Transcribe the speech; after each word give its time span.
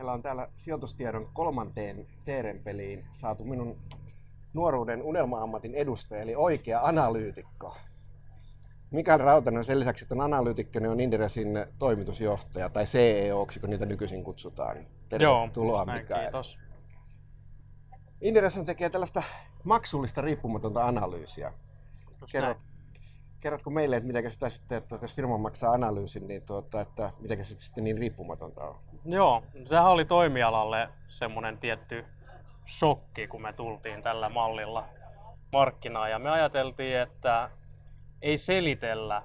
Meillä 0.00 0.12
on 0.12 0.22
täällä 0.22 0.48
sijoitustiedon 0.56 1.30
kolmanteen 1.32 2.06
Teeren-peliin 2.24 3.06
saatu 3.12 3.44
minun 3.44 3.76
nuoruuden 4.54 5.02
unelma-ammatin 5.02 5.74
edustaja, 5.74 6.22
eli 6.22 6.34
oikea 6.34 6.80
analyytikko. 6.82 7.76
Mikael 8.90 9.18
Rautanen 9.18 9.64
sen 9.64 9.78
lisäksi, 9.78 10.04
että 10.04 10.14
on 10.14 10.20
analyytikko, 10.20 10.78
niin 10.78 10.90
on 10.90 11.00
Inderesin 11.00 11.48
toimitusjohtaja, 11.78 12.68
tai 12.68 12.84
CEO, 12.84 13.46
kun 13.60 13.70
niitä 13.70 13.86
nykyisin 13.86 14.24
kutsutaan. 14.24 14.76
Tervetuloa 15.08 15.84
Joo, 15.86 15.98
Mikael. 15.98 16.20
Kiitos. 16.20 16.58
Inderes 18.20 18.54
tekee 18.66 18.90
tällaista 18.90 19.22
maksullista 19.64 20.20
riippumatonta 20.20 20.86
analyysiä. 20.86 21.52
Kerrot, 22.32 22.58
kerrotko 23.40 23.70
meille, 23.70 23.96
että 23.96 24.06
miten 24.06 24.30
sitä 24.30 24.50
sitten, 24.50 24.78
että 24.78 24.98
jos 25.02 25.14
firma 25.14 25.38
maksaa 25.38 25.72
analyysin, 25.72 26.28
niin 26.28 26.42
tuota, 26.42 26.80
että 26.80 27.10
miten 27.20 27.44
se 27.44 27.54
sitten 27.58 27.84
niin 27.84 27.98
riippumatonta 27.98 28.64
on? 28.64 28.76
Joo, 29.04 29.42
sehän 29.64 29.86
oli 29.86 30.04
toimialalle 30.04 30.88
semmoinen 31.08 31.58
tietty 31.58 32.04
shokki, 32.66 33.26
kun 33.26 33.42
me 33.42 33.52
tultiin 33.52 34.02
tällä 34.02 34.28
mallilla 34.28 34.88
markkinaan. 35.52 36.10
Ja 36.10 36.18
me 36.18 36.30
ajateltiin, 36.30 36.98
että 36.98 37.50
ei 38.22 38.38
selitellä 38.38 39.22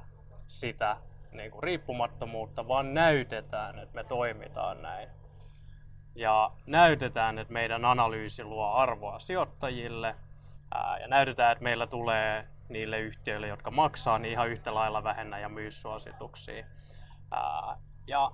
sitä 0.47 0.97
niin 1.31 1.51
kuin 1.51 1.63
riippumattomuutta, 1.63 2.67
vaan 2.67 2.93
näytetään, 2.93 3.79
että 3.79 3.95
me 3.95 4.03
toimitaan 4.03 4.81
näin. 4.81 5.09
Ja 6.15 6.51
näytetään, 6.65 7.39
että 7.39 7.53
meidän 7.53 7.85
analyysi 7.85 8.43
luo 8.43 8.71
arvoa 8.71 9.19
sijoittajille 9.19 10.15
ja 11.01 11.07
näytetään, 11.07 11.51
että 11.51 11.63
meillä 11.63 11.87
tulee 11.87 12.47
niille 12.69 12.99
yhtiöille, 12.99 13.47
jotka 13.47 13.71
maksaa, 13.71 14.19
niin 14.19 14.31
ihan 14.31 14.49
yhtä 14.49 14.73
lailla 14.73 15.03
vähennä 15.03 15.39
ja 15.39 15.49
myy 15.49 15.71
suosituksia. 15.71 16.65
Ää, 17.31 17.77
ja 18.07 18.31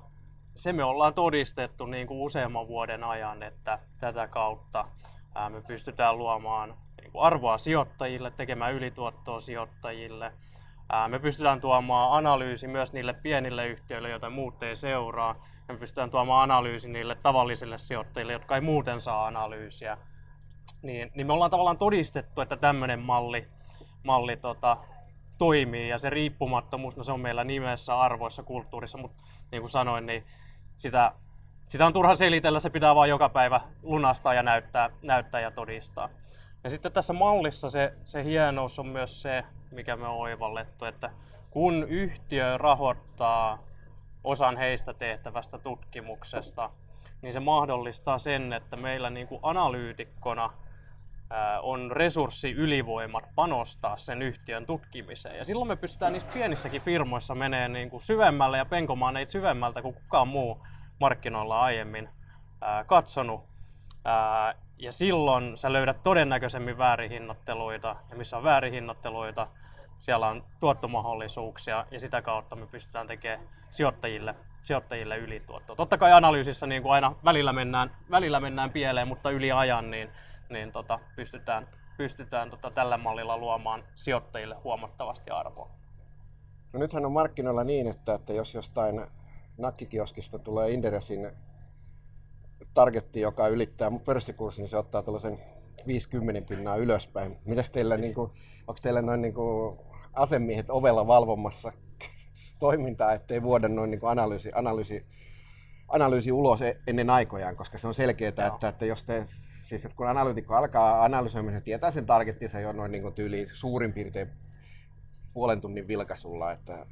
se 0.56 0.74
me 0.74 0.84
ollaan 0.84 1.14
todistettu 1.14 1.86
niin 1.86 2.08
kuin 2.08 2.20
useamman 2.20 2.68
vuoden 2.68 3.04
ajan, 3.04 3.44
että 3.44 3.80
tätä 4.00 4.28
kautta 4.28 4.86
ää, 5.36 5.50
me 5.50 5.62
pystytään 5.62 6.18
luomaan 6.18 6.78
niin 7.02 7.12
kuin 7.12 7.24
arvoa 7.24 7.58
sijoittajille, 7.58 8.32
tekemään 8.32 8.74
ylituottoa 8.74 9.40
sijoittajille. 9.40 10.34
Ää, 10.90 11.08
me 11.08 11.20
pystytään 11.20 11.62
tuomaan 11.62 12.18
analyysi 12.18 12.68
myös 12.68 12.94
niille 12.94 13.14
pienille 13.14 13.68
yhtiöille, 13.68 14.10
joita 14.10 14.30
muut 14.30 14.64
ei 14.64 14.76
seuraa. 14.76 15.36
Me 15.68 15.78
pystytään 15.78 16.10
tuomaan 16.10 16.44
analyysi 16.44 16.90
niille 16.90 17.16
tavallisille 17.16 17.78
sijoittajille, 17.78 18.34
jotka 18.34 18.56
ei 18.56 18.62
muuten 18.62 19.02
saa 19.02 19.28
analyysiä. 19.28 19.98
Niin, 20.82 21.12
niin 21.16 21.28
me 21.28 21.34
ollaan 21.34 21.52
tavallaan 21.52 21.78
todistettu, 21.78 22.42
että 22.42 22.58
tämmöinen 22.58 23.00
malli, 23.00 23.48
malli 24.04 24.38
tota, 24.38 24.78
toimii 25.38 25.90
ja 25.90 25.98
se 25.98 26.10
riippumattomuus, 26.10 26.98
no 26.98 27.04
se 27.04 27.12
on 27.12 27.20
meillä 27.20 27.44
nimessä, 27.44 28.00
arvoissa, 28.00 28.44
kulttuurissa, 28.44 28.98
mutta 28.98 29.24
niin 29.52 29.62
kuin 29.62 29.70
sanoin, 29.70 30.06
niin 30.06 30.26
sitä, 30.78 31.12
sitä 31.68 31.86
on 31.86 31.94
turha 31.94 32.16
selitellä, 32.16 32.60
se 32.60 32.70
pitää 32.70 32.96
vain 32.96 33.10
joka 33.10 33.30
päivä 33.30 33.62
lunastaa 33.84 34.34
ja 34.34 34.44
näyttää, 34.44 34.90
näyttää 35.02 35.42
ja 35.42 35.52
todistaa. 35.52 36.10
Ja 36.64 36.70
sitten 36.70 36.92
tässä 36.92 37.14
mallissa 37.14 37.70
se, 37.70 37.94
se 38.06 38.24
hienous 38.24 38.80
on 38.80 38.88
myös 38.88 39.22
se, 39.22 39.44
mikä 39.72 39.96
me 39.96 40.08
on 40.08 40.18
oivallettu, 40.18 40.86
että 40.86 41.10
kun 41.50 41.86
yhtiö 41.90 42.58
rahoittaa 42.58 43.60
osan 44.24 44.58
heistä 44.58 44.94
tehtävästä 44.94 45.58
tutkimuksesta, 45.58 46.70
niin 47.22 47.34
se 47.34 47.40
mahdollistaa 47.40 48.18
sen, 48.18 48.54
että 48.54 48.76
meillä 48.76 49.10
niin 49.10 49.28
kuin 49.28 49.40
analyytikkona 49.44 50.54
on 51.62 51.92
resurssi 51.92 52.52
ylivoimat 52.52 53.24
panostaa 53.36 53.98
sen 53.98 54.22
yhtiön 54.22 54.66
tutkimiseen. 54.66 55.38
Ja 55.38 55.46
silloin 55.46 55.68
me 55.68 55.76
pystytään 55.76 56.14
niissä 56.14 56.30
pienissäkin 56.34 56.82
firmoissa 56.82 57.36
menee 57.36 57.68
niin 57.68 57.90
kuin 57.90 58.02
syvemmälle 58.02 58.58
ja 58.58 58.66
penkomaan 58.66 59.14
neitä 59.14 59.32
syvemmältä 59.32 59.82
kuin 59.82 59.94
kukaan 59.94 60.28
muu 60.28 60.64
markkinoilla 61.00 61.62
aiemmin 61.62 62.10
ää, 62.62 62.84
katsonut. 62.84 63.44
Ää, 64.06 64.56
ja 64.78 64.92
silloin 64.92 65.58
sä 65.58 65.74
löydät 65.74 66.04
todennäköisemmin 66.04 66.78
väärihinnotteluita, 66.78 67.96
ja 68.10 68.16
missä 68.16 68.38
on 68.38 68.44
väärihinnotteluita, 68.44 69.48
siellä 70.00 70.28
on 70.28 70.44
tuottomahdollisuuksia, 70.60 71.86
ja 71.92 72.00
sitä 72.00 72.22
kautta 72.22 72.56
me 72.56 72.68
pystytään 72.68 73.08
tekemään 73.08 73.48
sijoittajille, 73.70 74.36
sijoittajille 74.64 75.18
ylituottoa. 75.18 75.76
Totta 75.76 75.98
kai 75.98 76.12
analyysissä 76.12 76.68
niin 76.68 76.82
kuin 76.82 76.94
aina 76.94 77.16
välillä 77.26 77.54
mennään, 77.54 77.92
välillä 78.12 78.40
mennään 78.40 78.70
pieleen, 78.70 79.08
mutta 79.08 79.32
yli 79.32 79.52
ajan 79.52 79.92
niin 79.92 80.10
niin 80.52 80.72
tota, 80.72 81.00
pystytään, 81.16 81.68
pystytään 81.98 82.50
tota, 82.50 82.72
tällä 82.72 82.98
mallilla 82.98 83.38
luomaan 83.38 83.84
sijoittajille 83.96 84.56
huomattavasti 84.56 85.32
arvoa. 85.32 85.72
No 86.74 86.80
nythän 86.80 87.06
on 87.06 87.12
markkinoilla 87.12 87.64
niin, 87.64 87.88
että, 87.88 88.14
että 88.14 88.34
jos 88.34 88.54
jostain 88.54 89.02
nakkikioskista 89.58 90.40
tulee 90.40 90.72
Inderesin 90.72 91.32
targetti, 92.74 93.22
joka 93.22 93.48
ylittää 93.48 93.92
pörssikurssin, 94.06 94.62
niin 94.62 94.70
se 94.70 94.78
ottaa 94.78 95.04
tällaisen 95.04 95.40
50 95.88 96.56
pinnaa 96.56 96.76
ylöspäin. 96.76 97.38
Mitäs 97.46 97.70
teillä, 97.70 97.98
niin 97.98 98.14
kuin, 98.14 98.32
onko 98.68 98.80
teillä 98.82 99.02
noin 99.02 99.22
niin 99.22 99.34
kuin 99.34 99.80
asemiehet 100.14 100.70
ovella 100.70 101.08
valvomassa 101.08 101.72
toimintaa, 102.60 103.14
ettei 103.14 103.42
vuoda 103.42 103.68
noin 103.68 103.92
niin 103.92 104.00
kuin 104.00 104.10
analyysi, 104.10 104.52
analyysi, 104.56 105.06
analyysi 105.88 106.32
ulos 106.32 106.62
e-, 106.62 106.78
ennen 106.88 107.10
aikojaan, 107.10 107.56
koska 107.56 107.78
se 107.78 107.88
on 107.88 107.94
selkeää, 107.94 108.30
että, 108.30 108.68
että 108.68 108.86
jos 108.86 109.04
te 109.04 109.26
siis 109.72 109.86
että 109.86 109.98
kun 109.98 110.08
analyytikko 110.08 110.56
alkaa 110.56 111.04
analysoimaan, 111.04 111.54
se 111.54 111.62
tietää 111.62 111.92
sen 111.92 112.06
targettinsa 112.06 112.60
jo 112.60 112.72
noin 112.72 112.92
niin 112.92 113.14
tyyliin 113.14 113.48
suurin 113.54 113.94
piirtein 113.94 114.30
puolen 115.34 115.62
tunnin 115.62 115.88
vilkaisulla, 115.88 116.52
että 116.52 116.86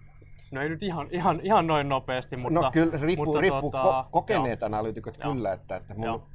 No 0.51 0.61
ei 0.61 0.69
nyt 0.69 0.83
ihan, 0.83 1.07
ihan, 1.11 1.39
ihan 1.43 1.67
noin 1.67 1.89
nopeasti, 1.89 2.35
no 2.35 2.41
mutta... 2.41 2.59
No 2.59 2.71
kyllä, 2.71 2.97
riippuu, 3.01 3.25
mutta 3.25 3.41
riippuu 3.41 3.71
tuota, 3.71 4.01
ko- 4.01 4.09
kokeneet 4.11 4.61
joo. 4.61 4.65
analyytikot 4.65 5.17
joo. 5.17 5.33
kyllä, 5.33 5.53
että, 5.53 5.75
että 5.75 5.93
mun 5.93 6.05
joo. 6.05 6.27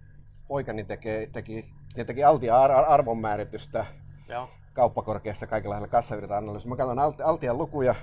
poikani 0.49 0.85
teki, 0.85 1.09
teki, 1.33 1.65
teki 2.07 2.25
altia 2.25 2.63
ar- 2.63 2.85
arvonmääritystä 2.89 3.87
joo. 4.29 4.49
kauppakorkeassa 4.73 5.47
kaikilla 5.47 5.89
kassavirta 5.89 6.37
analyysissä. 6.37 6.69
Mä 6.69 6.77
katson 6.77 6.99
alt, 6.99 7.21
altian 7.21 7.59
lukuja, 7.59 7.95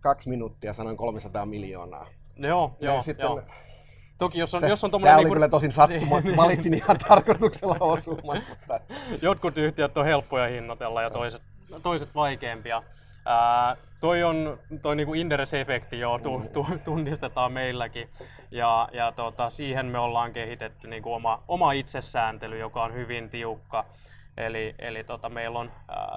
kaksi 0.00 0.28
minuuttia, 0.28 0.72
sanoin 0.72 0.96
300 0.96 1.46
miljoonaa. 1.46 2.06
Joo, 2.36 2.76
ja 2.80 2.92
joo, 2.92 3.02
sitten 3.02 3.24
joo. 3.24 3.42
Toki 4.18 4.38
jos 4.38 4.54
on, 4.54 4.60
se, 4.60 4.68
jos 4.68 4.84
on 4.84 4.90
tommonen... 4.90 5.10
Tämä 5.10 5.18
oli 5.18 5.24
niin 5.24 5.34
kyllä 5.34 5.48
tosin 5.48 5.72
sattuma, 5.72 6.20
niin, 6.20 6.36
valitsin 6.36 6.74
ihan 6.74 6.98
tarkoituksella 7.08 7.76
osumaan. 7.80 8.42
Mutta... 8.48 8.80
Jotkut 9.22 9.58
yhtiöt 9.58 9.98
on 9.98 10.04
helppoja 10.04 10.48
hinnoitella 10.48 11.02
ja 11.02 11.10
toiset, 11.10 11.42
toiset 11.82 12.14
vaikeampia. 12.14 12.82
Ää, 13.26 13.76
toi 14.00 14.22
on 14.22 14.58
toi 14.82 14.96
niinku 14.96 15.14
Inderes-efekti 15.14 15.96
jo 15.98 16.20
tu, 16.22 16.42
tu, 16.52 16.66
tunnistetaan 16.84 17.52
meilläkin 17.52 18.08
ja, 18.50 18.88
ja 18.92 19.12
tota, 19.12 19.50
siihen 19.50 19.86
me 19.86 19.98
ollaan 19.98 20.32
kehitetty 20.32 20.88
niinku 20.88 21.14
oma, 21.14 21.42
oma 21.48 21.72
itsesääntely, 21.72 22.58
joka 22.58 22.82
on 22.82 22.94
hyvin 22.94 23.30
tiukka. 23.30 23.84
Eli, 24.36 24.74
eli 24.78 25.04
tota, 25.04 25.28
meillä 25.28 25.58
on 25.58 25.72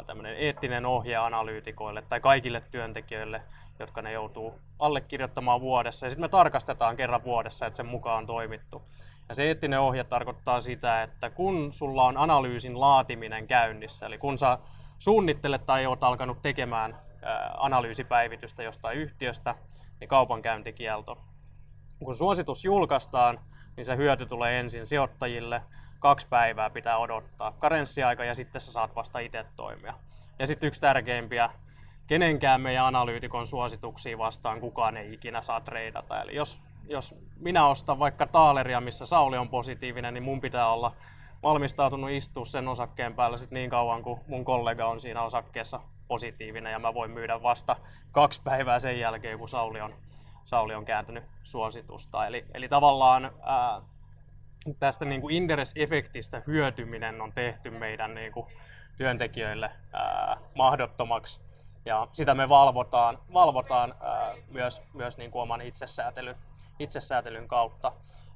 tämmöinen 0.05 0.35
eettinen 0.37 0.85
ohje 0.85 1.15
analyytikoille 1.15 2.01
tai 2.01 2.19
kaikille 2.19 2.63
työntekijöille, 2.71 3.41
jotka 3.79 4.01
ne 4.01 4.11
joutuu 4.11 4.59
allekirjoittamaan 4.79 5.61
vuodessa. 5.61 6.05
Ja 6.05 6.09
sitten 6.09 6.23
me 6.23 6.29
tarkastetaan 6.29 6.95
kerran 6.95 7.23
vuodessa, 7.23 7.65
että 7.65 7.77
sen 7.77 7.85
mukaan 7.85 8.17
on 8.17 8.25
toimittu. 8.25 8.81
Ja 9.29 9.35
se 9.35 9.43
eettinen 9.43 9.79
ohje 9.79 10.03
tarkoittaa 10.03 10.61
sitä, 10.61 11.03
että 11.03 11.29
kun 11.29 11.73
sulla 11.73 12.03
on 12.03 12.17
analyysin 12.17 12.79
laatiminen 12.79 13.47
käynnissä, 13.47 14.05
eli 14.05 14.17
kun 14.17 14.37
sä 14.37 14.57
suunnittelet 14.99 15.65
tai 15.65 15.85
oot 15.85 16.03
alkanut 16.03 16.41
tekemään 16.41 16.99
analyysipäivitystä 17.57 18.63
jostain 18.63 18.97
yhtiöstä, 18.97 19.55
niin 19.99 20.07
kaupankäyntikielto. 20.07 21.17
Kun 22.03 22.15
suositus 22.15 22.65
julkaistaan, 22.65 23.39
niin 23.77 23.85
se 23.85 23.97
hyöty 23.97 24.25
tulee 24.25 24.59
ensin 24.59 24.87
sijoittajille, 24.87 25.61
kaksi 25.99 26.27
päivää 26.27 26.69
pitää 26.69 26.97
odottaa 26.97 27.51
karenssiaika 27.51 28.23
ja 28.23 28.35
sitten 28.35 28.61
sä 28.61 28.71
saat 28.71 28.95
vasta 28.95 29.19
itse 29.19 29.45
toimia. 29.55 29.93
Ja 30.39 30.47
sitten 30.47 30.67
yksi 30.67 30.81
tärkeimpiä, 30.81 31.49
kenenkään 32.07 32.61
meidän 32.61 32.85
analyytikon 32.85 33.47
suosituksia 33.47 34.17
vastaan 34.17 34.59
kukaan 34.59 34.97
ei 34.97 35.13
ikinä 35.13 35.41
saa 35.41 35.61
treidata. 35.61 36.21
Eli 36.21 36.35
jos, 36.35 36.59
jos 36.87 37.15
minä 37.39 37.67
ostan 37.67 37.99
vaikka 37.99 38.27
taaleria, 38.27 38.81
missä 38.81 39.05
Sauli 39.05 39.37
on 39.37 39.49
positiivinen, 39.49 40.13
niin 40.13 40.23
mun 40.23 40.41
pitää 40.41 40.71
olla 40.71 40.95
valmistautunut 41.43 42.09
istua 42.09 42.45
sen 42.45 42.67
osakkeen 42.67 43.13
päällä 43.13 43.37
sit 43.37 43.51
niin 43.51 43.69
kauan, 43.69 44.03
kuin 44.03 44.19
mun 44.27 44.45
kollega 44.45 44.85
on 44.85 45.01
siinä 45.01 45.21
osakkeessa 45.21 45.79
positiivinen 46.07 46.71
ja 46.71 46.79
mä 46.79 46.93
voin 46.93 47.11
myydä 47.11 47.43
vasta 47.43 47.75
kaksi 48.11 48.41
päivää 48.43 48.79
sen 48.79 48.99
jälkeen, 48.99 49.39
kun 49.39 49.49
Sauli 49.49 49.81
on, 49.81 49.95
Sauli 50.45 50.75
on 50.75 50.85
kääntynyt 50.85 51.23
suositusta. 51.43 52.27
Eli, 52.27 52.45
eli 52.53 52.69
tavallaan 52.69 53.31
ää, 53.41 53.81
tästä 54.75 55.05
niin 55.05 55.21
kuin 55.21 55.35
Inderes-efektistä 55.35 56.41
hyötyminen 56.47 57.21
on 57.21 57.33
tehty 57.33 57.69
meidän 57.69 58.15
niin 58.15 58.31
kuin 58.31 58.47
työntekijöille 58.97 59.71
ää, 59.93 60.37
mahdottomaksi. 60.55 61.39
Ja 61.85 62.07
sitä 62.13 62.35
me 62.35 62.49
valvotaan, 62.49 63.17
valvotaan 63.33 63.95
ää, 64.01 64.33
myös, 64.51 64.81
myös 64.93 65.17
niin 65.17 65.31
kuin 65.31 65.41
oman 65.41 65.61
itsesäätelyn, 65.61 66.35
itsesäätelyn 66.79 67.47
kautta. 67.47 67.91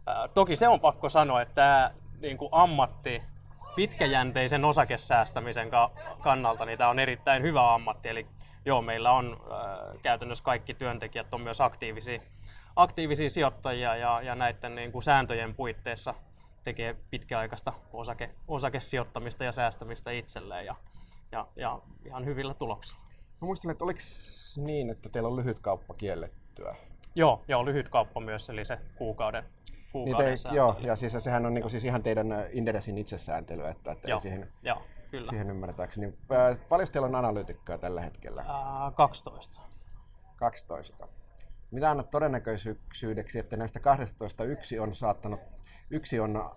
Ää, 0.08 0.28
toki 0.28 0.56
se 0.56 0.68
on 0.68 0.80
pakko 0.80 1.10
sanoa, 1.10 1.42
että 1.42 1.56
tämä 1.56 1.92
niin 2.20 2.38
kuin 2.38 2.50
ammatti 2.52 3.24
pitkäjänteisen 3.76 4.66
osakesäästämisen 4.66 5.70
kannalta, 6.22 6.66
niin 6.66 6.78
tämä 6.78 6.90
on 6.90 7.00
erittäin 7.00 7.44
hyvä 7.44 7.74
ammatti. 7.74 8.10
Eli 8.10 8.28
joo, 8.66 8.82
meillä 8.82 9.12
on 9.12 9.42
ää, 9.52 9.60
käytännössä 10.02 10.44
kaikki 10.44 10.74
työntekijät 10.74 11.34
on 11.34 11.42
myös 11.42 11.62
aktiivisia, 11.62 12.22
aktiivisia 12.76 13.30
sijoittajia 13.30 13.96
ja, 13.96 14.22
ja 14.22 14.36
näiden 14.36 14.76
niin 14.76 14.92
kuin 14.92 15.04
sääntöjen 15.04 15.56
puitteissa 15.56 16.14
tekee 16.64 16.96
pitkäaikaista 17.10 17.74
osake, 17.94 18.30
osakesijoittamista 18.48 19.44
ja 19.44 19.52
säästämistä 19.52 20.12
itselleen 20.12 20.66
ja, 20.66 20.76
ja, 21.32 21.48
ja 21.56 21.80
ihan 22.06 22.26
hyvillä 22.26 22.54
tuloksilla. 22.54 23.02
Mä 23.42 23.46
muistan, 23.46 23.72
että 23.72 23.84
oliko 23.84 24.00
niin, 24.58 24.90
että 24.90 25.10
teillä 25.10 25.30
on 25.30 25.36
lyhyt 25.36 25.60
kauppa 25.60 25.94
kiellettyä? 25.94 26.76
Joo, 27.16 27.44
joo, 27.48 27.66
lyhyt 27.66 27.90
kauppa 27.90 28.20
myös, 28.20 28.50
eli 28.50 28.66
se 28.66 28.80
kuukauden, 28.96 29.44
kuukauden 29.92 30.28
niin 30.28 30.44
te, 30.44 30.56
Joo, 30.56 30.76
ja 30.80 30.96
siis 30.96 31.14
sehän 31.20 31.46
on 31.46 31.54
niin 31.54 31.62
kuin, 31.62 31.72
siis 31.72 31.84
ihan 31.84 32.04
teidän 32.04 32.32
äh, 32.32 32.46
Inderesin 32.52 32.98
itsesääntelyä, 32.98 33.70
että, 33.70 33.92
että 33.92 34.10
joo, 34.10 34.20
siihen, 34.20 34.52
joo, 34.64 34.82
kyllä. 35.12 35.30
siihen 35.30 35.50
ymmärtääkseni. 35.50 36.14
Äh, 36.32 36.58
paljon 36.70 36.90
teillä 36.92 37.08
on 37.08 37.16
analyytikkoja 37.16 37.78
tällä 37.78 38.02
hetkellä? 38.02 38.42
Äh, 38.42 38.96
12. 38.96 39.62
12. 40.36 41.08
Mitä 41.72 41.92
annat 41.92 42.12
todennäköisyydeksi, 42.12 43.40
että 43.40 43.58
näistä 43.58 43.80
12 43.80 44.44
yksi 44.44 44.80
on 44.80 44.96
saattanut, 44.96 45.40
yksi 45.90 46.20
on 46.20 46.52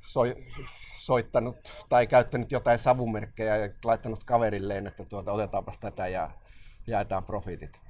soi, 0.00 0.36
soittanut 0.96 1.84
tai 1.88 2.06
käyttänyt 2.06 2.52
jotain 2.52 2.78
savumerkkejä 2.78 3.56
ja 3.56 3.68
laittanut 3.84 4.24
kaverilleen, 4.24 4.86
että 4.86 5.04
tuota, 5.04 5.32
otetaanpas 5.32 5.78
tätä 5.78 6.08
ja 6.08 6.30
jaetaan 6.86 7.24
profiitit. 7.24 7.80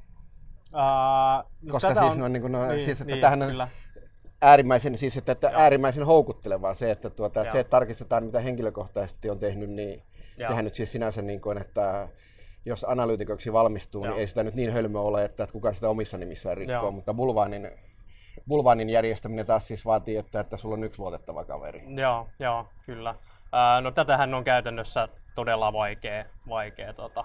Uh, 0.73 1.51
no 1.63 1.73
Koska 1.73 1.95
siis, 1.95 2.13
on, 2.13 2.19
no, 2.19 2.29
niin 2.29 2.41
kuin, 2.41 2.53
no, 2.53 2.67
niin, 2.67 2.85
siis, 2.85 3.01
että 3.01 3.13
niin, 3.13 3.21
tähän 3.21 3.39
kyllä. 3.39 3.69
äärimmäisen, 4.43 4.99
siis, 4.99 5.17
että, 5.17 5.33
että 5.33 5.51
äärimmäisen 5.55 6.07
houkuttelevaa 6.07 6.75
se, 6.75 6.91
että, 6.91 7.11
tuota, 7.11 7.41
että 7.41 7.53
se, 7.53 7.61
että 7.61 7.71
tarkistetaan 7.71 8.25
mitä 8.25 8.41
henkilökohtaisesti 8.41 9.31
on 9.31 9.39
tehnyt, 9.39 9.71
niin 9.71 10.03
Joo. 10.37 10.49
sehän 10.49 10.65
nyt 10.65 10.75
siis 10.75 10.93
sinänsä 10.93 11.23
niin 11.23 11.41
kuin, 11.41 11.59
että 11.59 12.09
jos 12.67 12.85
analyytikoksi 12.89 13.53
valmistuu, 13.53 14.03
niin 14.03 14.09
Joo. 14.09 14.15
niin 14.15 14.21
ei 14.21 14.27
sitä 14.27 14.43
nyt 14.43 14.55
niin 14.55 14.73
hölmö 14.73 14.99
ole, 14.99 15.25
että 15.25 15.47
kukaan 15.53 15.75
sitä 15.75 15.89
omissa 15.89 16.19
nimissään 16.19 16.57
rikkoo, 16.57 16.75
Joo. 16.75 16.91
mutta 16.91 17.15
Bulvaanin, 17.15 17.71
Bulvaanin 18.49 18.91
järjestäminen 18.91 19.47
taas 19.47 19.67
siis 19.67 19.85
vaatii, 19.85 20.17
että, 20.17 20.41
että 20.41 20.57
sulla 20.57 20.75
on 20.75 20.85
yksi 20.85 21.01
luotettava 21.01 21.45
kaveri. 21.45 21.83
Joo, 22.01 22.29
joo 22.39 22.67
kyllä. 22.87 23.15
Ää, 23.53 23.81
no 23.81 23.91
tätähän 23.91 24.35
on 24.35 24.45
käytännössä 24.45 25.09
todella 25.35 25.73
vaikea, 25.73 26.25
vaikea 26.49 26.93
tota, 26.93 27.25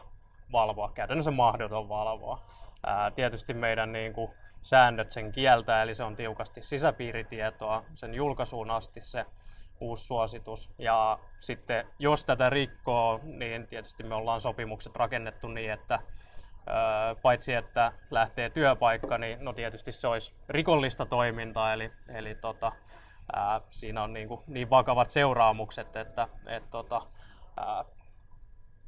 valvoa, 0.52 0.92
käytännössä 0.94 1.32
mahdoton 1.32 1.90
valvoa. 1.90 2.42
Ää, 2.86 3.12
tietysti 3.12 3.54
meidän 3.54 3.92
niin 3.92 4.14
kuin, 4.14 4.32
säännöt 4.64 5.12
sen 5.12 5.32
kieltää, 5.32 5.84
eli 5.84 5.96
se 5.96 6.04
on 6.04 6.16
tiukasti 6.16 6.62
sisäpiiritietoa 6.64 7.84
sen 7.94 8.14
julkaisuun 8.14 8.72
asti 8.72 9.02
se 9.04 9.26
uusi 9.82 10.06
suositus. 10.06 10.70
Ja 10.78 11.20
sitten 11.40 11.88
jos 12.00 12.26
tätä 12.26 12.50
rikkoo, 12.50 13.20
niin 13.24 13.68
tietysti 13.68 14.04
me 14.04 14.16
ollaan 14.16 14.42
sopimukset 14.42 14.96
rakennettu 14.96 15.48
niin, 15.48 15.72
että 15.72 16.00
paitsi 17.22 17.54
että 17.54 17.94
lähtee 18.12 18.50
työpaikka, 18.50 19.18
niin 19.18 19.46
no 19.46 19.54
tietysti 19.54 19.92
se 19.92 20.08
olisi 20.08 20.34
rikollista 20.50 21.06
toimintaa, 21.06 21.74
eli, 21.74 21.92
eli 22.08 22.36
tota, 22.36 22.72
ää, 23.34 23.62
siinä 23.70 24.04
on 24.04 24.14
niin, 24.14 24.28
kuin 24.28 24.42
niin 24.48 24.70
vakavat 24.70 25.10
seuraamukset, 25.10 25.96
että 25.96 26.28
et, 26.48 26.64
tota, 26.72 27.02
ää, 27.58 27.86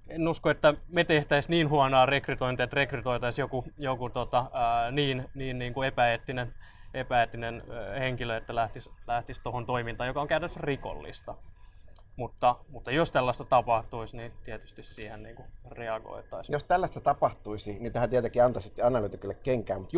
en 0.07 0.27
usko, 0.27 0.49
että 0.49 0.73
me 0.87 1.03
tehtäisiin 1.03 1.51
niin 1.51 1.69
huonoa 1.69 2.05
rekrytointia, 2.05 2.63
että 2.63 2.75
rekrytoitaisiin 2.75 3.43
joku, 3.43 3.65
joku 3.77 4.09
tota, 4.09 4.45
ää, 4.53 4.91
niin, 4.91 5.25
niin, 5.33 5.59
niin 5.59 5.73
kuin 5.73 5.87
epäeettinen, 5.87 6.53
epäeettinen 6.93 7.63
henkilö, 7.99 8.37
että 8.37 8.55
lähtisi, 8.55 8.91
lähtisi 9.07 9.43
tuohon 9.43 9.65
toimintaan, 9.65 10.07
joka 10.07 10.21
on 10.21 10.27
käytössä 10.27 10.59
rikollista. 10.63 11.35
Mutta, 12.15 12.55
mutta 12.69 12.91
jos 12.91 13.11
tällaista 13.11 13.43
tapahtuisi, 13.43 14.17
niin 14.17 14.31
tietysti 14.43 14.83
siihen 14.83 15.23
niin 15.23 15.35
kuin 15.35 15.47
reagoitaisiin. 15.71 16.53
Jos 16.53 16.63
tällaista 16.63 17.01
tapahtuisi, 17.01 17.79
niin 17.79 17.93
tähän 17.93 18.09
tietenkin 18.09 18.43
antaisitte 18.43 18.81
analyytikille 18.81 19.33
kenkään, 19.33 19.81
mutta 19.81 19.95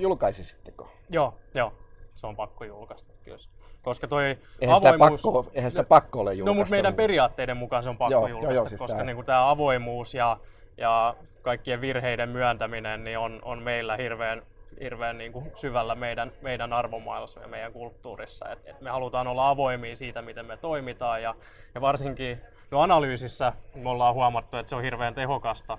julkaisisitteko? 0.00 0.92
Joo, 1.10 1.34
joo, 1.54 1.72
se 2.14 2.26
on 2.26 2.36
pakko 2.36 2.64
julkaista 2.64 3.12
kyllä. 3.24 3.38
Koska 3.82 4.08
toi 4.08 4.38
eihän 4.60 4.76
avoimuus... 4.76 5.22
Sitä 5.22 5.32
pakko, 5.32 5.50
eihän 5.54 5.70
sitä 5.70 5.84
pakko 5.84 6.20
ole 6.20 6.34
julkaista. 6.34 6.50
No, 6.50 6.54
mutta 6.54 6.70
meidän 6.70 6.94
periaatteiden 6.94 7.56
mukaan 7.56 7.82
se 7.82 7.90
on 7.90 7.98
pakko 7.98 8.12
joo, 8.12 8.26
julkaista, 8.26 8.54
joo, 8.54 8.62
joo, 8.62 8.68
siis 8.68 8.78
koska 8.78 9.04
niin 9.04 9.24
tämä 9.24 9.50
avoimuus 9.50 10.14
ja, 10.14 10.36
ja 10.76 11.16
kaikkien 11.42 11.80
virheiden 11.80 12.28
myöntäminen 12.28 13.04
niin 13.04 13.18
on, 13.18 13.38
on 13.44 13.62
meillä 13.62 13.96
hirveän 13.96 14.42
hirveän 14.80 15.18
niin 15.18 15.32
kuin 15.32 15.52
syvällä 15.54 15.94
meidän, 15.94 16.32
meidän 16.42 16.72
arvomaailmassa 16.72 17.40
ja 17.40 17.48
meidän 17.48 17.72
kulttuurissa. 17.72 18.48
Et, 18.48 18.58
et 18.64 18.80
me 18.80 18.90
halutaan 18.90 19.26
olla 19.26 19.48
avoimia 19.48 19.96
siitä, 19.96 20.22
miten 20.22 20.46
me 20.46 20.56
toimitaan 20.56 21.22
ja, 21.22 21.34
ja 21.74 21.80
varsinkin 21.80 22.40
no 22.70 22.80
analyysissä 22.80 23.52
me 23.74 23.88
ollaan 23.88 24.14
huomattu, 24.14 24.56
että 24.56 24.70
se 24.70 24.76
on 24.76 24.82
hirveän 24.82 25.14
tehokasta 25.14 25.78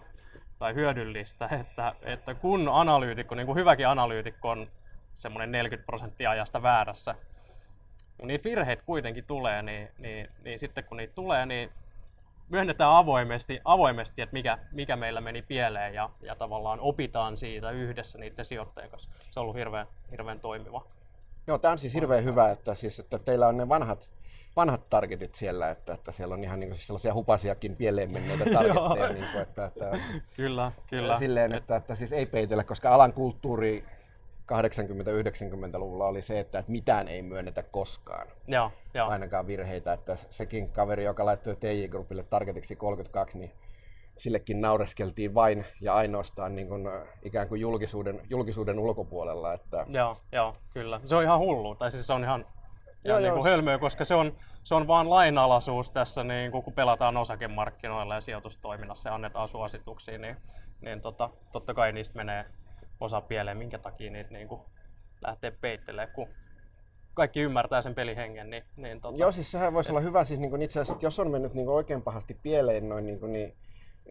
tai 0.60 0.74
hyödyllistä, 0.74 1.50
että, 1.62 1.96
että 2.02 2.34
kun 2.34 2.70
analyytikko, 2.72 3.36
niin 3.36 3.46
kuin 3.46 3.58
hyväkin 3.58 3.88
analyytikko 3.88 4.50
on 4.50 4.68
semmoinen 5.16 5.52
40 5.52 5.86
prosenttia 5.86 6.32
ajasta 6.32 6.62
väärässä, 6.62 7.16
kun 8.18 8.28
niitä 8.28 8.50
virheitä 8.50 8.84
kuitenkin 8.86 9.24
tulee, 9.24 9.62
niin, 9.62 9.90
niin, 9.98 10.30
niin 10.44 10.60
sitten 10.60 10.84
kun 10.84 10.98
niitä 10.98 11.14
tulee, 11.16 11.46
niin 11.46 11.72
myönnetään 12.50 12.92
avoimesti, 12.92 13.62
avoimesti 13.66 14.22
että 14.22 14.34
mikä, 14.34 14.58
mikä 14.72 14.96
meillä 14.96 15.22
meni 15.22 15.42
pieleen 15.42 15.94
ja, 15.94 16.10
ja 16.22 16.36
tavallaan 16.36 16.80
opitaan 16.80 17.38
siitä 17.38 17.72
yhdessä 17.72 18.18
niiden 18.18 18.46
sijoittajien 18.46 18.92
kanssa. 18.92 19.10
Se 19.32 19.40
on 19.40 19.42
ollut 19.42 19.56
hirveän, 19.56 19.88
hirveän 20.12 20.40
toimiva. 20.40 20.86
Joo, 21.48 21.58
tämä 21.58 21.72
on 21.72 21.80
siis 21.80 21.94
hirveän 21.94 22.24
hyvä, 22.24 22.52
että, 22.52 22.76
siis, 22.76 23.00
että 23.00 23.20
teillä 23.20 23.48
on 23.48 23.58
ne 23.58 23.70
vanhat, 23.70 24.10
vanhat 24.56 24.90
targetit 24.90 25.36
siellä, 25.36 25.70
että, 25.70 25.94
että 25.94 26.12
siellä 26.12 26.34
on 26.34 26.44
ihan 26.44 26.60
niin 26.60 26.70
kuin 26.70 26.80
sellaisia 26.80 27.14
hupasiakin 27.14 27.76
pieleen 27.76 28.14
menneitä 28.14 28.46
targetteja. 28.54 29.10
niin 29.10 29.32
kuin, 29.32 29.42
että, 29.42 29.66
että, 29.66 29.98
kyllä, 30.36 30.72
kyllä. 30.90 31.18
Silleen, 31.18 31.54
että, 31.54 31.76
että 31.76 31.96
siis 31.96 32.14
ei 32.14 32.26
peitellä, 32.26 32.64
koska 32.64 32.94
alan 32.94 33.14
kulttuuri 33.14 33.86
80-90-luvulla 34.50 36.06
oli 36.06 36.22
se, 36.22 36.40
että, 36.40 36.64
mitään 36.68 37.08
ei 37.08 37.22
myönnetä 37.22 37.64
koskaan. 37.64 38.28
Joo, 38.48 38.72
joo. 38.94 39.10
Ainakaan 39.10 39.48
virheitä. 39.48 39.94
Että 39.94 40.18
sekin 40.30 40.70
kaveri, 40.70 41.04
joka 41.04 41.26
laittoi 41.26 41.56
TJ-grupille 41.56 42.24
targetiksi 42.24 42.76
32, 42.76 43.38
niin 43.38 43.52
sillekin 44.18 44.62
naureskeltiin 44.62 45.34
vain 45.34 45.66
ja 45.82 45.94
ainoastaan 45.94 46.56
niin 46.56 46.68
kuin, 46.68 46.88
äh, 46.88 47.02
ikään 47.24 47.50
kuin 47.50 47.62
julkisuuden, 47.62 48.22
julkisuuden 48.30 48.80
ulkopuolella. 48.80 49.54
Että... 49.54 49.86
Joo, 49.90 50.18
joo, 50.32 50.56
kyllä. 50.74 51.02
Se 51.06 51.16
on 51.16 51.24
ihan 51.24 51.40
hullu. 51.40 51.76
Tai 51.76 51.92
siis 51.92 52.08
se 52.08 52.14
on 52.14 52.24
ihan, 52.24 52.42
ihan 52.42 53.04
joo, 53.04 53.20
niin 53.20 53.34
kuin 53.34 53.44
hölmöä, 53.44 53.78
koska 53.78 54.06
se 54.06 54.16
on, 54.16 54.34
se 54.64 54.76
on 54.76 54.88
vaan 54.88 55.10
lainalaisuus 55.10 55.92
tässä, 55.92 56.24
niin 56.24 56.52
kuin, 56.52 56.64
kun 56.64 56.74
pelataan 56.74 57.18
osakemarkkinoilla 57.18 58.16
ja 58.16 58.22
sijoitustoiminnassa 58.22 59.10
ja 59.10 59.16
annetaan 59.16 59.48
suosituksia, 59.48 60.18
niin, 60.18 60.38
niin 60.82 61.02
tota, 61.02 61.30
totta 61.52 61.74
kai 61.74 61.92
niistä 61.92 62.16
menee 62.16 62.46
osa 63.00 63.22
pieleen, 63.22 63.58
minkä 63.58 63.78
takia 63.78 64.12
niitä 64.12 64.34
niin 64.34 64.48
kuin 64.48 64.62
lähtee 65.22 65.52
peittelemään, 65.52 66.14
kun 66.14 66.28
kaikki 67.14 67.42
ymmärtää 67.42 67.82
sen 67.82 67.96
pelihengen. 67.96 68.50
Niin, 68.50 68.64
niin 68.76 69.02
tota, 69.02 69.18
Joo, 69.18 69.32
siis 69.32 69.52
sehän 69.52 69.74
voisi 69.74 69.88
et... 69.88 69.92
olla 69.92 70.02
hyvä, 70.02 70.24
siis 70.24 70.40
niin 70.40 70.50
kuin 70.50 70.62
itse 70.62 70.80
asiassa, 70.80 71.06
jos 71.06 71.20
on 71.20 71.32
mennyt 71.32 71.54
niin 71.54 71.66
kuin 71.66 71.76
oikein 71.76 72.02
pahasti 72.02 72.38
pieleen 72.44 72.90
noin, 72.90 73.06
niin, 73.06 73.20
kuin, 73.20 73.34
niin 73.34 73.54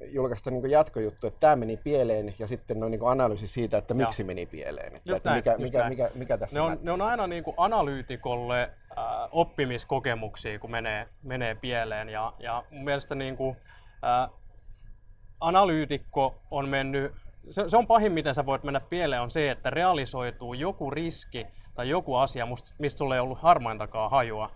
julkaista 0.07 0.51
niin 0.51 0.71
jatkojuttu, 0.71 1.27
että 1.27 1.41
tämä 1.41 1.57
meni 1.57 1.77
pieleen 1.77 2.35
ja 2.39 2.47
sitten 2.47 2.81
noin 2.81 2.91
niin 2.91 3.01
analyysi 3.05 3.49
siitä, 3.49 3.79
että 3.79 3.95
miksi 3.95 4.23
Joo. 4.23 4.27
meni 4.27 4.47
pieleen. 4.47 4.97
Että, 4.97 5.11
just 5.11 5.17
että 5.17 5.31
näin, 5.31 5.39
mikä, 5.39 5.59
mikä, 5.59 5.89
mikä, 5.89 6.11
mikä, 6.15 6.39
tässä 6.39 6.57
ne 6.57 6.61
on, 6.61 6.79
ne 6.83 6.93
on 6.93 7.03
aina 7.03 7.27
niin 7.27 7.45
kuin 7.45 7.55
analyytikolle 7.57 8.63
äh, 8.63 9.05
oppimiskokemuksia, 9.33 10.59
kun 10.59 10.71
menee, 10.71 11.09
menee 11.23 11.55
pieleen. 11.55 12.09
Ja, 12.09 12.33
ja 12.39 12.65
mun 12.71 12.85
mielestä 12.85 13.15
niin 13.15 13.37
kuin, 13.37 13.57
äh, 14.05 14.31
analyytikko 15.41 16.35
on 16.51 16.69
mennyt 16.69 17.13
se, 17.51 17.65
se 17.69 17.77
on 17.77 17.87
pahin, 17.87 18.13
miten 18.13 18.35
sä 18.35 18.47
voit 18.47 18.63
mennä 18.63 18.81
pieleen, 18.81 19.23
on 19.23 19.31
se, 19.31 19.51
että 19.51 19.71
realisoituu 19.71 20.55
joku 20.55 20.91
riski 20.91 21.47
tai 21.75 21.89
joku 21.89 22.15
asia, 22.15 22.47
mistä 22.79 22.99
sulla 22.99 23.15
ei 23.15 23.21
ollut 23.21 23.39
harmaintakaan 23.39 24.11
hajua, 24.11 24.51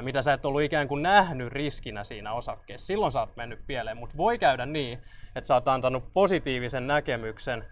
mitä 0.00 0.22
sä 0.22 0.32
et 0.32 0.46
ollut 0.46 0.62
ikään 0.62 0.88
kuin 0.88 1.02
nähnyt 1.02 1.52
riskinä 1.52 2.04
siinä 2.04 2.32
osakkeessa. 2.32 2.86
Silloin 2.86 3.12
sä 3.12 3.20
oot 3.20 3.36
mennyt 3.36 3.66
pieleen, 3.66 3.96
mutta 3.96 4.16
voi 4.16 4.38
käydä 4.38 4.66
niin, 4.66 4.98
että 5.36 5.46
sä 5.48 5.54
oot 5.54 5.68
antanut 5.68 6.12
positiivisen 6.12 6.86
näkemyksen 6.86 7.64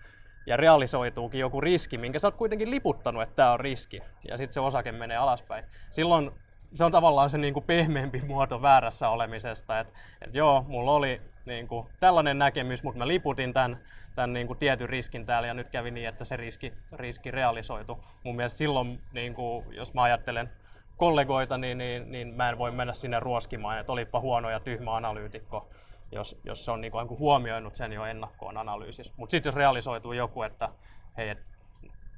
ja 0.46 0.56
realisoituukin 0.56 1.40
joku 1.40 1.60
riski, 1.60 1.98
minkä 1.98 2.18
sä 2.18 2.26
oot 2.26 2.36
kuitenkin 2.36 2.70
liputtanut, 2.70 3.22
että 3.22 3.36
tämä 3.36 3.52
on 3.52 3.60
riski, 3.60 4.00
ja 4.28 4.36
sitten 4.36 4.52
se 4.52 4.60
osake 4.60 4.92
menee 4.92 5.16
alaspäin. 5.16 5.64
Silloin 5.90 6.30
se 6.74 6.84
on 6.84 6.92
tavallaan 6.92 7.30
se 7.30 7.38
niin 7.38 7.54
kuin 7.54 7.64
pehmeämpi 7.64 8.22
muoto 8.26 8.62
väärässä 8.62 9.08
olemisesta, 9.08 9.80
että, 9.80 9.98
että 10.20 10.38
joo, 10.38 10.64
mulla 10.68 10.92
oli 10.92 11.20
niin 11.44 11.68
kuin 11.68 11.86
tällainen 12.00 12.38
näkemys, 12.38 12.82
mutta 12.82 12.98
mä 12.98 13.08
liputin 13.08 13.52
tämän, 13.52 13.78
tämän 14.14 14.32
niin 14.32 14.46
kuin 14.46 14.58
tietyn 14.58 14.88
riskin 14.88 15.26
täällä 15.26 15.48
ja 15.48 15.54
nyt 15.54 15.70
kävi 15.70 15.90
niin, 15.90 16.08
että 16.08 16.24
se 16.24 16.36
riski, 16.36 16.72
riski 16.92 17.30
realisoitu. 17.30 18.04
Mun 18.24 18.36
mielestä 18.36 18.58
silloin, 18.58 19.02
niin 19.12 19.34
kuin, 19.34 19.74
jos 19.74 19.94
mä 19.94 20.02
ajattelen 20.02 20.50
kollegoita, 20.96 21.58
niin, 21.58 21.78
niin, 21.78 22.12
niin 22.12 22.34
mä 22.34 22.48
en 22.48 22.58
voi 22.58 22.70
mennä 22.70 22.94
sinne 22.94 23.20
ruoskimaan, 23.20 23.78
että 23.78 23.92
olipa 23.92 24.20
huono 24.20 24.50
ja 24.50 24.60
tyhmä 24.60 24.96
analyytikko, 24.96 25.68
jos, 26.12 26.40
jos 26.44 26.64
se 26.64 26.70
on 26.70 26.80
niin 26.80 26.92
kuin, 26.92 27.08
huomioinut 27.08 27.76
sen 27.76 27.92
jo 27.92 28.04
ennakkoon 28.04 28.56
analyysissä. 28.56 29.14
Mutta 29.16 29.30
sitten 29.30 29.50
jos 29.50 29.56
realisoituu 29.56 30.12
joku, 30.12 30.42
että 30.42 30.68
hei, 31.16 31.28
et, 31.28 31.38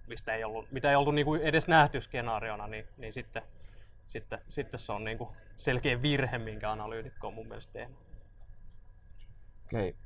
mistä 0.06 0.34
ei 0.34 0.44
ollut, 0.44 0.72
mitä 0.72 0.90
ei 0.90 0.96
ollut 0.96 1.14
niin 1.14 1.24
kuin 1.24 1.42
edes 1.42 1.68
nähty 1.68 2.00
skenaariona, 2.00 2.66
niin, 2.66 2.86
niin 2.96 3.12
sitten, 3.12 3.42
sitten, 4.06 4.38
sitten 4.48 4.80
se 4.80 4.92
on 4.92 5.04
niin 5.04 5.18
kuin 5.18 5.30
selkeä 5.56 6.02
virhe, 6.02 6.38
minkä 6.38 6.70
analyytikko 6.70 7.26
on 7.26 7.34
mun 7.34 7.48
mielestä 7.48 7.72
tehnyt. 7.72 7.98
Okei. 9.66 9.96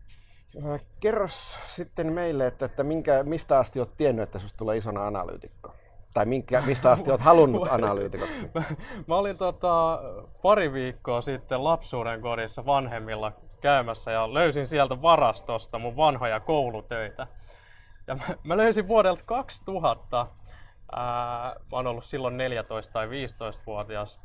Kerros 1.00 1.59
sitten 1.75 2.12
meille, 2.12 2.47
että, 2.47 2.67
että 2.67 2.85
minkä, 2.85 3.23
mistä 3.23 3.59
asti 3.59 3.78
olet 3.78 3.97
tiennyt, 3.97 4.23
että 4.23 4.38
sinusta 4.38 4.59
tulee 4.59 4.76
isona 4.76 5.07
analyytikko? 5.07 5.75
Tai 6.14 6.26
minkä, 6.26 6.62
mistä 6.67 6.90
asti 6.90 7.11
olet 7.11 7.21
halunnut 7.21 7.69
analyytikoksi? 7.73 8.50
mä, 8.55 8.62
mä 9.09 9.17
olin 9.17 9.37
tota, 9.37 10.00
pari 10.43 10.73
viikkoa 10.73 11.21
sitten 11.21 11.64
lapsuuden 11.64 12.21
kodissa 12.21 12.67
vanhemmilla 12.67 13.33
käymässä 13.61 14.11
ja 14.11 14.35
löysin 14.35 14.67
sieltä 14.67 15.02
varastosta 15.02 15.78
mun 15.78 15.97
vanhoja 15.97 16.40
koulutöitä. 16.40 17.26
Ja 18.07 18.14
mä, 18.14 18.23
mä 18.45 18.57
löysin 18.57 18.88
vuodelta 18.88 19.23
2000, 19.26 20.26
ää, 20.93 21.02
mä 21.71 21.76
oon 21.76 21.87
ollut 21.87 22.05
silloin 22.05 22.37
14 22.37 22.93
tai 22.93 23.07
15-vuotias, 23.07 24.21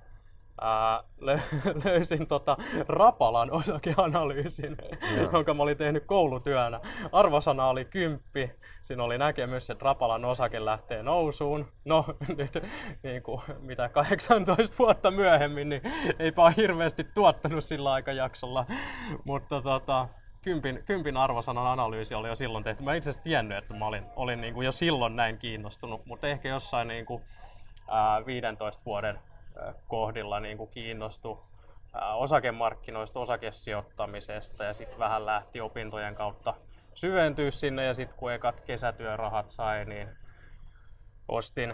ää, 0.62 1.03
löysin 1.86 2.27
tota 2.27 2.57
Rapalan 2.88 3.51
osakeanalyysin, 3.51 4.77
Joo. 5.17 5.29
jonka 5.33 5.53
mä 5.53 5.63
olin 5.63 5.77
tehnyt 5.77 6.03
koulutyönä. 6.05 6.79
Arvosana 7.12 7.67
oli 7.67 7.86
kymppi. 7.86 8.51
Siinä 8.81 9.03
oli 9.03 9.17
näkemys, 9.17 9.69
että 9.69 9.86
Rapalan 9.86 10.25
osake 10.25 10.65
lähtee 10.65 11.03
nousuun. 11.03 11.67
No 11.86 12.05
nyt 12.38 12.63
niin 13.03 13.24
kuin, 13.24 13.41
mitä 13.60 13.89
18 13.89 14.77
vuotta 14.79 15.12
myöhemmin, 15.12 15.69
niin 15.69 15.81
eipä 16.19 16.41
ole 16.41 16.53
hirveästi 16.57 17.03
tuottanut 17.03 17.63
sillä 17.63 17.91
aikajaksolla. 17.91 18.65
Mutta 19.24 19.62
tota, 19.62 20.07
kympin, 20.41 20.83
kympin 20.86 21.17
arvosanan 21.17 21.67
analyysi 21.67 22.15
oli 22.15 22.27
jo 22.27 22.36
silloin 22.36 22.63
tehty. 22.63 22.83
Mä 22.83 22.95
itse 22.95 23.10
asiassa 23.10 23.24
tiennyt, 23.24 23.57
että 23.57 23.74
mä 23.74 23.86
olin, 23.86 24.03
olin 24.15 24.41
niin 24.41 24.53
kuin 24.53 24.65
jo 24.65 24.72
silloin 24.72 25.15
näin 25.15 25.38
kiinnostunut, 25.38 26.05
mutta 26.05 26.27
ehkä 26.27 26.50
jossain 26.50 26.88
niin 26.88 27.05
kuin, 27.05 27.24
ää, 27.88 28.25
15 28.25 28.81
vuoden 28.86 29.19
kohdilla 29.88 30.39
niin 30.39 30.57
kuin 30.57 30.69
kiinnostui 30.69 31.38
osakemarkkinoista, 32.15 33.19
osakesijoittamisesta 33.19 34.63
ja 34.63 34.74
sitten 34.74 35.00
vähän 35.00 35.25
lähti 35.25 35.62
opintojen 35.62 36.15
kautta 36.15 36.53
syventyä 36.93 37.51
sinne 37.51 37.86
ja 37.86 37.93
sitten 37.93 38.17
kun 38.17 38.33
ekat 38.33 38.62
kesätyörahat 38.62 39.50
sai, 39.50 39.86
niin 39.86 40.10
ostin 41.27 41.74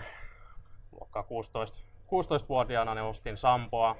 luokka 0.91 1.23
16, 1.23 1.79
16-vuotiaana 2.05 2.95
niin 2.95 3.05
ostin 3.05 3.37
Sampoa, 3.37 3.95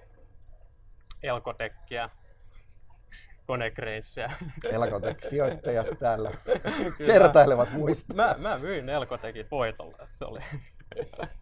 Elkotekkiä, 1.24 2.10
Konekreissiä. 3.46 4.32
Elkotek-sijoittajat 4.72 5.88
täällä 6.00 6.32
kertailevat 7.08 7.72
muista. 7.72 8.14
Mä, 8.14 8.36
mä 8.38 8.58
myin 8.58 8.90
Elkotekit 8.90 9.52
voitolla, 9.52 9.98
että 10.04 10.18
se 10.18 10.26
oli 10.26 10.40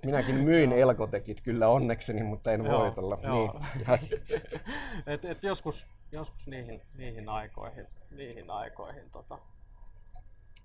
Minäkin 0.05 0.35
myin 0.35 0.71
elkotekit 0.73 1.41
kyllä 1.41 1.67
onnekseni, 1.67 2.23
mutta 2.23 2.51
en 2.51 2.65
joo, 2.65 2.79
voitolla. 2.79 3.17
Joo. 3.23 3.61
Niin. 4.01 4.23
et, 5.13 5.25
et 5.25 5.43
joskus, 5.43 5.87
joskus 6.11 6.47
niihin, 6.47 6.81
niihin 6.97 7.29
aikoihin, 7.29 7.87
niihin 8.11 8.49
aikoihin 8.49 9.09
tota. 9.11 9.37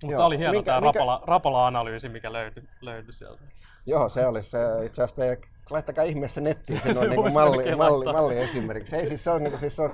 Mutta 0.02 0.16
joo. 0.16 0.26
oli 0.26 0.38
hieno 0.38 0.52
minkä, 0.52 0.66
tämä 0.66 0.80
minkä... 0.80 0.98
Rapala, 0.98 1.22
Rapala-analyysi, 1.26 2.08
mikä 2.08 2.32
löytyi, 2.32 2.62
löytyi 2.80 3.12
sieltä. 3.12 3.42
Joo, 3.86 4.08
se 4.08 4.26
oli 4.26 4.42
se 4.42 4.58
itse 4.84 5.02
asiassa. 5.02 5.46
Laittakaa 5.70 6.04
ihmeessä 6.04 6.40
nettiin 6.40 6.80
se, 6.80 6.94
se 6.94 7.00
on 7.00 7.10
niin 7.10 7.32
malli, 7.32 7.76
malli, 7.76 8.04
malli, 8.04 8.38
esimerkiksi. 8.38 8.96
Ei, 8.96 9.08
siis 9.08 9.24
se 9.24 9.30
on, 9.30 9.42
niin 9.42 9.50
kuin, 9.50 9.60
siis 9.60 9.76
se 9.76 9.82
on 9.82 9.90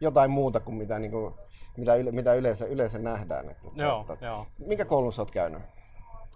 jotain 0.00 0.30
muuta 0.30 0.60
kuin 0.60 0.74
mitä, 0.74 0.98
niin 0.98 1.10
kuin, 1.10 1.34
mitä, 1.76 1.94
yle, 1.94 2.12
mitä 2.12 2.34
yleensä, 2.34 2.66
yleensä 2.66 2.98
nähdään. 2.98 3.50
Että, 3.50 3.68
joo, 3.74 4.06
että, 4.12 4.26
joo. 4.26 4.46
Minkä 4.58 4.84
koulun 4.84 5.12
sä 5.12 5.22
oot 5.22 5.30
käynyt? 5.30 5.62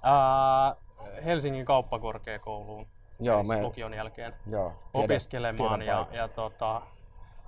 Uh, 0.04 0.89
Helsingin 1.24 1.64
kauppakorkeakouluun 1.64 2.86
joo, 3.20 3.42
me... 3.42 3.62
lukion 3.62 3.94
jälkeen 3.94 4.34
joo, 4.46 4.72
opiskelemaan 4.94 5.80
tiedän, 5.80 6.06
tiedän 6.06 6.14
ja, 6.14 6.22
ja, 6.22 6.28
tota, 6.28 6.82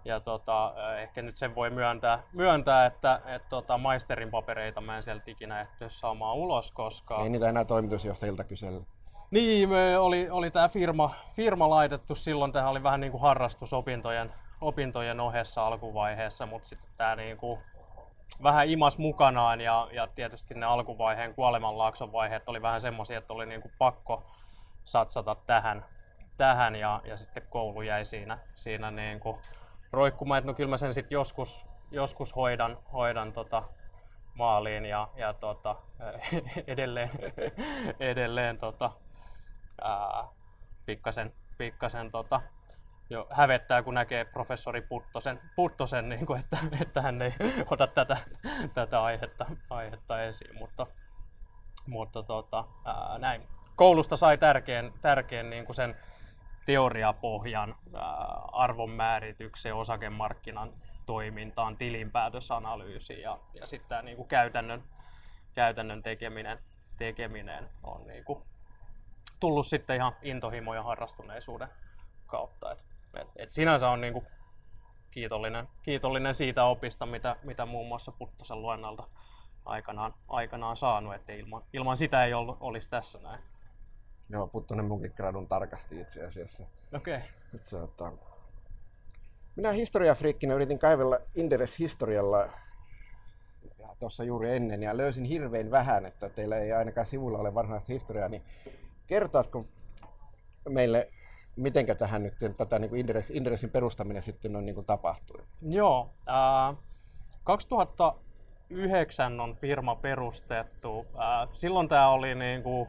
ja 0.04 0.20
tota, 0.20 0.74
ehkä 1.00 1.22
nyt 1.22 1.36
sen 1.36 1.54
voi 1.54 1.70
myöntää, 1.70 2.22
myöntää 2.32 2.86
että 2.86 3.20
et, 3.26 3.42
tota, 3.48 3.78
maisterin 3.78 4.30
papereita 4.30 4.80
mä 4.80 4.96
en 4.96 5.02
sieltä 5.02 5.30
ikinä 5.30 5.60
ehtinyt 5.60 5.92
saamaan 5.92 6.36
ulos, 6.36 6.72
koska... 6.72 7.22
Ei 7.22 7.28
niitä 7.28 7.48
enää 7.48 7.64
toimitusjohtajilta 7.64 8.44
kysellä. 8.44 8.82
Niin, 9.30 9.68
me 9.68 9.98
oli, 9.98 10.30
oli 10.30 10.50
tämä 10.50 10.68
firma, 10.68 11.14
firma 11.36 11.70
laitettu 11.70 12.14
silloin, 12.14 12.52
tähän 12.52 12.70
oli 12.70 12.82
vähän 12.82 13.00
niin 13.00 13.10
kuin 13.12 13.20
harrastus 13.20 13.72
opintojen, 13.72 14.32
opintojen 14.60 15.20
ohessa 15.20 15.66
alkuvaiheessa, 15.66 16.46
mutta 16.46 16.68
sitten 16.68 16.90
tämä 16.96 17.16
niin 17.16 17.36
kuin 17.36 17.60
vähän 18.42 18.68
imas 18.68 18.98
mukanaan 18.98 19.60
ja, 19.60 19.88
ja 19.92 20.06
tietysti 20.06 20.54
ne 20.54 20.66
alkuvaiheen 20.66 21.34
kuolemanlaakson 21.34 22.12
vaiheet 22.12 22.48
oli 22.48 22.62
vähän 22.62 22.80
semmoisia, 22.80 23.18
että 23.18 23.32
oli 23.32 23.46
niin 23.46 23.62
kuin 23.62 23.72
pakko 23.78 24.24
satsata 24.84 25.34
tähän, 25.46 25.84
tähän 26.36 26.76
ja, 26.76 27.00
ja 27.04 27.16
sitten 27.16 27.42
koulu 27.50 27.82
jäi 27.82 28.04
siinä, 28.04 28.38
siinä 28.54 28.90
niin 28.90 29.20
kuin 29.20 29.38
roikkumaan, 29.92 30.38
että 30.38 30.50
no 30.50 30.54
kyllä 30.54 30.70
mä 30.70 30.76
sen 30.76 30.94
sitten 30.94 31.16
joskus, 31.16 31.66
joskus 31.90 32.36
hoidan, 32.36 32.78
hoidan 32.92 33.32
tota 33.32 33.62
maaliin 34.34 34.84
ja, 34.84 35.08
ja 35.16 35.32
tota, 35.32 35.76
edelleen, 36.66 37.10
edelleen 38.00 38.58
tota, 38.58 38.90
ää, 39.82 40.24
pikkasen, 40.86 41.32
pikkasen 41.58 42.10
tota, 42.10 42.40
jo 43.10 43.26
hävettää, 43.30 43.82
kun 43.82 43.94
näkee 43.94 44.24
professori 44.24 44.80
Puttosen, 44.80 45.40
Puttosen 45.56 46.08
niin 46.08 46.26
kuin, 46.26 46.40
että, 46.40 46.56
että 46.82 47.02
hän 47.02 47.22
ei 47.22 47.34
ota 47.70 47.86
tätä, 47.86 48.16
tätä 48.74 49.02
aihetta, 49.02 49.46
aihetta 49.70 50.22
esiin. 50.22 50.58
Mutta, 50.58 50.86
mutta 51.86 52.22
tota, 52.22 52.64
ää, 52.84 53.18
näin. 53.18 53.48
Koulusta 53.76 54.16
sai 54.16 54.38
tärkeän, 54.38 54.92
tärkeän 55.02 55.50
niin 55.50 55.64
kuin 55.64 55.76
sen 55.76 55.96
teoriapohjan 56.66 57.74
ää, 57.94 58.02
arvonmääritykseen, 58.52 59.74
osakemarkkinan 59.74 60.72
toimintaan, 61.06 61.76
tilinpäätösanalyysiin 61.76 63.20
ja, 63.20 63.38
ja 63.54 63.66
sitten 63.66 63.88
tämä 63.88 64.02
niin 64.02 64.16
kuin 64.16 64.28
käytännön, 64.28 64.82
käytännön 65.54 66.02
tekeminen, 66.02 66.58
tekeminen 66.96 67.68
on 67.82 68.06
niin 68.06 68.24
kuin 68.24 68.42
tullut 69.40 69.66
sitten 69.66 69.96
ihan 69.96 70.12
intohimo 70.22 70.74
ja 70.74 70.82
harrastuneisuuden 70.82 71.68
kautta. 72.32 72.72
Et 72.72 72.84
et, 73.14 73.28
et 73.36 73.50
sinänsä 73.50 73.88
on 73.88 74.00
niinku 74.00 74.24
kiitollinen, 75.10 75.68
kiitollinen 75.82 76.34
siitä 76.34 76.64
opista, 76.64 77.06
mitä, 77.06 77.36
mitä 77.42 77.66
muun 77.66 77.88
muassa 77.88 78.12
Puttosen 78.12 78.62
luennalta 78.62 79.04
aikanaan, 79.64 80.14
aikanaan 80.28 80.76
saanut, 80.76 81.14
että 81.14 81.32
ilman, 81.32 81.62
ilman 81.72 81.96
sitä 81.96 82.24
ei 82.24 82.34
ollut, 82.34 82.56
olisi 82.60 82.90
tässä 82.90 83.18
näin. 83.18 83.40
Joo, 84.28 84.46
Puttonen 84.46 84.84
munkin 84.84 85.12
gradun 85.16 85.48
tarkasti 85.48 86.00
itse 86.00 86.26
asiassa. 86.26 86.64
Okei. 86.94 87.20
Okay. 87.54 88.12
Minä 89.56 89.72
historiafriikkinä 89.72 90.54
yritin 90.54 90.78
kaivella 90.78 91.18
Inderes 91.34 91.78
historialla 91.78 92.48
tuossa 93.98 94.24
juuri 94.24 94.56
ennen 94.56 94.82
ja 94.82 94.96
löysin 94.96 95.24
hirveän 95.24 95.70
vähän, 95.70 96.06
että 96.06 96.28
teillä 96.28 96.58
ei 96.58 96.72
ainakaan 96.72 97.06
sivulla 97.06 97.38
ole 97.38 97.54
varsinaista 97.54 97.92
historiaa, 97.92 98.28
niin 98.28 98.42
kertaatko 99.06 99.66
meille 100.68 101.10
miten 101.56 101.86
tähän 101.98 102.22
nyt 102.22 102.34
tätä 102.56 102.78
niin 102.78 102.88
kuin 102.88 103.04
Inderesin 103.30 103.70
perustaminen 103.70 104.22
sitten 104.22 104.56
on 104.56 104.66
niin 104.66 104.74
kuin 104.74 104.86
tapahtui? 104.86 105.42
Joo, 105.62 106.10
äh, 106.28 106.76
2009 107.44 109.40
on 109.40 109.56
firma 109.56 109.94
perustettu. 109.96 111.06
Äh, 111.18 111.48
silloin 111.52 111.88
tämä 111.88 112.08
oli 112.08 112.34
niin 112.34 112.62
kuin 112.62 112.88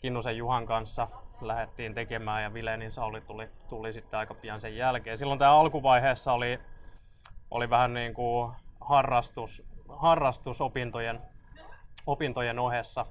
Kinnusen 0.00 0.36
Juhan 0.36 0.66
kanssa 0.66 1.08
lähdettiin 1.40 1.94
tekemään 1.94 2.42
ja 2.42 2.54
Vilenin 2.54 2.92
Sauli 2.92 3.20
tuli, 3.20 3.48
tuli 3.68 3.92
sitten 3.92 4.18
aika 4.18 4.34
pian 4.34 4.60
sen 4.60 4.76
jälkeen. 4.76 5.18
Silloin 5.18 5.38
tämä 5.38 5.58
alkuvaiheessa 5.58 6.32
oli, 6.32 6.60
oli 7.50 7.70
vähän 7.70 7.94
niin 7.94 8.14
kuin 8.14 8.52
harrastus, 8.80 9.62
harrastus 9.88 10.60
opintojen, 10.60 11.20
opintojen 12.06 12.58
ohessa, 12.58 13.06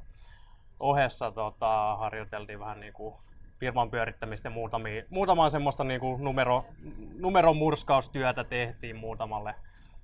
ohessa 0.80 1.32
tota, 1.32 1.96
harjoiteltiin 2.00 2.60
vähän 2.60 2.80
niin 2.80 2.94
kuin 2.94 3.16
firman 3.62 3.92
pyörittämistä 3.92 4.48
ja 4.48 4.52
muutamia, 4.52 5.04
muutamaa 5.10 5.50
semmoista 5.50 5.84
niin 5.84 6.00
kuin 6.00 6.24
numero, 6.24 6.66
numeron 7.20 7.58
murskaustyötä 7.58 8.44
tehtiin 8.44 8.96
muutamalle 8.96 9.56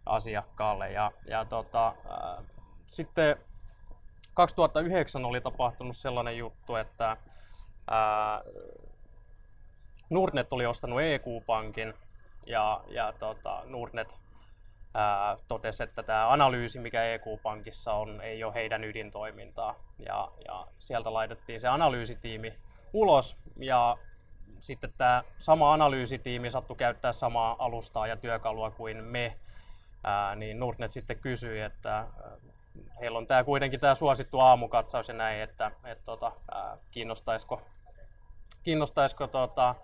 asiakkaalle. 0.06 0.92
Ja, 0.92 1.12
ja 1.28 1.46
tota, 1.46 1.88
äh, 1.88 2.46
sitten 2.88 3.36
2009 4.34 5.26
oli 5.26 5.42
tapahtunut 5.42 5.98
sellainen 5.98 6.38
juttu, 6.38 6.76
että 6.76 7.12
äh, 7.12 7.18
Nordnet 10.10 10.54
oli 10.54 10.66
ostanut 10.66 11.02
EQ-pankin 11.02 11.94
ja, 12.46 12.82
ja 12.88 13.14
tota, 13.20 13.62
Nordnet 13.66 14.18
ää, 14.94 15.38
totesi, 15.48 15.84
että 15.84 16.04
tämä 16.04 16.32
analyysi, 16.32 16.80
mikä 16.80 17.04
EQ-pankissa 17.04 17.94
on, 17.94 18.22
ei 18.22 18.44
ole 18.44 18.54
heidän 18.54 18.84
ydintoimintaa. 18.84 19.76
Ja, 20.06 20.32
ja 20.48 20.68
sieltä 20.80 21.14
laitettiin 21.14 21.60
se 21.62 21.68
analyysitiimi 21.68 22.54
ulos 22.94 23.38
ja 23.60 23.98
sitten 24.60 24.94
tämä 24.98 25.24
sama 25.40 25.74
analyysitiimi 25.74 26.52
sattui 26.52 26.78
käyttää 26.78 27.14
samaa 27.14 27.56
alustaa 27.60 28.08
ja 28.08 28.18
työkalua 28.18 28.72
kuin 28.72 29.04
me, 29.04 29.38
ää, 30.04 30.36
niin 30.36 30.60
Nordnet 30.60 30.92
sitten 30.92 31.20
kysyi, 31.20 31.62
että 31.62 32.08
heillä 33.00 33.18
on 33.18 33.28
tämä 33.28 33.44
kuitenkin 33.44 33.80
tämä 33.80 33.96
suosittu 33.96 34.40
aamukatsaus 34.40 35.08
ja 35.08 35.14
näin, 35.14 35.42
että 35.42 35.72
et, 35.84 36.06
tota, 36.06 36.32
ää, 36.52 36.78
kiinnostaisiko, 36.92 37.62
kiinnostaisiko 38.64 39.28
tota, 39.28 39.76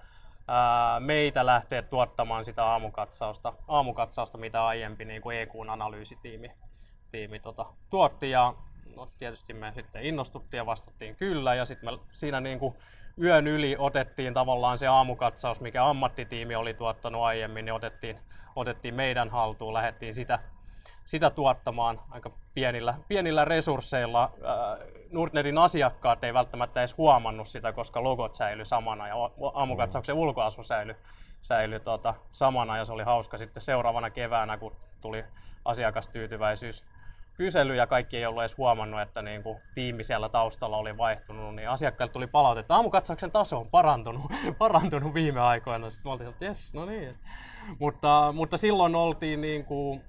ää, 0.48 1.00
meitä 1.00 1.46
lähteä 1.46 1.82
tuottamaan 1.82 2.46
sitä 2.46 2.66
aamukatsausta, 2.66 3.54
aamukatsausta 3.68 4.38
mitä 4.38 4.66
aiempi 4.66 5.06
niin 5.06 5.22
kuin 5.22 5.38
EQn 5.38 5.70
analyysitiimi 5.70 6.52
tiimi 7.12 7.40
tota, 7.40 7.66
tuotti. 7.90 8.30
Ja 8.30 8.54
no, 8.96 9.10
tietysti 9.20 9.54
me 9.54 9.72
sitten 9.76 10.04
innostuttiin 10.04 10.58
ja 10.58 10.66
vastattiin 10.66 11.16
kyllä 11.16 11.56
ja 11.56 11.66
sitten 11.66 11.94
me 11.94 12.00
siinä 12.12 12.42
niin 12.42 12.60
kuin 12.60 12.76
yön 13.22 13.48
yli 13.48 13.76
otettiin 13.80 14.34
tavallaan 14.34 14.78
se 14.78 14.88
aamukatsaus, 14.88 15.62
mikä 15.62 15.86
ammattitiimi 15.86 16.56
oli 16.56 16.74
tuottanut 16.74 17.24
aiemmin, 17.24 17.66
niin 17.66 17.74
otettiin, 17.74 18.20
otettiin 18.56 18.96
meidän 18.96 19.30
haltuun, 19.30 19.74
lähdettiin 19.74 20.16
sitä, 20.16 20.40
sitä 21.06 21.30
tuottamaan 21.30 22.00
aika 22.10 22.32
pienillä, 22.54 22.94
pienillä 23.08 23.46
resursseilla. 23.46 24.32
Nordnetin 25.12 25.58
asiakkaat 25.58 26.24
ei 26.24 26.34
välttämättä 26.34 26.82
edes 26.82 26.98
huomannut 26.98 27.48
sitä, 27.48 27.74
koska 27.74 28.04
logot 28.04 28.36
säilyi 28.36 28.66
samana 28.66 29.08
ja 29.08 29.16
aamukatsauksen 29.54 30.16
ulkoasu 30.16 30.64
säilyi, 30.64 30.96
säilyi 31.42 31.80
tuota, 31.80 32.14
samana 32.32 32.78
ja 32.78 32.86
se 32.86 32.94
oli 32.94 33.04
hauska 33.04 33.38
sitten 33.38 33.64
seuraavana 33.64 34.10
keväänä, 34.10 34.58
kun 34.58 34.76
tuli 35.02 35.24
asiakastyytyväisyys 35.66 36.84
kysely 37.34 37.76
ja 37.76 37.88
kaikki 37.88 38.18
ei 38.18 38.26
ollut 38.26 38.42
edes 38.42 38.58
huomannut, 38.58 39.02
että 39.02 39.22
niin 39.22 39.44
kuin 39.44 39.60
tiimi 39.76 40.04
siellä 40.04 40.30
taustalla 40.30 40.78
oli 40.78 40.98
vaihtunut, 40.98 41.56
niin 41.56 41.70
asiakkaille 41.70 42.14
tuli 42.14 42.28
palautetta, 42.28 42.76
aamukatsauksen 42.76 43.32
taso 43.32 43.60
on 43.60 43.70
parantunut, 43.70 44.32
parantunut 44.58 45.14
viime 45.14 45.40
aikoina. 45.40 45.90
Sitten 45.90 46.10
me 46.10 46.12
oltiin, 46.12 46.30
että 46.30 46.46
jes, 46.46 46.74
no 46.74 46.86
niin. 46.86 47.18
Mutta, 47.80 48.32
mutta 48.36 48.58
silloin 48.58 48.96
oltiin 48.96 49.42
niin 49.42 49.66
kuin, 49.66 50.02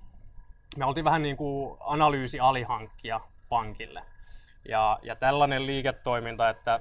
me 0.77 0.85
oltiin 0.85 1.05
vähän 1.05 1.23
niin 1.23 1.37
kuin 1.37 1.77
analyysialihankkija 1.81 3.21
pankille. 3.49 4.03
Ja, 4.69 4.99
ja 5.03 5.17
tällainen 5.17 5.67
liiketoiminta, 5.67 6.49
että 6.49 6.81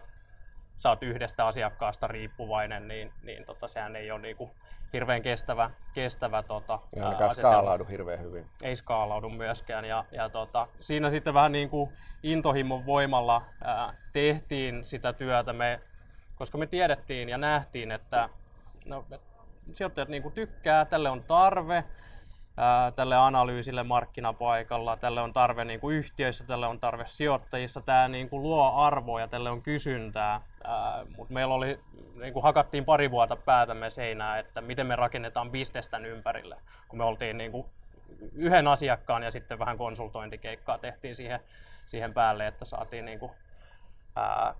sä 0.77 0.89
oot 0.89 1.03
yhdestä 1.03 1.48
asiakkaasta 1.48 2.08
riippuvainen, 2.08 2.88
niin, 2.88 3.13
niin 3.24 3.46
tota, 3.46 3.68
sehän 3.68 3.96
ei 3.96 4.12
ole 4.12 4.22
niin 4.22 4.36
kuin 4.36 4.51
hirveän 4.94 5.22
kestävä, 5.22 5.70
kestävä 5.94 6.44
tota, 6.44 6.80
ei 6.96 7.01
ainakaan 7.01 7.36
skaalaudu 7.36 7.86
hirveän 7.86 8.20
hyvin. 8.20 8.46
Ei 8.62 8.75
skaalaudu 8.75 9.30
myöskään. 9.30 9.86
Ja, 9.86 10.06
ja 10.12 10.30
tota, 10.30 10.68
siinä 10.80 11.10
sitten 11.10 11.34
vähän 11.34 11.51
niin 11.51 11.70
kuin 11.70 11.89
intohimon 12.24 12.86
voimalla 12.86 13.42
ää, 13.63 13.94
tehtiin 14.13 14.86
sitä 14.86 15.13
työtä, 15.13 15.53
me, 15.53 15.80
koska 16.36 16.58
me 16.58 16.68
tiedettiin 16.68 17.30
ja 17.30 17.38
nähtiin, 17.38 17.92
että 17.92 18.30
no, 18.86 19.06
sijoittajat 19.72 20.10
niin 20.10 20.24
kuin 20.24 20.34
tykkää, 20.34 20.86
tälle 20.86 21.10
on 21.10 21.24
tarve, 21.24 21.84
tälle 22.95 23.15
analyysille 23.15 23.83
markkinapaikalla, 23.83 24.98
tälle 24.98 25.22
on 25.22 25.33
tarve 25.33 25.65
niin 25.65 25.79
kuin 25.79 25.98
yhtiöissä, 25.98 26.43
tälle 26.48 26.67
on 26.67 26.79
tarve 26.79 27.03
sijoittajissa, 27.07 27.81
tämä 27.81 28.07
niin 28.07 28.29
kuin 28.29 28.43
luo 28.43 28.74
arvoa 28.75 29.19
ja 29.19 29.27
tälle 29.27 29.50
on 29.50 29.62
kysyntää. 29.62 30.41
Mutta 31.17 31.33
meillä 31.33 31.53
oli, 31.53 31.79
niin 32.15 32.33
kuin 32.33 32.43
hakattiin 32.43 32.86
pari 32.86 33.12
vuotta 33.12 33.36
päätämme 33.36 33.89
seinää, 33.89 34.39
että 34.39 34.62
miten 34.62 34.88
me 34.88 34.95
rakennetaan 34.95 35.51
bisnestä 35.51 35.98
ympärille, 35.98 36.57
kun 36.88 36.98
me 36.98 37.03
oltiin 37.03 37.38
niin 37.38 37.51
kuin 37.51 37.65
yhden 38.33 38.67
asiakkaan 38.67 39.24
ja 39.24 39.31
sitten 39.31 39.60
vähän 39.60 39.77
konsultointikeikkaa 39.77 40.77
tehtiin 40.77 41.15
siihen, 41.15 41.39
siihen 41.86 42.13
päälle, 42.13 42.48
että 42.48 42.65
saatiin 42.65 43.05
niin 43.05 43.19
kuin, 43.19 43.31
ää, 44.15 44.55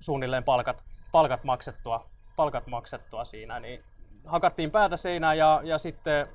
suunnilleen 0.00 0.44
palkat, 0.44 0.84
palkat, 1.12 1.44
maksettua, 1.44 2.06
palkat 2.36 2.66
maksettua 2.66 3.24
siinä, 3.24 3.60
niin 3.60 3.84
hakattiin 4.26 4.70
päätä 4.70 4.96
seinään 4.96 5.38
ja, 5.38 5.60
ja 5.64 5.78
sitten 5.78 6.28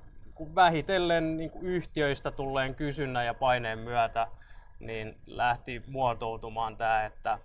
vähitellen 0.56 1.38
niin 1.38 1.50
kuin 1.50 1.66
yhtiöistä 1.66 2.32
tulleen 2.32 2.76
kysynnän 2.76 3.26
ja 3.26 3.34
paineen 3.34 3.80
myötä, 3.80 4.28
niin 4.80 5.18
lähti 5.26 5.84
muotoutumaan 5.88 6.78
tämä, 6.78 7.06
että 7.06 7.40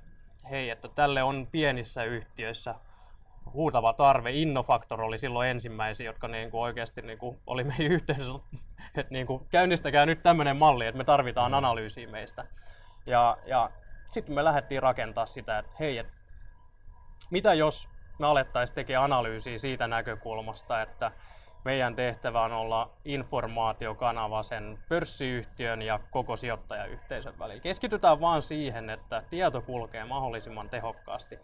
hei, 0.51 0.71
että 0.71 0.89
tälle 0.89 1.23
on 1.23 1.49
pienissä 1.53 2.05
yhtiöissä 2.05 2.75
huutava 3.53 3.93
tarve. 3.93 4.31
Innofactor 4.31 5.03
oli 5.03 5.19
silloin 5.19 5.51
ensimmäisiä, 5.51 6.07
jotka 6.07 6.29
niin 6.29 6.51
kuin 6.51 6.61
oikeasti 6.61 7.03
niin 7.03 7.19
kuin 7.19 7.39
oli 7.47 7.65
meidän 7.65 7.87
yhteisössä, 7.87 8.35
että 8.97 9.13
niin 9.13 9.27
kuin 9.27 9.47
käynnistäkää 9.51 10.07
nyt 10.07 10.23
tämmöinen 10.23 10.57
malli, 10.57 10.87
että 10.87 10.99
me 10.99 11.05
tarvitaan 11.05 11.53
mm. 11.53 11.59
analyysiä 11.59 12.09
meistä. 12.09 12.47
Ja, 13.07 13.37
ja 13.47 13.71
sitten 14.11 14.35
me 14.35 14.45
lähdettiin 14.45 14.83
rakentaa 14.83 15.27
sitä, 15.27 15.59
että 15.59 15.73
hei, 15.81 15.99
että 15.99 16.13
mitä 17.31 17.55
jos 17.55 17.89
me 18.19 18.27
alettaisiin 18.27 18.75
tekemään 18.75 19.05
analyysiä 19.05 19.59
siitä 19.59 19.87
näkökulmasta, 19.87 20.83
että 20.83 21.13
meidän 21.67 21.97
tehtävä 21.97 22.43
on 22.43 22.53
olla 22.53 22.91
informaatiokanava 23.05 24.43
sen 24.43 24.79
pörssiyhtiön 24.89 25.83
ja 25.83 26.01
koko 26.11 26.37
sijoittajayhteisön 26.37 27.39
välillä. 27.39 27.61
Keskitytään 27.61 28.21
vaan 28.21 28.43
siihen, 28.43 28.91
että 28.91 29.23
tieto 29.31 29.63
kulkee 29.63 30.05
mahdollisimman 30.05 30.71
tehokkaasti 30.71 31.39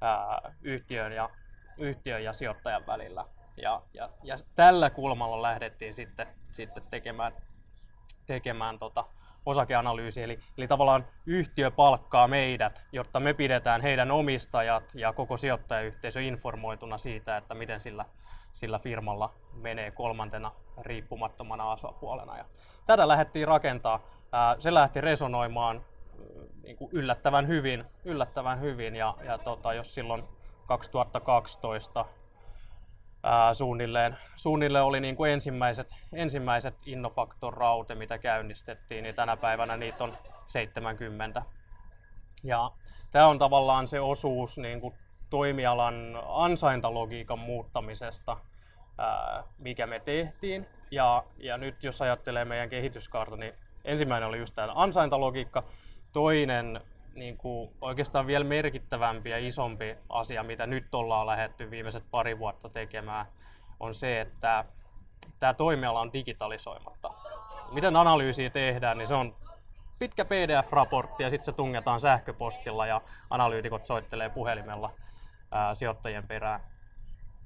ää, 0.00 0.52
yhtiön, 0.62 1.12
ja, 1.12 1.30
yhtiön 1.78 2.24
ja 2.24 2.32
sijoittajan 2.32 2.86
välillä. 2.86 3.24
Ja, 3.62 3.82
ja, 3.94 4.10
ja 4.22 4.36
tällä 4.54 4.90
kulmalla 4.90 5.42
lähdettiin 5.42 5.94
sitten, 5.94 6.26
sitten 6.52 6.82
tekemään, 6.90 7.32
tekemään 8.26 8.78
tota 8.78 9.04
osakeanalyysi. 9.46 10.22
Eli, 10.22 10.38
eli 10.58 10.68
tavallaan 10.68 11.06
yhtiö 11.26 11.70
palkkaa 11.70 12.28
meidät, 12.28 12.86
jotta 12.92 13.20
me 13.20 13.34
pidetään 13.34 13.80
heidän 13.80 14.10
omistajat 14.10 14.94
ja 14.94 15.12
koko 15.12 15.36
sijoittajayhteisö 15.36 16.20
informoituna 16.20 16.98
siitä, 16.98 17.36
että 17.36 17.54
miten 17.54 17.80
sillä 17.80 18.04
sillä 18.56 18.78
firmalla 18.78 19.34
menee 19.52 19.90
kolmantena 19.90 20.52
riippumattomana 20.82 21.72
osapuolena. 21.72 22.38
Ja 22.38 22.44
tätä 22.86 23.08
lähdettiin 23.08 23.48
rakentaa. 23.48 24.00
Se 24.58 24.74
lähti 24.74 25.00
resonoimaan 25.00 25.84
niin 26.62 26.76
kuin 26.76 26.90
yllättävän 26.92 27.48
hyvin, 27.48 27.84
yllättävän 28.04 28.60
hyvin 28.60 28.96
ja, 28.96 29.14
ja 29.24 29.38
tota, 29.38 29.74
jos 29.74 29.94
silloin 29.94 30.24
2012 30.66 32.04
ää, 33.26 33.54
suunnilleen, 33.54 34.16
suunnilleen 34.36 34.84
oli 34.84 35.00
niin 35.00 35.16
kuin 35.16 35.30
ensimmäiset, 35.30 35.94
ensimmäiset 36.12 36.74
Innofactor 36.86 37.54
Raute, 37.54 37.94
mitä 37.94 38.18
käynnistettiin, 38.18 39.02
niin 39.02 39.14
tänä 39.14 39.36
päivänä 39.36 39.76
niitä 39.76 40.04
on 40.04 40.16
70. 40.46 41.42
Ja 42.44 42.70
tämä 43.10 43.26
on 43.26 43.38
tavallaan 43.38 43.88
se 43.88 44.00
osuus 44.00 44.58
niin 44.58 44.80
kuin 44.80 44.94
toimialan 45.30 46.22
ansaintalogiikan 46.28 47.38
muuttamisesta, 47.38 48.36
ää, 48.98 49.44
mikä 49.58 49.86
me 49.86 50.00
tehtiin. 50.00 50.66
Ja, 50.90 51.24
ja 51.36 51.58
nyt 51.58 51.84
jos 51.84 52.02
ajattelee 52.02 52.44
meidän 52.44 52.68
kehityskaarta, 52.68 53.36
niin 53.36 53.54
ensimmäinen 53.84 54.28
oli 54.28 54.38
just 54.38 54.54
tämä 54.54 54.72
ansaintalogiikka. 54.74 55.62
Toinen 56.12 56.80
niin 57.16 57.36
kuin 57.36 57.70
oikeastaan 57.80 58.26
vielä 58.26 58.44
merkittävämpi 58.44 59.30
ja 59.30 59.38
isompi 59.38 59.96
asia, 60.08 60.42
mitä 60.42 60.66
nyt 60.66 60.94
ollaan 60.94 61.26
lähetty 61.26 61.70
viimeiset 61.70 62.04
pari 62.10 62.38
vuotta 62.38 62.68
tekemään, 62.68 63.26
on 63.80 63.94
se, 63.94 64.20
että 64.20 64.64
tämä 65.40 65.54
toimiala 65.54 66.00
on 66.00 66.12
digitalisoimatta. 66.12 67.10
Miten 67.72 67.96
analyysiä 67.96 68.50
tehdään, 68.50 68.98
niin 68.98 69.08
se 69.08 69.14
on 69.14 69.36
pitkä 69.98 70.24
PDF-raportti 70.24 71.22
ja 71.22 71.30
sitten 71.30 71.44
se 71.44 71.52
tungetaan 71.52 72.00
sähköpostilla 72.00 72.86
ja 72.86 73.00
analyytikot 73.30 73.84
soittelee 73.84 74.28
puhelimella 74.28 74.92
ää, 75.52 75.74
sijoittajien 75.74 76.28
perään. 76.28 76.60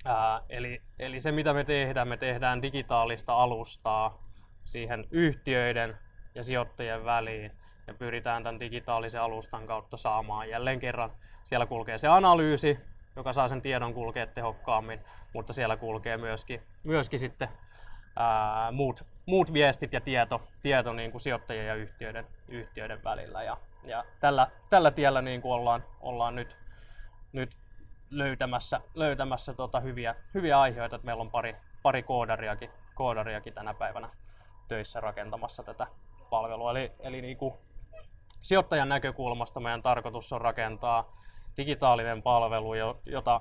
Ää, 0.04 0.42
eli, 0.48 0.82
eli 0.98 1.20
se 1.20 1.32
mitä 1.32 1.52
me 1.52 1.64
tehdään, 1.64 2.08
me 2.08 2.16
tehdään 2.16 2.62
digitaalista 2.62 3.34
alustaa 3.34 4.22
siihen 4.64 5.06
yhtiöiden 5.10 5.98
ja 6.34 6.44
sijoittajien 6.44 7.04
väliin 7.04 7.52
ja 7.90 7.94
pyritään 7.94 8.42
tämän 8.42 8.60
digitaalisen 8.60 9.20
alustan 9.20 9.66
kautta 9.66 9.96
saamaan 9.96 10.48
jälleen 10.48 10.78
kerran. 10.78 11.10
Siellä 11.44 11.66
kulkee 11.66 11.98
se 11.98 12.08
analyysi, 12.08 12.78
joka 13.16 13.32
saa 13.32 13.48
sen 13.48 13.62
tiedon 13.62 13.94
kulkea 13.94 14.26
tehokkaammin, 14.26 15.00
mutta 15.32 15.52
siellä 15.52 15.76
kulkee 15.76 16.16
myöskin, 16.16 16.62
myöskin 16.84 17.18
sitten 17.18 17.48
ää, 18.16 18.72
muut, 18.72 19.04
muut 19.26 19.52
viestit 19.52 19.92
ja 19.92 20.00
tieto, 20.00 20.42
tieto 20.62 20.92
niin 20.92 21.10
kuin 21.10 21.20
sijoittajien 21.20 21.66
ja 21.66 21.74
yhtiöiden, 21.74 22.26
yhtiöiden 22.48 23.04
välillä. 23.04 23.42
Ja, 23.42 23.56
ja 23.84 24.04
tällä, 24.20 24.46
tällä 24.70 24.90
tiellä 24.90 25.22
niin 25.22 25.42
kuin 25.42 25.52
ollaan, 25.52 25.84
ollaan 26.00 26.34
nyt, 26.34 26.56
nyt 27.32 27.56
löytämässä, 28.10 28.80
löytämässä 28.94 29.54
tota 29.54 29.80
hyviä, 29.80 30.14
hyviä 30.34 30.60
aiheita. 30.60 30.96
Että 30.96 31.06
meillä 31.06 31.20
on 31.20 31.30
pari, 31.30 31.56
pari 31.82 32.02
koodariakin, 32.02 32.70
koodariakin 32.94 33.54
tänä 33.54 33.74
päivänä 33.74 34.08
töissä 34.68 35.00
rakentamassa 35.00 35.62
tätä 35.62 35.86
palvelua. 36.30 36.70
Eli, 36.70 36.92
eli 37.00 37.22
niin 37.22 37.36
kuin 37.36 37.54
sijoittajan 38.42 38.88
näkökulmasta 38.88 39.60
meidän 39.60 39.82
tarkoitus 39.82 40.32
on 40.32 40.40
rakentaa 40.40 41.12
digitaalinen 41.56 42.22
palvelu, 42.22 42.74
jota, 43.06 43.40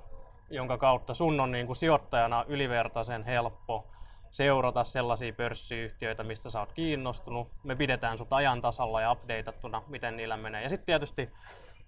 jonka 0.49 0.77
kautta 0.77 1.13
sun 1.13 1.39
on 1.39 1.51
niin 1.51 1.65
kuin 1.65 1.75
sijoittajana 1.75 2.45
ylivertaisen 2.47 3.23
helppo 3.23 3.87
seurata 4.31 4.83
sellaisia 4.83 5.33
pörssiyhtiöitä, 5.33 6.23
mistä 6.23 6.49
sä 6.49 6.59
oot 6.59 6.73
kiinnostunut. 6.73 7.47
Me 7.63 7.75
pidetään 7.75 8.17
sut 8.17 8.33
ajan 8.33 8.61
tasalla 8.61 9.01
ja 9.01 9.11
updateattuna, 9.11 9.83
miten 9.87 10.17
niillä 10.17 10.37
menee. 10.37 10.63
Ja 10.63 10.69
sitten 10.69 10.85
tietysti 10.85 11.29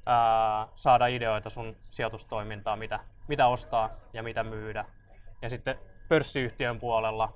ää, 0.06 0.68
saada 0.76 1.08
ideoita 1.08 1.50
sun 1.50 1.76
sijoitustoimintaa, 1.82 2.76
mitä, 2.76 3.00
mitä 3.28 3.48
ostaa 3.48 3.90
ja 4.14 4.24
mitä 4.24 4.44
myydä. 4.44 4.86
Ja 5.42 5.50
sitten 5.50 5.80
pörssiyhtiön 6.10 6.80
puolella 6.80 7.34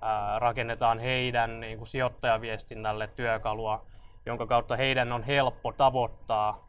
ää, 0.00 0.38
rakennetaan 0.38 0.98
heidän 0.98 1.60
niin 1.60 1.78
kuin 1.78 1.88
sijoittajaviestinnälle 1.88 3.06
työkalua, 3.06 3.86
jonka 4.26 4.46
kautta 4.46 4.76
heidän 4.76 5.12
on 5.12 5.22
helppo 5.22 5.72
tavoittaa 5.72 6.66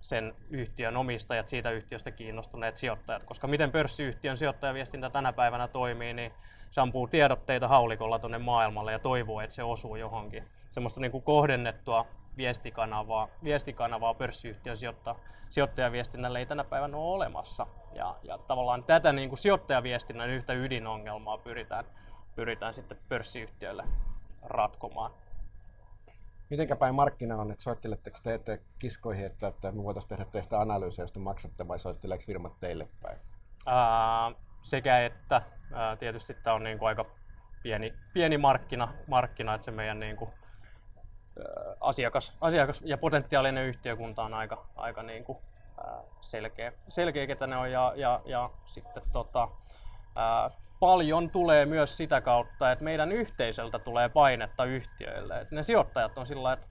sen 0.00 0.34
yhtiön 0.50 0.96
omistajat, 0.96 1.48
siitä 1.48 1.70
yhtiöstä 1.70 2.10
kiinnostuneet 2.10 2.76
sijoittajat. 2.76 3.22
Koska 3.22 3.46
miten 3.46 3.72
pörssiyhtiön 3.72 4.36
sijoittajaviestintä 4.36 5.10
tänä 5.10 5.32
päivänä 5.32 5.68
toimii, 5.68 6.14
niin 6.14 6.32
se 6.70 6.80
ampuu 6.80 7.06
tiedotteita 7.06 7.68
haulikolla 7.68 8.18
tuonne 8.18 8.38
maailmalle 8.38 8.92
ja 8.92 8.98
toivoo, 8.98 9.40
että 9.40 9.54
se 9.54 9.62
osuu 9.62 9.96
johonkin. 9.96 10.48
Semmoista 10.70 11.00
niin 11.00 11.12
kuin 11.12 11.24
kohdennettua 11.24 12.06
viestikanavaa, 12.36 13.28
viestikanavaa 13.44 14.14
pörssiyhtiön 14.14 14.76
sijoitta, 14.76 15.14
sijoittajaviestinnälle 15.50 16.38
ei 16.38 16.46
tänä 16.46 16.64
päivänä 16.64 16.96
ole 16.96 17.14
olemassa. 17.14 17.66
Ja, 17.92 18.14
ja 18.22 18.38
tavallaan 18.38 18.84
tätä 18.84 19.12
niin 19.12 19.28
kuin 19.28 19.38
sijoittajaviestinnän 19.38 20.30
yhtä 20.30 20.52
ydinongelmaa 20.52 21.38
pyritään, 21.38 21.84
pyritään 22.34 22.74
sitten 22.74 22.98
pörssiyhtiöille 23.08 23.84
ratkomaan. 24.42 25.10
Mitenkä 26.50 26.76
päin 26.76 26.94
markkina 26.94 27.36
on, 27.36 27.50
että 27.50 27.62
soitteletteko 27.62 28.18
te 28.22 28.34
ette 28.34 28.60
kiskoihin, 28.78 29.26
että, 29.26 29.46
että 29.46 29.72
me 29.72 29.84
voitaisiin 29.84 30.08
tehdä 30.08 30.24
teistä 30.24 30.60
analyysiä, 30.60 31.02
josta 31.02 31.20
maksatte, 31.20 31.68
vai 31.68 31.78
soitteleeko 31.78 32.24
firmat 32.26 32.60
teille 32.60 32.88
päin? 33.02 33.18
Ää, 33.66 34.32
sekä 34.62 35.04
että. 35.04 35.42
Ää, 35.72 35.96
tietysti 35.96 36.34
tämä 36.34 36.56
on 36.56 36.64
niin 36.64 36.78
kuin 36.78 36.88
aika 36.88 37.04
pieni, 37.62 37.94
pieni 38.12 38.38
markkina, 38.38 38.88
markkina, 39.06 39.54
että 39.54 39.64
se 39.64 39.70
meidän 39.70 40.00
niin 40.00 40.16
kuin, 40.16 40.30
ää, 41.38 41.74
asiakas, 41.80 42.36
asiakas 42.40 42.82
ja 42.84 42.98
potentiaalinen 42.98 43.66
yhtiökunta 43.66 44.22
on 44.22 44.34
aika, 44.34 44.66
aika 44.76 45.02
niin 45.02 45.24
kuin, 45.24 45.38
ää, 45.84 46.02
selkeä, 46.20 46.72
selkeä, 46.88 47.26
ketä 47.26 47.46
ne 47.46 47.56
on. 47.56 47.72
Ja, 47.72 47.92
ja, 47.96 48.20
ja 48.24 48.50
sitten 48.64 49.02
tota, 49.12 49.48
ää, 50.16 50.50
paljon 50.80 51.30
tulee 51.30 51.66
myös 51.66 51.96
sitä 51.96 52.20
kautta, 52.20 52.72
että 52.72 52.84
meidän 52.84 53.12
yhteisöltä 53.12 53.78
tulee 53.78 54.08
painetta 54.08 54.64
yhtiöille. 54.64 55.40
Että 55.40 55.54
ne 55.54 55.62
sijoittajat 55.62 56.18
on 56.18 56.26
sillä 56.26 56.52
että 56.52 56.66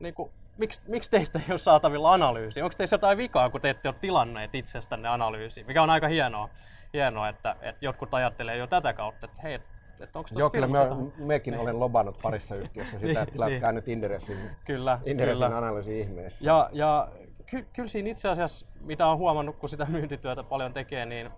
niin 0.00 0.14
kuin, 0.14 0.30
miksi, 0.58 0.82
miksi 0.88 1.10
teistä 1.10 1.38
ei 1.38 1.50
ole 1.50 1.58
saatavilla 1.58 2.12
analyysiä? 2.12 2.64
Onko 2.64 2.74
teissä 2.78 2.94
jotain 2.94 3.18
vikaa, 3.18 3.50
kun 3.50 3.60
te 3.60 3.70
ette 3.70 3.88
ole 3.88 3.96
tilanneet 4.00 4.54
itsestänne 4.54 5.08
analyysiä? 5.08 5.64
Mikä 5.64 5.82
on 5.82 5.90
aika 5.90 6.08
hienoa, 6.08 6.48
hienoa 6.92 7.28
että, 7.28 7.56
että 7.60 7.84
jotkut 7.84 8.14
ajattelee 8.14 8.56
jo 8.56 8.66
tätä 8.66 8.92
kautta, 8.92 9.26
että 9.26 9.42
hei, 9.42 9.54
että 9.54 10.18
onko 10.18 10.30
Joo, 10.38 10.50
kyllä 10.50 10.66
me, 10.66 10.78
mekin 11.16 11.52
niin. 11.52 11.60
olen 11.60 11.80
lobannut 11.80 12.18
parissa 12.22 12.54
yhtiössä 12.54 12.98
sitä, 12.98 13.10
että 13.10 13.24
niin, 13.24 13.32
tilatkaa 13.32 13.72
niin. 13.72 13.74
nyt 13.74 13.88
Inderesin, 13.88 14.38
kyllä, 14.64 14.98
Inderesin 15.06 15.44
kyllä. 15.44 15.58
analyysi 15.58 16.00
ihmeessä. 16.00 16.46
Ja, 16.46 16.70
ja 16.72 17.08
ky, 17.46 17.66
kyllä 17.72 17.88
siinä 17.88 18.10
itse 18.10 18.28
asiassa, 18.28 18.66
mitä 18.80 19.06
on 19.06 19.18
huomannut, 19.18 19.56
kun 19.56 19.68
sitä 19.68 19.86
myyntityötä 19.88 20.42
paljon 20.42 20.72
tekee, 20.72 21.06
niin 21.06 21.30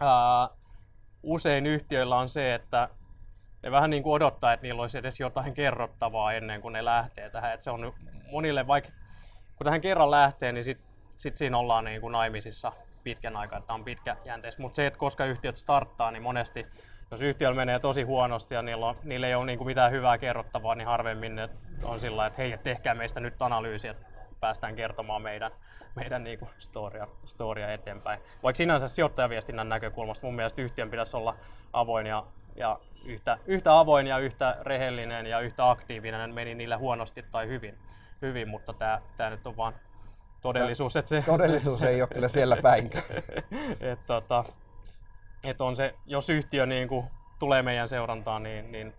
ää, 0.00 0.48
usein 1.22 1.66
yhtiöillä 1.66 2.16
on 2.16 2.28
se, 2.28 2.54
että 2.54 2.88
ne 3.62 3.70
vähän 3.70 3.90
niin 3.90 4.02
kuin 4.02 4.12
odottaa, 4.12 4.52
että 4.52 4.62
niillä 4.62 4.82
olisi 4.82 4.98
edes 4.98 5.20
jotain 5.20 5.54
kerrottavaa 5.54 6.32
ennen 6.32 6.60
kuin 6.60 6.72
ne 6.72 6.84
lähtee 6.84 7.30
tähän. 7.30 7.52
Että 7.54 7.64
se 7.64 7.70
on 7.70 7.94
monille, 8.30 8.66
vaikka 8.66 8.90
kun 9.56 9.64
tähän 9.64 9.80
kerran 9.80 10.10
lähtee, 10.10 10.52
niin 10.52 10.64
sitten 10.64 10.88
sit 11.16 11.36
siinä 11.36 11.58
ollaan 11.58 11.84
niin 11.84 12.00
kuin 12.00 12.12
naimisissa 12.12 12.72
pitkän 13.02 13.36
aikaa, 13.36 13.58
että 13.58 13.72
on 13.72 13.84
pitkäjänteistä. 13.84 14.62
Mutta 14.62 14.76
se, 14.76 14.86
että 14.86 14.98
koska 14.98 15.24
yhtiöt 15.24 15.56
starttaa, 15.56 16.10
niin 16.10 16.22
monesti, 16.22 16.66
jos 17.10 17.22
yhtiöllä 17.22 17.56
menee 17.56 17.78
tosi 17.78 18.02
huonosti 18.02 18.54
ja 18.54 18.62
niillä, 18.62 18.86
on, 18.86 18.96
niillä 19.02 19.26
ei 19.26 19.34
ole 19.34 19.46
niin 19.46 19.58
kuin 19.58 19.66
mitään 19.66 19.92
hyvää 19.92 20.18
kerrottavaa, 20.18 20.74
niin 20.74 20.88
harvemmin 20.88 21.34
ne 21.34 21.48
on 21.82 22.00
sillä 22.00 22.26
että 22.26 22.42
hei, 22.42 22.58
tehkää 22.58 22.94
meistä 22.94 23.20
nyt 23.20 23.42
analyysiä, 23.42 23.90
että 23.90 24.06
päästään 24.40 24.76
kertomaan 24.76 25.22
meidän, 25.22 25.50
meidän 25.94 26.24
niin 26.24 26.38
kuin 26.38 26.50
storia, 26.58 27.08
storia 27.24 27.72
eteenpäin. 27.72 28.20
Vaikka 28.42 28.56
sinänsä 28.56 28.88
sijoittajaviestinnän 28.88 29.68
näkökulmasta 29.68 30.26
mun 30.26 30.36
mielestä 30.36 30.62
yhtiön 30.62 30.90
pitäisi 30.90 31.16
olla 31.16 31.36
avoin 31.72 32.06
ja, 32.06 32.24
ja 32.56 32.78
yhtä, 33.06 33.38
yhtä 33.46 33.78
avoin 33.78 34.06
ja 34.06 34.18
yhtä 34.18 34.56
rehellinen 34.60 35.26
ja 35.26 35.40
yhtä 35.40 35.70
aktiivinen, 35.70 36.34
meni 36.34 36.54
niillä 36.54 36.78
huonosti 36.78 37.24
tai 37.30 37.48
hyvin, 37.48 37.78
hyvin 38.22 38.48
mutta 38.48 38.72
tämä, 38.72 39.00
tämä 39.16 39.30
nyt 39.30 39.46
on 39.46 39.56
vaan 39.56 39.74
todellisuus. 40.40 40.96
Että 40.96 41.08
se, 41.08 41.22
todellisuus 41.26 41.78
se, 41.78 41.88
ei 41.88 42.02
ole 42.02 42.08
kyllä 42.08 42.28
siellä 42.28 42.56
päin. 42.62 42.90
et, 43.92 44.06
tota, 44.06 44.44
et 45.46 45.60
on 45.60 45.76
se, 45.76 45.94
jos 46.06 46.30
yhtiö 46.30 46.66
niin 46.66 46.88
kuin 46.88 47.06
tulee 47.38 47.62
meidän 47.62 47.88
seurantaan, 47.88 48.42
niin, 48.42 48.72
niin 48.72 48.94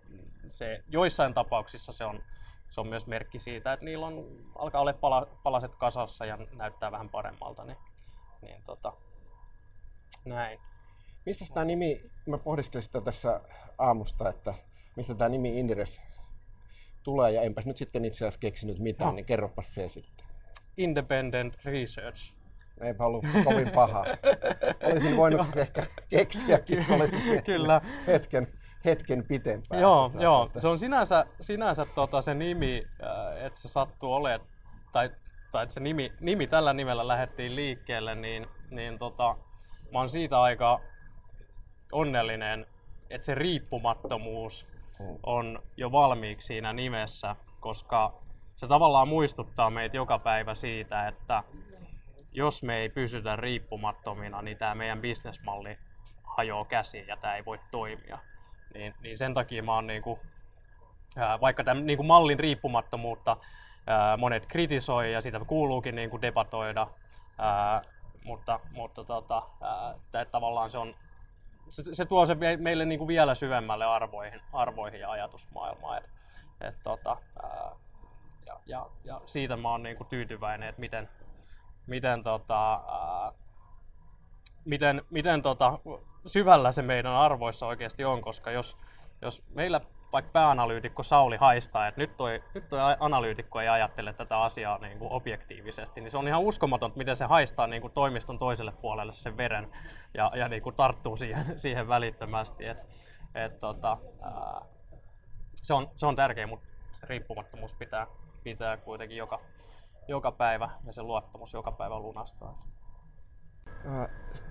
se, 0.50 0.84
joissain 0.90 1.34
tapauksissa 1.34 1.92
se 1.92 2.06
on, 2.06 2.24
se 2.70 2.82
on 2.82 2.88
myös 2.88 3.08
merkki 3.08 3.40
siitä, 3.40 3.74
että 3.74 3.86
niillä 3.86 4.06
on, 4.06 4.26
alkaa 4.56 4.82
olla 4.82 4.94
pala, 4.94 5.28
palaset 5.44 5.76
kasassa 5.76 6.26
ja 6.26 6.38
näyttää 6.56 6.92
vähän 6.92 7.10
paremmalta. 7.10 7.66
Niin, 7.66 7.78
niin 8.42 8.64
tota, 8.66 8.94
näin. 10.26 10.60
Missä 11.26 11.46
tämä 11.54 11.66
nimi, 11.66 12.02
mä 12.26 12.38
pohdiskelin 12.38 12.84
sitä 12.84 13.02
tässä 13.02 13.42
aamusta, 13.78 14.30
että 14.30 14.54
mistä 14.96 15.16
tämä 15.16 15.30
nimi 15.30 15.60
Indires 15.60 16.02
tulee 17.04 17.32
ja 17.32 17.42
enpäs 17.42 17.66
nyt 17.66 17.78
sitten 17.78 18.06
itse 18.06 18.18
asiassa 18.18 18.40
keksinyt 18.40 18.80
mitään, 18.80 19.10
no. 19.10 19.16
niin 19.16 19.26
kerropas 19.26 19.74
se 19.74 19.90
sitten. 19.90 20.26
Independent 20.78 21.66
Research. 21.66 22.34
Eipä 22.82 23.06
ollut 23.06 23.26
kovin 23.44 23.70
paha. 23.70 24.06
Olisin 24.92 25.18
voinut 25.18 25.58
ehkä 25.58 25.86
keksiäkin, 26.10 26.86
Kyllä. 27.46 27.82
hetken 28.08 28.59
hetken 28.86 29.24
pitempään. 29.28 29.82
Joo, 29.82 30.12
joo. 30.20 30.46
Että... 30.46 30.60
se 30.60 30.68
on 30.68 30.80
sinänsä, 30.80 31.26
sinänsä 31.42 31.86
tota, 31.86 32.22
se 32.22 32.34
nimi, 32.34 32.88
äh, 33.04 33.46
että 33.46 33.60
se 33.60 33.68
sattuu 33.68 34.14
olemaan, 34.14 34.50
tai, 34.92 35.10
tai 35.52 35.64
että 35.64 35.74
se 35.74 35.80
nimi, 35.80 36.12
nimi 36.20 36.48
tällä 36.48 36.74
nimellä 36.74 37.08
lähdettiin 37.08 37.56
liikkeelle, 37.56 38.16
niin, 38.16 38.48
niin 38.72 39.00
tota, 39.00 39.36
mä 39.92 40.00
oon 40.00 40.10
siitä 40.10 40.42
aika 40.42 40.82
onnellinen, 41.92 42.66
että 43.10 43.26
se 43.26 43.36
riippumattomuus 43.36 44.68
hmm. 45.00 45.18
on 45.24 45.64
jo 45.78 45.92
valmiiksi 45.92 46.48
siinä 46.48 46.74
nimessä, 46.74 47.36
koska 47.60 48.14
se 48.56 48.68
tavallaan 48.68 49.08
muistuttaa 49.08 49.70
meitä 49.70 49.98
joka 49.98 50.20
päivä 50.20 50.56
siitä, 50.56 51.08
että 51.08 51.44
jos 52.32 52.64
me 52.64 52.78
ei 52.78 52.90
pysytä 52.90 53.36
riippumattomina, 53.36 54.42
niin 54.42 54.58
tämä 54.58 54.76
meidän 54.76 55.02
bisnesmalli 55.02 55.78
hajoaa 56.24 56.66
käsiin 56.66 57.08
ja 57.08 57.18
tämä 57.18 57.36
ei 57.36 57.46
voi 57.46 57.60
toimia. 57.72 58.20
Niin, 58.74 58.96
niin 59.02 59.18
sen 59.18 59.34
takia 59.34 59.64
mä 59.64 59.76
oon 59.76 59.88
niinku, 59.88 60.20
ää, 61.18 61.42
vaikka 61.42 61.64
tämän 61.64 61.86
niinku 61.86 62.04
mallin 62.04 62.40
riippumattomuutta 62.40 63.38
monet 64.18 64.46
kritisoi 64.46 65.14
ja 65.14 65.22
sitä 65.22 65.40
kuuluukin 65.48 65.96
niinku 65.96 66.22
debatoida, 66.22 66.88
mutta, 68.24 68.60
mutta 68.72 69.04
tota, 69.04 69.44
ää, 70.14 70.26
tavallaan 70.26 70.72
se 70.72 70.78
on 70.78 70.96
se, 71.70 71.96
se 71.96 72.06
tuo 72.06 72.26
se 72.26 72.38
meille 72.58 72.86
niinku 72.86 73.08
vielä 73.08 73.36
syvemmälle 73.36 73.86
arvoihin, 73.86 74.42
arvoihin 74.54 75.00
ja 75.00 75.12
ajatusmaailmaan. 75.12 75.98
Et, 75.98 76.10
et 76.62 76.76
tota, 76.84 77.18
ja, 78.46 78.60
ja, 78.66 78.86
ja, 79.04 79.22
siitä 79.26 79.58
mä 79.58 79.70
oon 79.70 79.84
niinku 79.84 80.04
tyytyväinen, 80.04 80.70
että 80.70 80.80
miten, 80.80 81.10
miten, 81.88 82.24
tota, 82.24 82.82
miten, 84.66 85.02
miten 85.10 85.42
tota, 85.42 85.80
syvällä 86.26 86.72
se 86.72 86.82
meidän 86.82 87.12
arvoissa 87.12 87.68
oikeasti 87.68 88.06
on, 88.06 88.22
koska 88.22 88.52
jos, 88.52 88.78
jos 89.22 89.44
meillä 89.50 89.82
vaikka 90.12 90.32
pääanalyytikko 90.32 91.04
Sauli 91.04 91.38
haistaa, 91.38 91.88
että 91.88 92.02
nyt 92.02 92.18
toi, 92.18 92.44
nyt 92.54 92.70
toi 92.70 92.96
analyytikko 93.00 93.62
ei 93.62 93.68
ajattele 93.68 94.14
tätä 94.14 94.42
asiaa 94.42 94.78
niin 94.78 95.00
kuin 95.00 95.12
objektiivisesti, 95.12 96.02
niin 96.02 96.12
se 96.12 96.18
on 96.18 96.28
ihan 96.28 96.42
uskomaton, 96.42 96.94
miten 96.96 97.16
se 97.16 97.26
haistaa 97.26 97.68
niin 97.68 97.82
kuin 97.82 97.94
toimiston 97.94 98.40
toiselle 98.40 98.72
puolelle 98.72 99.14
sen 99.14 99.38
veren 99.38 99.72
ja, 100.14 100.32
ja 100.36 100.48
niin 100.48 100.62
kuin 100.62 100.76
tarttuu 100.76 101.18
siihen, 101.18 101.46
siihen 101.60 101.88
välittömästi. 101.88 102.66
Et, 102.66 102.78
et, 103.36 103.60
tota, 103.60 103.98
ää, 104.22 104.62
se, 105.56 105.74
on, 105.74 105.92
se 105.96 106.06
on 106.06 106.16
tärkeä, 106.16 106.48
mutta 106.48 106.68
se 106.94 107.06
riippumattomuus 107.06 107.76
pitää, 107.76 108.08
pitää 108.44 108.78
kuitenkin 108.78 109.18
joka, 109.18 109.40
joka 110.08 110.32
päivä 110.32 110.70
ja 110.86 110.94
se 110.94 111.04
luottamus 111.04 111.54
joka 111.54 111.72
päivä 111.72 112.00
lunastaa. 112.00 112.60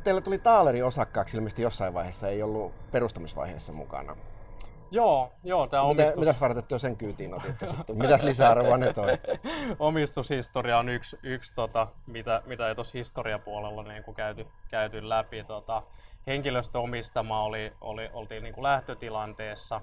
Teillä 0.04 0.20
tuli 0.20 0.38
Taaleri 0.38 0.82
osakkaaksi 0.82 1.36
ilmeisesti 1.36 1.62
jossain 1.62 1.94
vaiheessa, 1.94 2.28
ei 2.28 2.42
ollut 2.42 2.90
perustamisvaiheessa 2.90 3.72
mukana. 3.72 4.16
Joo, 4.90 5.32
joo, 5.44 5.66
tämä 5.66 5.82
omistus... 5.82 6.18
Mitäs 6.18 6.40
vartettu 6.40 6.78
sen 6.78 6.96
kyytiin 6.96 7.34
otitte 7.34 7.66
sitten? 7.76 7.98
Mitäs 7.98 8.22
lisäarvoa 8.22 8.76
ne 8.76 8.92
toi? 8.92 9.18
Omistushistoria 9.78 10.78
on 10.78 10.88
yksi, 10.88 11.18
yksi 11.22 11.54
tota, 11.54 11.86
mitä, 12.06 12.42
mitä 12.46 12.68
ei 12.68 12.74
tuossa 12.74 12.98
historiapuolella 12.98 13.82
niin 13.82 14.02
kuin 14.02 14.14
käyty, 14.14 14.46
käyty 14.70 15.08
läpi. 15.08 15.44
Tota, 15.44 15.82
henkilöstö 16.26 16.78
omistama 16.78 17.42
oli, 17.42 17.72
oli, 17.80 18.10
oltiin 18.12 18.42
niin 18.42 18.54
kuin 18.54 18.62
lähtötilanteessa. 18.62 19.80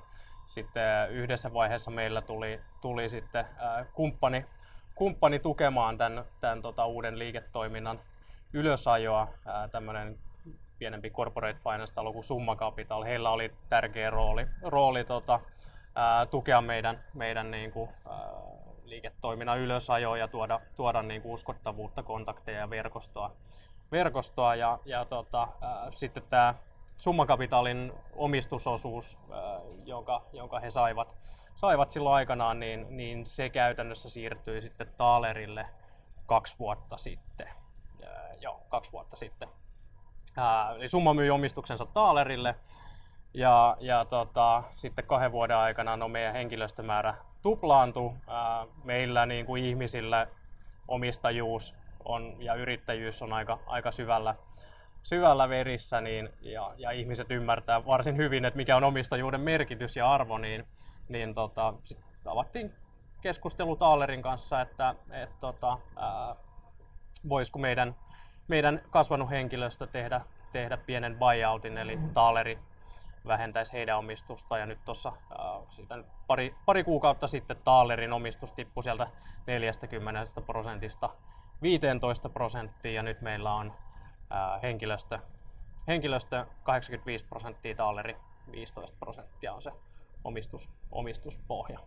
Sitten 0.47 1.12
yhdessä 1.12 1.53
vaiheessa 1.53 1.91
meillä 1.91 2.21
tuli, 2.21 2.60
tuli 2.81 3.10
sitten 3.10 3.45
äh, 3.45 3.88
kumppani, 3.93 4.45
kumppani 4.95 5.39
tukemaan 5.39 5.97
tämän, 5.97 6.23
tämän 6.41 6.62
tota, 6.62 6.86
uuden 6.86 7.19
liiketoiminnan 7.19 7.99
ylösajoa, 8.53 9.27
tämmöinen 9.71 10.19
pienempi 10.79 11.10
corporate 11.10 11.60
finance-talo 11.60 12.13
kuin 12.13 12.23
Summa 12.23 12.55
Capital, 12.55 13.03
heillä 13.03 13.29
oli 13.29 13.53
tärkeä 13.69 14.10
rooli, 14.10 14.47
rooli 14.62 15.03
tota, 15.03 15.39
ää, 15.95 16.25
tukea 16.25 16.62
meidän, 16.62 17.03
meidän 17.13 17.51
niin 17.51 17.71
kuin, 17.71 17.89
ää, 18.10 18.15
liiketoiminnan 18.84 19.60
ylösajoa 19.60 20.17
ja 20.17 20.27
tuoda, 20.27 20.60
tuoda 20.75 21.01
niin 21.01 21.21
kuin 21.21 21.34
uskottavuutta, 21.34 22.03
kontakteja 22.03 22.60
ja 22.60 22.69
verkostoa. 22.69 23.36
verkostoa 23.91 24.55
ja, 24.55 24.79
ja 24.86 25.05
tota, 25.05 25.47
ää, 25.62 25.91
sitten 25.91 26.23
tämä 26.29 26.55
Summa 26.97 27.25
Capitalin 27.25 27.93
omistusosuus, 28.15 29.17
ää, 29.31 29.60
jonka, 29.86 30.21
jonka 30.34 30.60
he 30.60 30.69
saivat, 30.69 31.15
saivat 31.55 31.91
silloin 31.91 32.15
aikanaan, 32.15 32.60
niin, 32.60 32.86
niin 32.89 33.25
se 33.25 33.49
käytännössä 33.49 34.10
siirtyi 34.10 34.62
sitten 34.62 34.88
Taalerille 34.97 35.65
kaksi 36.25 36.60
vuotta 36.60 36.97
sitten. 36.97 37.64
Ää, 38.07 38.33
joo, 38.41 38.61
kaksi 38.69 38.91
vuotta 38.91 39.15
sitten. 39.15 39.49
Ää, 40.37 40.71
eli 40.71 40.87
Summa 40.87 41.13
myi 41.13 41.29
omistuksensa 41.29 41.85
Taalerille 41.85 42.55
ja, 43.33 43.77
ja 43.79 44.05
tota, 44.05 44.63
sitten 44.75 45.05
kahden 45.05 45.31
vuoden 45.31 45.57
aikana 45.57 45.97
no 45.97 46.07
meidän 46.07 46.33
henkilöstömäärä 46.33 47.15
tuplaantui. 47.41 48.11
Ää, 48.27 48.67
meillä 48.83 49.25
niin 49.25 49.45
kuin 49.45 49.63
ihmisillä 49.65 50.27
omistajuus 50.87 51.75
on, 52.05 52.35
ja 52.39 52.53
yrittäjyys 52.53 53.21
on 53.21 53.33
aika, 53.33 53.59
aika 53.67 53.91
syvällä, 53.91 54.35
syvällä 55.03 55.49
verissä 55.49 56.01
niin, 56.01 56.29
ja, 56.41 56.73
ja, 56.77 56.91
ihmiset 56.91 57.31
ymmärtää 57.31 57.85
varsin 57.85 58.17
hyvin, 58.17 58.45
että 58.45 58.57
mikä 58.57 58.77
on 58.77 58.83
omistajuuden 58.83 59.41
merkitys 59.41 59.95
ja 59.95 60.11
arvo, 60.11 60.37
niin, 60.37 60.67
niin 61.09 61.35
tota, 61.35 61.73
sit 61.83 61.99
avattiin 62.25 62.73
keskustelu 63.21 63.75
Taalerin 63.75 64.21
kanssa, 64.21 64.61
että 64.61 64.95
et, 65.11 65.39
tota, 65.39 65.77
voisiko 67.29 67.59
meidän, 67.59 67.95
meidän 68.47 68.81
kasvanut 68.89 69.29
henkilöstö 69.29 69.88
tehdä, 69.88 70.21
tehdä 70.51 70.77
pienen 70.77 71.17
buyoutin, 71.19 71.77
eli 71.77 71.99
Taaleri 72.13 72.59
vähentäisi 73.27 73.73
heidän 73.73 73.97
omistusta 73.97 74.57
ja 74.57 74.65
nyt 74.65 74.79
tuossa 74.85 75.13
siitä 75.69 76.03
pari, 76.27 76.55
pari 76.65 76.83
kuukautta 76.83 77.27
sitten 77.27 77.57
Taalerin 77.63 78.13
omistus 78.13 78.51
tippui 78.51 78.83
sieltä 78.83 79.07
40 79.47 80.41
prosentista 80.45 81.09
15 81.61 82.29
prosenttia 82.29 82.91
ja 82.91 83.03
nyt 83.03 83.21
meillä 83.21 83.53
on 83.53 83.73
ää, 84.29 84.59
henkilöstö, 84.59 85.19
henkilöstö 85.88 86.45
85 86.63 87.25
prosenttia, 87.25 87.75
Taaleri 87.75 88.15
15 88.51 88.97
prosenttia 88.99 89.53
on 89.53 89.61
se 89.61 89.71
omistus, 90.23 90.69
omistuspohja. 90.91 91.79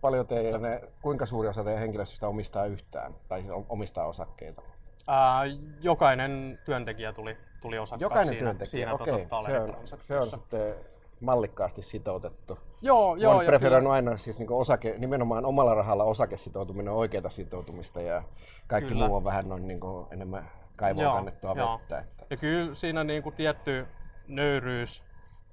Paljon 0.00 0.26
teidän, 0.26 0.62
kuinka 1.02 1.26
suuri 1.26 1.48
osa 1.48 1.64
teidän 1.64 1.80
henkilöstöstä 1.80 2.28
omistaa 2.28 2.64
yhtään 2.64 3.14
tai 3.28 3.44
omistaa 3.68 4.06
osakkeita? 4.06 4.62
Ää, 5.06 5.42
jokainen 5.80 6.58
työntekijä 6.64 7.12
tuli, 7.12 7.36
tuli 7.60 7.78
osakkaaksi 7.78 8.04
Jokainen 8.04 8.28
siinä, 8.28 8.40
työntekijä, 8.40 8.70
siinä 8.70 8.94
okei. 8.94 9.26
Tota, 9.26 9.50
se, 9.50 9.60
on, 9.60 9.98
se 10.02 10.18
on 10.18 10.26
sitten 10.26 10.74
mallikkaasti 11.20 11.82
sitoutettu. 11.82 12.58
Joo, 12.82 13.16
joo. 13.16 13.34
Olen 13.34 13.46
preferoinut 13.46 13.92
aina 13.92 14.16
siis 14.16 14.38
niin 14.38 14.52
osake, 14.52 14.94
nimenomaan 14.98 15.44
omalla 15.44 15.74
rahalla 15.74 16.04
osakesitoutuminen 16.04 16.92
on 16.92 16.98
oikeata 16.98 17.30
sitoutumista 17.30 18.00
ja 18.00 18.22
kaikki 18.66 18.92
kyllä. 18.92 19.06
muu 19.06 19.16
on 19.16 19.24
vähän 19.24 19.48
noin 19.48 19.68
niin 19.68 19.80
kuin 19.80 20.06
enemmän 20.10 20.50
kaivoon 20.76 21.04
joo, 21.04 21.14
kannettua 21.14 21.54
joo. 21.56 21.78
vettä. 21.78 21.98
Että. 21.98 22.26
Ja 22.30 22.36
kyllä 22.36 22.74
siinä 22.74 23.04
niin 23.04 23.22
kuin 23.22 23.34
tietty 23.34 23.86
nöyryys 24.28 25.02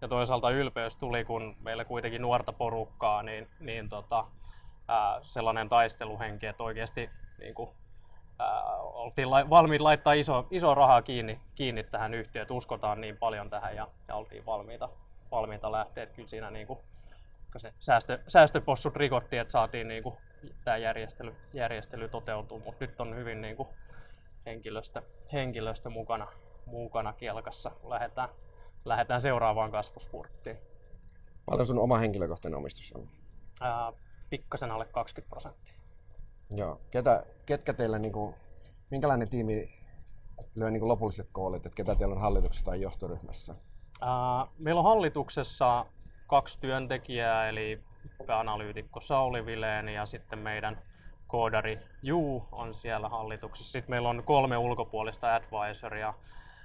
ja 0.02 0.08
toisaalta 0.08 0.52
ylpeys 0.52 0.98
tuli, 0.98 1.26
kun 1.26 1.56
meillä 1.62 1.86
kuitenkin 1.86 2.22
nuorta 2.22 2.54
porukkaa, 2.54 3.24
niin, 3.24 3.48
niin 3.60 3.90
tota, 3.90 4.26
ää, 4.88 5.20
sellainen 5.22 5.70
taisteluhenki, 5.70 6.46
että 6.46 6.64
oikeasti 6.64 7.10
niin 7.40 7.54
kuin, 7.54 7.70
oltiin 8.80 9.32
la- 9.32 9.50
valmiit 9.50 9.82
laittaa 9.82 10.14
iso, 10.14 10.48
iso 10.52 10.76
rahaa 10.76 11.02
kiinni, 11.02 11.40
kiinni 11.56 11.84
tähän 11.84 12.14
yhtiöön, 12.14 12.42
että 12.42 12.54
uskotaan 12.54 13.02
niin 13.02 13.18
paljon 13.18 13.50
tähän 13.50 13.76
ja, 13.76 13.88
ja 14.08 14.16
oltiin 14.16 14.46
valmiita, 14.46 14.90
valmiita 15.32 15.72
lähteä. 15.72 16.04
Että 16.04 16.16
kyllä 16.16 16.30
siinä 16.30 16.52
niin 16.52 16.68
kuin, 16.68 16.80
se 17.58 17.74
säästö, 17.80 18.20
säästöpossut 18.28 18.96
rikottiin, 18.96 19.42
että 19.42 19.52
saatiin 19.52 19.88
niin 19.88 20.04
kuin, 20.04 20.16
tämä 20.64 20.78
järjestely, 20.78 21.36
järjestely 21.54 22.10
toteutuu, 22.10 22.60
mutta 22.60 22.86
nyt 22.86 23.02
on 23.02 23.16
hyvin 23.16 23.42
niin 23.42 23.56
kuin, 23.56 23.70
henkilöstö, 24.46 25.02
henkilöstö 25.34 25.90
mukana, 25.90 26.28
mukana 26.66 27.14
kielkassa, 27.14 27.70
kun 27.70 27.90
lähdetään, 27.90 28.30
lähdetään 28.86 29.22
seuraavaan 29.22 29.72
kasvuspurttiin. 29.72 30.58
Paljon 31.46 31.68
sun 31.68 31.80
oma 31.80 31.98
henkilökohtainen 31.98 32.58
omistus 32.58 32.94
on? 32.96 33.08
Ää, 33.62 33.94
pikkasen 34.30 34.72
alle 34.72 34.86
20 34.86 35.30
prosenttia. 35.30 35.78
Joo. 36.56 36.82
Ketä, 36.92 37.24
ketkä 37.46 37.74
teillä, 37.74 38.00
niin 38.00 38.14
kuin, 38.14 38.36
minkälainen 38.90 39.30
tiimi 39.30 39.78
lyö 40.56 40.70
niin 40.72 40.80
kuin 40.80 40.88
lopulliset 40.88 41.30
koolit, 41.32 41.66
että 41.66 41.76
ketä 41.76 41.96
teillä 41.96 42.16
on 42.16 42.22
hallituksessa 42.22 42.66
tai 42.66 42.82
johtoryhmässä? 42.82 43.56
Ää, 44.02 44.48
meillä 44.58 44.80
on 44.80 44.86
hallituksessa 44.86 45.86
kaksi 46.28 46.60
työntekijää, 46.60 47.50
eli 47.50 47.84
analyytikko 48.28 49.02
Sauli 49.02 49.46
Vileen 49.46 49.90
ja 49.90 50.06
sitten 50.06 50.40
meidän 50.40 50.82
koodari 51.28 51.80
Juu 52.04 52.48
on 52.52 52.74
siellä 52.74 53.10
hallituksessa. 53.10 53.72
Sitten 53.72 53.94
meillä 53.94 54.10
on 54.10 54.24
kolme 54.26 54.58
ulkopuolista 54.58 55.36
advisoria. 55.36 56.14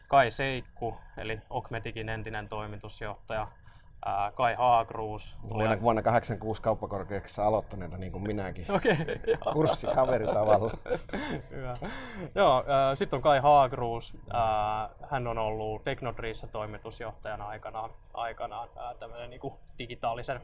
Kai 0.08 0.30
Seikku, 0.30 0.96
eli 1.16 1.40
Okmetikin 1.50 2.08
entinen 2.08 2.48
toimitusjohtaja, 2.48 3.48
Kai 4.34 4.54
Haagruus. 4.54 5.36
Vuonna, 5.48 5.80
vuonna 5.80 6.02
86 6.02 6.62
kauppakorkeaksi 6.62 7.40
aloittaneita, 7.40 7.98
niin 7.98 8.12
kuin 8.12 8.22
minäkin. 8.22 8.66
Okei. 8.76 8.92
Okay, 8.92 9.52
Kurssikaveri 9.52 10.26
tavalla. 10.26 10.70
Hyvä. 11.50 11.76
Joo, 12.34 12.64
sitten 12.94 13.16
on 13.16 13.22
Kai 13.22 13.38
Haagruus. 13.38 14.16
hän 15.10 15.26
on 15.26 15.38
ollut 15.38 15.84
Teknodriissa 15.84 16.46
toimitusjohtajana 16.46 17.46
aikanaan, 17.46 17.90
aikanaan 18.14 18.68
tämmöinen 18.98 19.30
niin 19.30 19.40
kuin 19.40 19.54
digitaalisen 19.78 20.40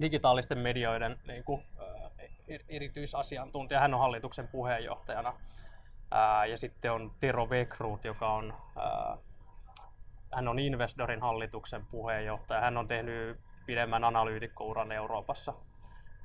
digitaalisten 0.00 0.58
medioiden 0.58 1.18
niin 1.26 1.44
kuin, 1.44 1.62
er-, 2.48 2.64
erityisasiantuntija. 2.68 3.80
Hän 3.80 3.94
on 3.94 4.00
hallituksen 4.00 4.48
puheenjohtajana. 4.48 5.32
ja 6.50 6.56
sitten 6.56 6.92
on 6.92 7.12
Tero 7.20 7.50
Vekruut, 7.50 8.04
joka 8.04 8.32
on 8.32 8.54
hän 10.32 10.48
on 10.48 10.58
Investorin 10.58 11.20
hallituksen 11.20 11.86
puheenjohtaja. 11.86 12.60
Hän 12.60 12.76
on 12.76 12.88
tehnyt 12.88 13.38
pidemmän 13.66 14.04
analyytikkouran 14.04 14.92
Euroopassa, 14.92 15.54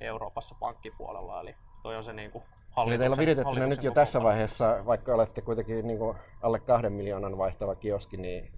Euroopassa 0.00 0.54
pankkipuolella. 0.60 1.40
Eli 1.40 1.54
toi 1.82 1.96
on 1.96 2.04
se 2.04 2.12
niin 2.12 2.30
kuin 2.30 2.44
Eli 2.86 2.98
teillä 2.98 3.14
on 3.14 3.18
viritettynä 3.18 3.66
nyt 3.66 3.82
jo 3.82 3.90
tässä 3.90 4.22
vaiheessa, 4.22 4.86
vaikka 4.86 5.14
olette 5.14 5.40
kuitenkin 5.40 5.86
niin 5.86 5.98
kuin 5.98 6.18
alle 6.42 6.60
kahden 6.60 6.92
miljoonan 6.92 7.38
vaihtava 7.38 7.74
kioski, 7.74 8.16
niin 8.16 8.52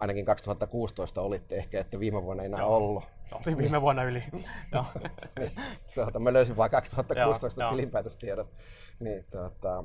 ainakin 0.00 0.24
2016 0.24 1.20
olitte 1.20 1.56
ehkä, 1.56 1.80
että 1.80 2.00
viime 2.00 2.22
vuonna 2.22 2.42
ei 2.42 2.46
enää 2.46 2.60
Joo. 2.60 2.76
ollut. 2.76 3.04
Oltiin 3.32 3.58
viime 3.58 3.82
vuonna 3.82 4.02
yli. 4.02 4.22
niin, 5.38 5.52
tuota, 5.94 6.18
mä 6.18 6.32
löysin 6.32 6.56
vain 6.56 6.70
2016 6.70 7.62
Joo, 7.62 7.70
tilinpäätöstiedot. 7.70 8.52
Niin, 9.00 9.24
tuota, 9.30 9.84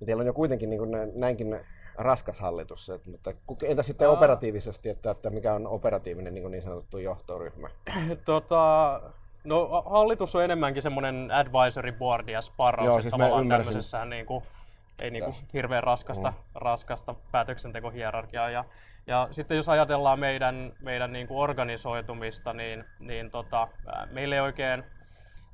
niin 0.00 0.06
teillä 0.06 0.20
on 0.20 0.26
jo 0.26 0.32
kuitenkin 0.32 0.70
niin 0.70 0.78
kuin 0.78 0.90
näinkin 1.14 1.60
raskas 1.94 2.40
hallitus, 2.40 2.90
että, 2.90 3.34
mutta 3.46 3.66
entä 3.66 3.82
sitten 3.82 4.08
Aa. 4.08 4.14
operatiivisesti, 4.14 4.88
että, 4.88 5.10
että 5.10 5.30
mikä 5.30 5.54
on 5.54 5.66
operatiivinen 5.66 6.34
niin, 6.34 6.50
niin 6.50 6.62
sanottu 6.62 6.98
johtoryhmä? 6.98 7.68
tota, 8.24 9.00
no, 9.44 9.82
hallitus 9.86 10.34
on 10.34 10.44
enemmänkin 10.44 10.82
semmoinen 10.82 11.30
advisory 11.30 11.92
board 11.92 12.28
ja 12.28 12.40
sparraus, 12.40 12.86
Joo, 12.86 13.00
siis 13.00 13.10
tavallaan 13.10 13.48
tämmöisessä 13.48 14.04
niin 14.04 14.26
kuin, 14.26 14.44
ei 15.02 15.10
niin 15.10 15.24
kuin 15.24 15.34
hirveän 15.52 15.82
raskasta, 15.82 16.30
mm. 16.30 16.36
raskasta 16.54 17.14
päätöksentekohierarkiaa. 17.32 18.50
Ja, 18.50 18.64
ja 19.06 19.28
sitten 19.30 19.56
jos 19.56 19.68
ajatellaan 19.68 20.18
meidän, 20.18 20.72
meidän 20.80 21.12
niin 21.12 21.28
kuin 21.28 21.38
organisoitumista, 21.38 22.52
niin, 22.52 22.84
niin 22.98 23.30
tota, 23.30 23.68
meillä 24.10 24.34
ei 24.34 24.40
oikein 24.40 24.84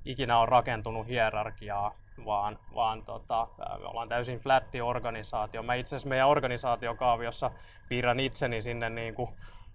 ikinä 0.05 0.39
ole 0.39 0.47
rakentunut 0.47 1.07
hierarkiaa 1.07 1.95
vaan, 2.25 2.59
vaan 2.75 3.03
tota, 3.03 3.49
me 3.81 3.87
ollaan 3.87 4.09
täysin 4.09 4.41
flätti 4.41 4.81
organisaatio. 4.81 5.63
Mä 5.63 5.75
itse 5.75 5.97
asiassa 5.97 6.09
meidän 6.09 6.29
organisaatiokaaviossa 6.29 7.51
piirrän 7.89 8.21
itseni 8.21 8.63
sinne 8.63 8.91
niin 8.91 9.15
kuin 9.15 9.31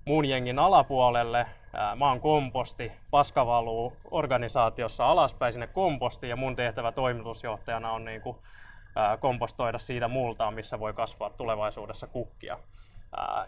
muun 0.06 0.26
jengin 0.26 0.60
alapuolelle. 0.60 1.46
Mä 1.96 2.10
oon 2.10 2.22
komposti, 2.22 2.92
paska 3.12 3.46
valuu 3.46 3.94
organisaatiossa 4.12 5.06
alaspäin 5.06 5.54
sinne 5.54 5.68
komposti 5.68 6.30
ja 6.30 6.36
mun 6.36 6.56
tehtävä 6.56 6.92
toimitusjohtajana 6.92 7.92
on 7.92 8.06
niin 8.06 8.22
kuin, 8.22 8.38
kompostoida 9.20 9.78
siitä 9.78 10.08
multaa, 10.08 10.52
missä 10.52 10.80
voi 10.80 10.94
kasvaa 10.94 11.30
tulevaisuudessa 11.30 12.08
kukkia. 12.08 12.58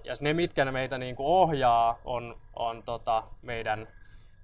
Ja 0.04 0.14
ne, 0.22 0.34
mitkä 0.34 0.66
ne 0.66 0.72
meitä 0.72 0.98
niin 0.98 1.16
kuin 1.16 1.28
ohjaa, 1.28 1.98
on, 2.06 2.38
on 2.56 2.84
tota 2.84 3.24
meidän 3.42 3.88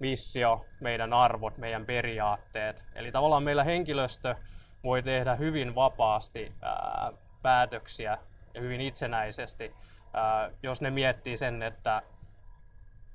missio, 0.01 0.65
meidän 0.79 1.13
arvot, 1.13 1.57
meidän 1.57 1.85
periaatteet. 1.85 2.83
Eli 2.95 3.11
tavallaan 3.11 3.43
meillä 3.43 3.63
henkilöstö 3.63 4.35
voi 4.83 5.03
tehdä 5.03 5.35
hyvin 5.35 5.75
vapaasti 5.75 6.51
ää, 6.61 7.11
päätöksiä 7.41 8.17
ja 8.53 8.61
hyvin 8.61 8.81
itsenäisesti, 8.81 9.75
ää, 10.13 10.49
jos 10.63 10.81
ne 10.81 10.89
miettii 10.89 11.37
sen, 11.37 11.63
että 11.63 12.01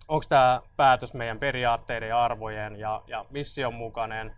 onko 0.09 0.25
tämä 0.29 0.61
päätös 0.77 1.15
meidän 1.15 1.39
periaatteiden 1.39 2.09
ja 2.09 2.25
arvojen 2.25 2.77
ja, 2.77 3.03
ja 3.07 3.25
mission 3.31 3.75
mukainen, 3.75 4.37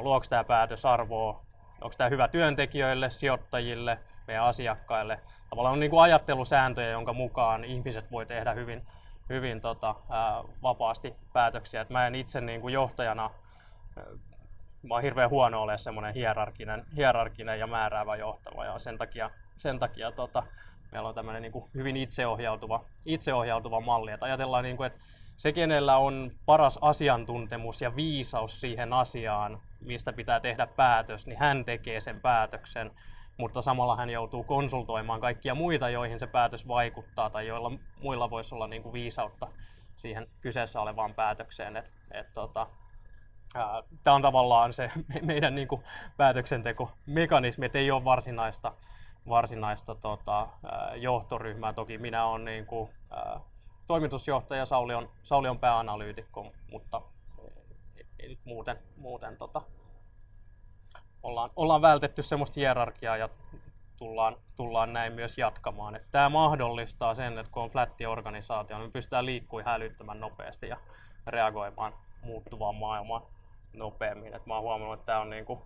luoks 0.00 0.28
tämä 0.28 0.44
päätös 0.44 0.84
arvoa, 0.84 1.42
onko 1.80 1.94
tämä 1.96 2.10
hyvä 2.10 2.28
työntekijöille, 2.28 3.10
sijoittajille, 3.10 3.98
meidän 4.26 4.44
asiakkaille. 4.44 5.20
Tavallaan 5.50 5.72
on 5.72 5.80
niin 5.80 5.90
kuin 5.90 6.02
ajattelusääntöjä, 6.02 6.90
jonka 6.90 7.12
mukaan 7.12 7.64
ihmiset 7.64 8.10
voi 8.10 8.26
tehdä 8.26 8.52
hyvin 8.52 8.86
hyvin 9.28 9.60
tota, 9.60 9.94
ää, 10.10 10.42
vapaasti 10.62 11.14
päätöksiä. 11.32 11.80
Et 11.80 11.90
mä 11.90 12.06
en 12.06 12.14
itse 12.14 12.40
niin 12.40 12.60
kuin 12.60 12.74
johtajana, 12.74 13.30
ää, 13.96 14.04
mä 14.82 14.94
oon 14.94 15.02
hirveän 15.02 15.30
huono 15.30 15.62
olemaan 15.62 15.78
semmoinen 15.78 16.14
hierarkinen, 16.14 16.84
hierarkinen 16.96 17.58
ja 17.58 17.66
määräävä 17.66 18.16
johtava 18.16 18.64
ja 18.64 18.78
sen 18.78 18.98
takia, 18.98 19.30
sen 19.56 19.78
takia 19.78 20.12
tota, 20.12 20.42
meillä 20.92 21.08
on 21.08 21.14
tämmöinen 21.14 21.42
niin 21.42 21.52
kuin 21.52 21.64
hyvin 21.74 21.96
itseohjautuva, 21.96 22.84
itseohjautuva 23.06 23.80
malli. 23.80 24.12
Et 24.12 24.22
ajatellaan, 24.22 24.64
niin 24.64 24.76
kuin, 24.76 24.86
että 24.86 24.98
se, 25.36 25.52
kenellä 25.52 25.96
on 25.96 26.30
paras 26.46 26.78
asiantuntemus 26.82 27.82
ja 27.82 27.96
viisaus 27.96 28.60
siihen 28.60 28.92
asiaan, 28.92 29.60
mistä 29.80 30.12
pitää 30.12 30.40
tehdä 30.40 30.66
päätös, 30.66 31.26
niin 31.26 31.38
hän 31.38 31.64
tekee 31.64 32.00
sen 32.00 32.20
päätöksen, 32.20 32.90
mutta 33.36 33.62
samalla 33.62 33.96
hän 33.96 34.10
joutuu 34.10 34.44
konsultoimaan 34.44 35.20
kaikkia 35.20 35.54
muita, 35.54 35.90
joihin 35.90 36.18
se 36.18 36.26
päätös 36.26 36.68
vaikuttaa 36.68 37.30
tai 37.30 37.46
joilla 37.46 37.72
muilla 38.02 38.30
voisi 38.30 38.54
olla 38.54 38.66
niin 38.66 38.82
kuin 38.82 38.92
viisautta 38.92 39.48
siihen 39.96 40.26
kyseessä 40.40 40.80
olevaan 40.80 41.14
päätökseen. 41.14 41.76
Et, 41.76 41.90
et, 42.10 42.34
tota, 42.34 42.66
Tämä 44.04 44.14
on 44.14 44.22
tavallaan 44.22 44.72
se 44.72 44.90
meidän 45.22 45.54
niin 45.54 45.68
kuin, 45.68 45.82
päätöksentekomekanismi, 46.16 47.66
että 47.66 47.78
ei 47.78 47.90
ole 47.90 48.04
varsinaista, 48.04 48.72
varsinaista 49.28 49.94
tota, 49.94 50.48
johtoryhmää. 50.96 51.72
Toki 51.72 51.98
minä 51.98 52.24
olen 52.24 52.44
niin 52.44 52.66
kuin, 52.66 52.90
toimitusjohtaja, 53.86 54.66
Sauli 54.66 54.94
on, 54.94 55.10
Sauli 55.22 55.48
on 55.48 55.58
pääanalyytikko, 55.58 56.52
mutta 56.70 57.02
ei 58.18 58.28
nyt 58.28 58.40
muuten, 58.44 58.78
muuten 58.96 59.36
tota, 59.36 59.62
ollaan, 61.22 61.50
ollaan 61.56 61.82
vältetty 61.82 62.22
semmoista 62.22 62.60
hierarkiaa 62.60 63.16
ja 63.16 63.28
tullaan, 63.96 64.36
tullaan 64.56 64.92
näin 64.92 65.12
myös 65.12 65.38
jatkamaan. 65.38 65.96
Että 65.96 66.08
tämä 66.12 66.28
mahdollistaa 66.28 67.14
sen, 67.14 67.38
että 67.38 67.52
kun 67.52 67.62
on 67.62 67.70
flatti 67.70 68.06
organisaatio, 68.06 68.78
niin 68.78 68.88
me 68.88 68.92
pystytään 68.92 69.26
liikkumaan 69.26 69.66
hälyttömän 69.66 70.20
nopeasti 70.20 70.68
ja 70.68 70.76
reagoimaan 71.26 71.92
muuttuvaan 72.22 72.74
maailmaan 72.74 73.22
nopeammin. 73.72 74.34
Et 74.34 74.46
mä 74.46 74.54
oon 74.54 74.62
huomannut, 74.62 74.98
että 74.98 75.06
tämä 75.06 75.20
on 75.20 75.30
niinku, 75.30 75.62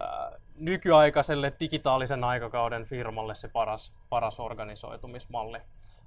ää, 0.00 0.32
nykyaikaiselle 0.56 1.52
digitaalisen 1.60 2.24
aikakauden 2.24 2.84
firmalle 2.84 3.34
se 3.34 3.48
paras, 3.48 3.92
paras 4.08 4.40
organisoitumismalli, 4.40 5.58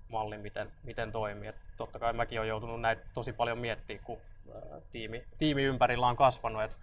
malli, 0.10 0.38
miten, 0.38 0.72
miten 0.84 1.12
toimii. 1.12 1.50
Et 1.50 1.56
totta 1.78 2.00
kai 2.00 2.14
mäkin 2.14 2.40
olen 2.40 2.50
joutunut 2.50 2.82
näitä 2.82 3.02
tosi 3.14 3.34
paljon 3.34 3.58
miettimään, 3.58 4.06
kun 4.06 4.18
ää, 4.56 4.82
tiimi, 4.92 5.24
tiimi 5.38 5.64
ympärillä 5.64 6.08
on 6.08 6.16
kasvanut. 6.16 6.64
Et, 6.64 6.78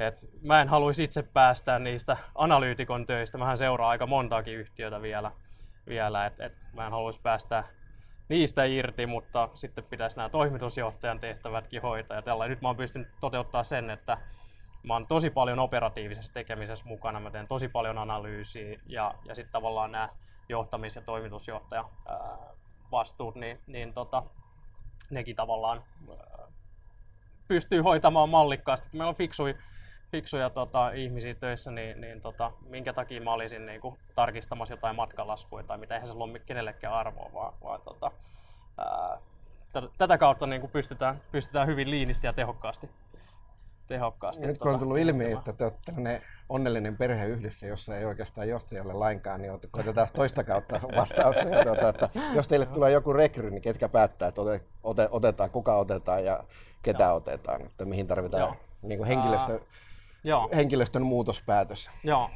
et 0.00 0.28
mä 0.42 0.60
en 0.60 0.68
haluaisi 0.68 1.02
itse 1.02 1.22
päästää 1.22 1.78
niistä 1.78 2.16
analyytikon 2.34 3.06
töistä. 3.06 3.38
Mähän 3.38 3.58
seuraa 3.58 3.90
aika 3.90 4.06
montaakin 4.06 4.54
yhtiötä 4.54 5.02
vielä, 5.02 5.32
vielä 5.88 6.26
et, 6.26 6.40
et 6.40 6.52
mä 6.72 6.86
en 6.86 6.92
haluaisi 6.92 7.20
päästä 7.20 7.64
niistä 8.28 8.64
irti, 8.64 9.06
mutta 9.06 9.48
sitten 9.54 9.84
pitäisi 9.84 10.16
nämä 10.16 10.28
toimitusjohtajan 10.28 11.20
tehtävätkin 11.20 11.82
hoitaa. 11.82 12.16
Ja 12.16 12.22
tällä 12.22 12.48
nyt 12.48 12.62
mä 12.62 12.68
oon 12.68 12.76
pystynyt 12.76 13.08
toteuttaa 13.20 13.64
sen, 13.64 13.90
että 13.90 14.18
mä 14.82 14.92
oon 14.94 15.06
tosi 15.06 15.30
paljon 15.30 15.58
operatiivisessa 15.58 16.34
tekemisessä 16.34 16.84
mukana, 16.84 17.20
mä 17.20 17.30
teen 17.30 17.48
tosi 17.48 17.68
paljon 17.68 17.98
analyysiä 17.98 18.80
ja, 18.86 19.14
ja 19.24 19.34
sitten 19.34 19.52
tavallaan 19.52 19.92
nämä 19.92 20.08
johtamis- 20.48 20.96
ja 20.96 21.02
toimitusjohtaja 21.02 21.84
vastuut, 22.92 23.34
niin, 23.34 23.60
niin 23.66 23.94
tota, 23.94 24.22
nekin 25.10 25.36
tavallaan 25.36 25.84
pystyy 27.48 27.82
hoitamaan 27.82 28.28
mallikkaasti. 28.28 28.88
Meillä 28.92 29.08
on 29.08 29.14
fiksui, 29.14 29.56
fiksuja 30.10 30.50
tota, 30.50 30.90
ihmisiä 30.90 31.34
töissä, 31.34 31.70
niin, 31.70 32.00
niin 32.00 32.20
tota, 32.20 32.52
minkä 32.68 32.92
takia 32.92 33.20
mä 33.20 33.32
olisin 33.32 33.66
niin 33.66 33.80
kuin, 33.80 33.98
tarkistamassa 34.14 34.74
jotain 34.74 34.96
matkalaskuja 34.96 35.64
tai 35.64 35.78
mitä, 35.78 35.94
eihän 35.94 36.08
se 36.08 36.14
ole 36.14 36.38
kenellekään 36.38 36.94
arvoa, 36.94 37.30
vaan, 37.34 37.54
vaan 37.62 37.80
tota, 37.80 38.10
ää, 38.78 39.18
tätä 39.98 40.18
kautta 40.18 40.46
niin 40.46 40.60
kuin 40.60 40.70
pystytään, 40.70 41.20
pystytään 41.32 41.66
hyvin 41.66 41.90
liinisti 41.90 42.26
ja 42.26 42.32
tehokkaasti 42.32 42.90
tehokkaasti. 43.90 44.46
Nyt 44.46 44.58
kun 44.58 44.72
on 44.72 44.78
tullut 44.78 44.98
ilmi, 44.98 45.32
että 45.32 45.52
te 45.52 45.64
olette 45.64 45.80
tällainen 45.84 46.22
onnellinen 46.48 46.96
perhe 46.96 47.26
yhdessä, 47.26 47.66
jossa 47.66 47.96
ei 47.96 48.04
oikeastaan 48.04 48.48
johtajalle 48.48 48.92
lainkaan, 48.92 49.42
niin 49.42 49.52
koitetaan 49.70 50.08
toista 50.14 50.44
kautta 50.44 50.80
vastausta. 50.96 51.42
Ja 51.42 51.64
tuota, 51.64 51.88
että 51.88 52.08
jos 52.34 52.48
teille 52.48 52.66
tulee 52.66 52.90
joku 52.90 53.12
rekry, 53.12 53.50
niin 53.50 53.62
ketkä 53.62 53.88
päättää, 53.88 54.28
että 54.28 54.40
otetaan, 55.10 55.50
kuka 55.50 55.76
otetaan 55.76 56.24
ja 56.24 56.44
ketä 56.82 57.04
Joo. 57.04 57.14
otetaan, 57.14 57.62
että 57.62 57.84
mihin 57.84 58.06
tarvitaan 58.06 58.40
Joo. 58.40 58.56
niin 58.82 58.98
kuin 58.98 59.08
henkilöstö, 59.08 59.54
uh, 59.54 59.62
Joo. 60.24 60.48
henkilöstön 60.54 61.06
muutospäätös. 61.06 61.90
Joo, 62.04 62.30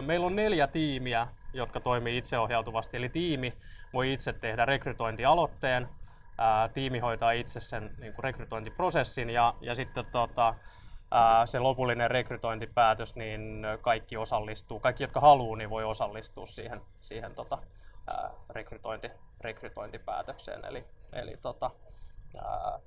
meillä 0.00 0.26
on 0.26 0.36
neljä 0.36 0.66
tiimiä, 0.66 1.28
jotka 1.52 1.80
toimii 1.80 2.18
itseohjautuvasti, 2.18 2.96
eli 2.96 3.08
tiimi 3.08 3.52
voi 3.92 4.12
itse 4.12 4.32
tehdä 4.32 4.64
rekrytointialoitteen, 4.64 5.88
tiimi 6.74 6.98
hoitaa 6.98 7.32
itse 7.32 7.60
sen 7.60 7.94
niin 7.98 8.12
kuin 8.12 8.24
rekrytointiprosessin 8.24 9.30
ja, 9.30 9.54
ja 9.60 9.74
sitten 9.74 10.06
tota, 10.12 10.54
se 11.46 11.58
lopullinen 11.58 12.10
rekrytointipäätös, 12.10 13.16
niin 13.16 13.66
kaikki 13.80 14.16
osallistuu, 14.16 14.80
kaikki 14.80 15.02
jotka 15.02 15.20
haluaa, 15.20 15.56
niin 15.56 15.70
voi 15.70 15.84
osallistua 15.84 16.46
siihen, 16.46 16.80
siihen 17.00 17.34
tota, 17.34 17.58
ää, 18.06 18.30
rekrytointi, 18.50 19.10
rekrytointipäätökseen. 19.40 20.64
Eli, 20.64 20.84
eli, 21.12 21.36
tota, 21.42 21.70
ää, 22.44 22.78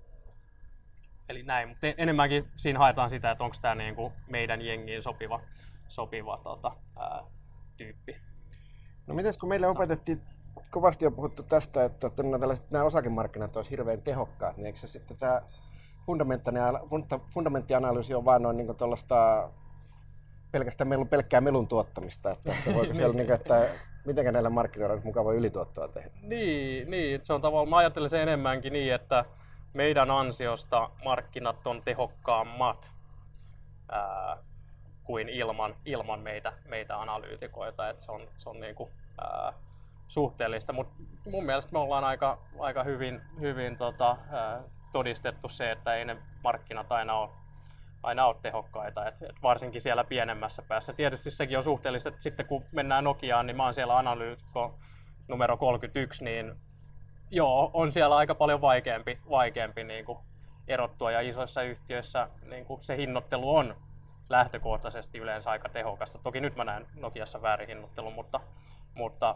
eli 1.30 1.44
näin, 1.44 1.70
mutta 1.70 1.88
enemmänkin 1.98 2.48
siinä 2.56 2.80
haetaan 2.80 3.10
sitä, 3.10 3.32
että 3.32 3.44
onko 3.44 3.56
tämä 3.62 3.76
niinku 3.76 4.14
meidän 4.28 4.62
jengiin 4.62 5.02
sopiva, 5.02 5.40
sopiva 5.88 6.40
tota, 6.44 6.72
ää, 7.00 7.24
tyyppi. 7.78 8.18
No 9.08 9.14
miten 9.14 9.34
kun 9.40 9.50
meille 9.50 9.68
opetettiin 9.68 10.22
kovasti 10.72 11.06
on 11.06 11.14
puhuttu 11.14 11.44
tästä, 11.44 11.86
että 11.86 12.12
nämä 12.72 12.86
osakemarkkinat 12.86 13.56
olisivat 13.56 13.72
hirveän 13.72 14.02
tehokkaat, 14.02 14.58
niin 14.58 14.66
eikö 14.66 14.80
se 14.80 14.88
sitten 14.88 15.18
tämä 15.18 15.42
fundamenttianalyysi 17.34 18.14
on 18.14 18.26
vain 18.26 18.42
noin 18.42 18.58
niin 18.58 18.76
tuollaista 18.76 19.50
pelkästään 20.52 20.88
melun, 20.88 21.08
pelkkää 21.08 21.42
melun 21.42 21.68
tuottamista, 21.68 22.32
että, 22.32 22.52
että 22.52 22.74
voiko 22.74 22.94
siellä 22.94 23.16
niin 23.16 23.26
kuin, 23.26 23.36
että 23.36 23.70
miten 24.06 24.34
näillä 24.34 24.50
markkinoilla 24.50 25.02
mukaan 25.04 25.26
voi 25.26 25.36
ylituottoa 25.36 25.88
tehdä? 25.88 26.10
Niin, 26.22 26.92
niin, 26.92 27.22
se 27.22 27.34
on 27.34 27.42
tavallaan, 27.42 27.70
mä 27.70 27.78
ajattelen 27.78 28.10
sen 28.10 28.22
enemmänkin 28.22 28.74
niin, 28.74 28.94
että 28.94 29.26
meidän 29.74 30.12
ansiosta 30.12 30.90
markkinat 31.04 31.68
on 31.68 31.82
tehokkaammat 31.82 32.92
ää, 33.92 34.38
kuin 35.04 35.30
ilman, 35.30 35.76
ilman 35.86 36.20
meitä, 36.20 36.54
meitä 36.66 37.02
analyytikoita, 37.02 37.90
että 37.90 38.04
se 38.04 38.12
on, 38.12 38.28
se 38.38 38.50
on 38.50 38.60
niin 38.60 38.76
kuin, 38.76 38.90
ää, 39.22 39.54
suhteellista, 40.08 40.74
mutta 40.74 40.96
mun 41.32 41.46
mielestä 41.46 41.74
me 41.74 41.80
ollaan 41.80 42.04
aika, 42.04 42.38
aika 42.60 42.84
hyvin, 42.84 43.22
hyvin 43.40 43.78
tota, 43.78 44.18
ää, 44.32 44.64
todistettu 44.92 45.50
se, 45.50 45.72
että 45.72 45.96
ei 45.96 46.06
ne 46.06 46.18
markkinat 46.44 46.92
aina 46.92 47.14
ole, 47.14 47.30
aina 48.04 48.26
ole 48.26 48.36
tehokkaita, 48.42 49.08
et, 49.08 49.22
et 49.22 49.42
varsinkin 49.44 49.82
siellä 49.82 50.04
pienemmässä 50.04 50.62
päässä. 50.68 50.94
Tietysti 50.94 51.32
sekin 51.32 51.58
on 51.58 51.64
suhteellista, 51.64 52.10
että 52.10 52.22
sitten 52.22 52.46
kun 52.46 52.64
mennään 52.72 53.04
Nokiaan, 53.04 53.46
niin 53.48 53.58
mä 53.58 53.64
oon 53.64 53.74
siellä 53.74 53.98
analyytikko 53.98 54.80
numero 55.28 55.58
31, 55.58 56.24
niin 56.24 56.56
joo, 57.32 57.72
on 57.74 57.92
siellä 57.92 58.16
aika 58.16 58.36
paljon 58.36 58.62
vaikeampi, 58.62 59.20
vaikeampi 59.30 59.84
niin 59.84 60.06
kuin 60.06 60.20
erottua 60.68 61.12
ja 61.12 61.22
isoissa 61.22 61.62
yhtiöissä 61.62 62.30
niin 62.46 62.66
kuin 62.66 62.82
se 62.82 62.98
hinnoittelu 62.98 63.56
on 63.56 63.76
lähtökohtaisesti 64.30 65.18
yleensä 65.18 65.52
aika 65.52 65.70
tehokasta. 65.70 66.20
Toki 66.24 66.42
nyt 66.42 66.56
mä 66.56 66.64
näen 66.64 66.88
Nokiassa 66.96 67.42
väärin 67.42 67.68
hinnoittelun, 67.68 68.14
mutta, 68.14 68.40
mutta 68.94 69.36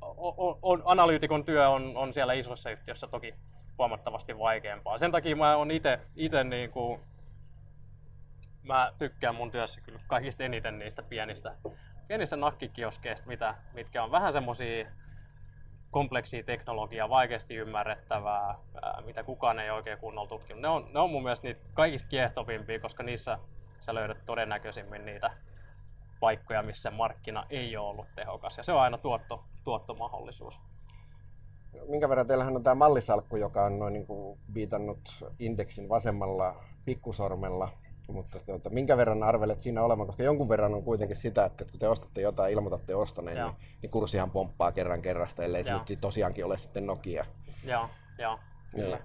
on, 0.00 0.58
on, 0.62 0.82
analyytikon 0.84 1.44
työ 1.44 1.68
on, 1.68 1.96
on 1.96 2.12
siellä 2.12 2.32
isossa 2.32 2.70
yhtiössä 2.70 3.06
toki 3.06 3.34
huomattavasti 3.78 4.38
vaikeampaa. 4.38 4.98
Sen 4.98 5.12
takia 5.12 5.36
mä 5.36 5.56
oon 5.56 5.70
ite, 5.70 6.00
ite 6.16 6.44
niin 6.44 6.70
kuin, 6.70 7.00
mä 8.62 8.92
tykkään 8.98 9.34
mun 9.34 9.50
työssä 9.50 9.80
kyllä 9.80 10.00
kaikista 10.06 10.44
eniten 10.44 10.78
niistä 10.78 11.02
pienistä, 11.02 11.56
pienistä 12.08 12.36
nakkikioskeista, 12.36 13.28
mitä, 13.28 13.54
mitkä 13.72 14.02
on 14.02 14.10
vähän 14.10 14.32
semmosia 14.32 14.86
kompleksia 15.90 16.42
teknologiaa, 16.42 17.08
vaikeasti 17.08 17.54
ymmärrettävää, 17.54 18.54
ää, 18.82 19.02
mitä 19.06 19.22
kukaan 19.22 19.58
ei 19.58 19.70
oikein 19.70 19.98
kunnolla 19.98 20.28
tutkinut. 20.28 20.62
Ne 20.62 20.68
on, 20.68 20.88
ne 20.92 21.00
on 21.00 21.10
mun 21.10 21.22
mielestä 21.22 21.46
niitä 21.48 21.60
kaikista 21.74 22.08
kiehtovimpia, 22.08 22.80
koska 22.80 23.02
niissä 23.02 23.38
sä 23.80 23.94
löydät 23.94 24.18
todennäköisimmin 24.26 25.04
niitä 25.04 25.30
paikkoja, 26.20 26.62
missä 26.62 26.90
markkina 26.90 27.46
ei 27.50 27.76
ole 27.76 27.88
ollut 27.88 28.06
tehokas. 28.14 28.56
Ja 28.56 28.64
se 28.64 28.72
on 28.72 28.80
aina 28.80 28.98
tuotto, 28.98 29.44
tuottomahdollisuus 29.64 30.60
minkä 31.88 32.08
verran 32.08 32.26
teillähän 32.26 32.56
on 32.56 32.62
tämä 32.62 32.74
mallisalkku, 32.74 33.36
joka 33.36 33.64
on 33.64 33.78
noin 33.78 33.92
niin 33.92 34.06
kuin 34.06 34.38
viitannut 34.54 35.24
indeksin 35.38 35.88
vasemmalla 35.88 36.54
pikkusormella, 36.84 37.68
mutta 38.06 38.38
tuota, 38.46 38.70
minkä 38.70 38.96
verran 38.96 39.22
arvelet 39.22 39.60
siinä 39.60 39.82
olemaan, 39.82 40.06
koska 40.06 40.22
jonkun 40.22 40.48
verran 40.48 40.74
on 40.74 40.82
kuitenkin 40.82 41.16
sitä, 41.16 41.44
että 41.44 41.64
kun 41.64 41.80
te 41.80 41.88
ostatte 41.88 42.20
jotain, 42.20 42.52
ilmoitatte 42.52 42.94
ostaneen, 42.94 43.36
niin, 43.36 43.56
niin 43.82 43.90
kurssihan 43.90 44.30
pomppaa 44.30 44.72
kerran 44.72 45.02
kerrasta, 45.02 45.42
ellei 45.42 45.64
se 45.64 45.72
nyt 45.72 45.98
tosiaankin 46.00 46.44
ole 46.44 46.58
sitten 46.58 46.86
Nokia. 46.86 47.24
Joo, 47.64 47.88
joo, 48.18 48.38
niin. 48.72 48.84
kyllä. 48.84 48.98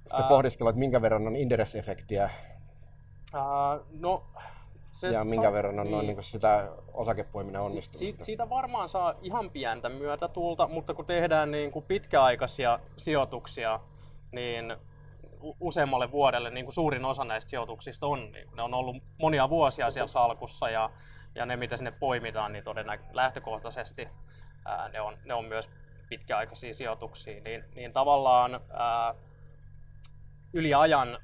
Sitten 0.00 0.22
uh, 0.22 0.28
pohdiskella, 0.28 0.70
että 0.70 0.78
minkä 0.78 1.02
verran 1.02 1.26
on 1.26 1.36
Inderes-efektiä. 1.36 2.30
Uh, 3.34 3.86
no, 3.90 4.22
se 4.92 5.08
ja 5.08 5.24
minkä 5.24 5.48
sa- 5.48 5.52
verran 5.52 5.78
on 5.78 5.86
niin. 5.86 5.92
noin 5.92 6.06
niin 6.06 6.24
sitä 6.24 6.68
osakepoiminen 6.92 7.60
onnistumista? 7.60 8.18
Si- 8.18 8.24
siitä 8.24 8.48
varmaan 8.48 8.88
saa 8.88 9.14
ihan 9.22 9.50
pientä 9.50 9.88
myötätuulta, 9.88 10.68
mutta 10.68 10.94
kun 10.94 11.06
tehdään 11.06 11.50
niin 11.50 11.70
kuin 11.70 11.84
pitkäaikaisia 11.84 12.78
sijoituksia, 12.96 13.80
niin 14.32 14.76
useammalle 15.60 16.10
vuodelle 16.10 16.50
niin 16.50 16.64
kuin 16.64 16.74
suurin 16.74 17.04
osa 17.04 17.24
näistä 17.24 17.50
sijoituksista 17.50 18.06
on, 18.06 18.32
niin 18.32 18.46
kuin 18.46 18.56
ne 18.56 18.62
on 18.62 18.74
ollut 18.74 18.96
monia 19.18 19.50
vuosia 19.50 19.90
siellä 19.90 20.06
salkussa 20.06 20.70
ja, 20.70 20.90
ja 21.34 21.46
ne, 21.46 21.56
mitä 21.56 21.76
sinne 21.76 21.90
poimitaan, 21.90 22.52
niin 22.52 22.64
todennäköisesti 22.64 23.16
lähtökohtaisesti 23.16 24.08
ää, 24.64 24.88
ne, 24.88 25.00
on, 25.00 25.18
ne 25.24 25.34
on 25.34 25.44
myös 25.44 25.70
pitkäaikaisia 26.08 26.74
sijoituksia, 26.74 27.42
niin, 27.42 27.64
niin 27.74 27.92
tavallaan 27.92 28.60
ää, 28.70 29.14
yli 30.52 30.74
ajan 30.74 31.18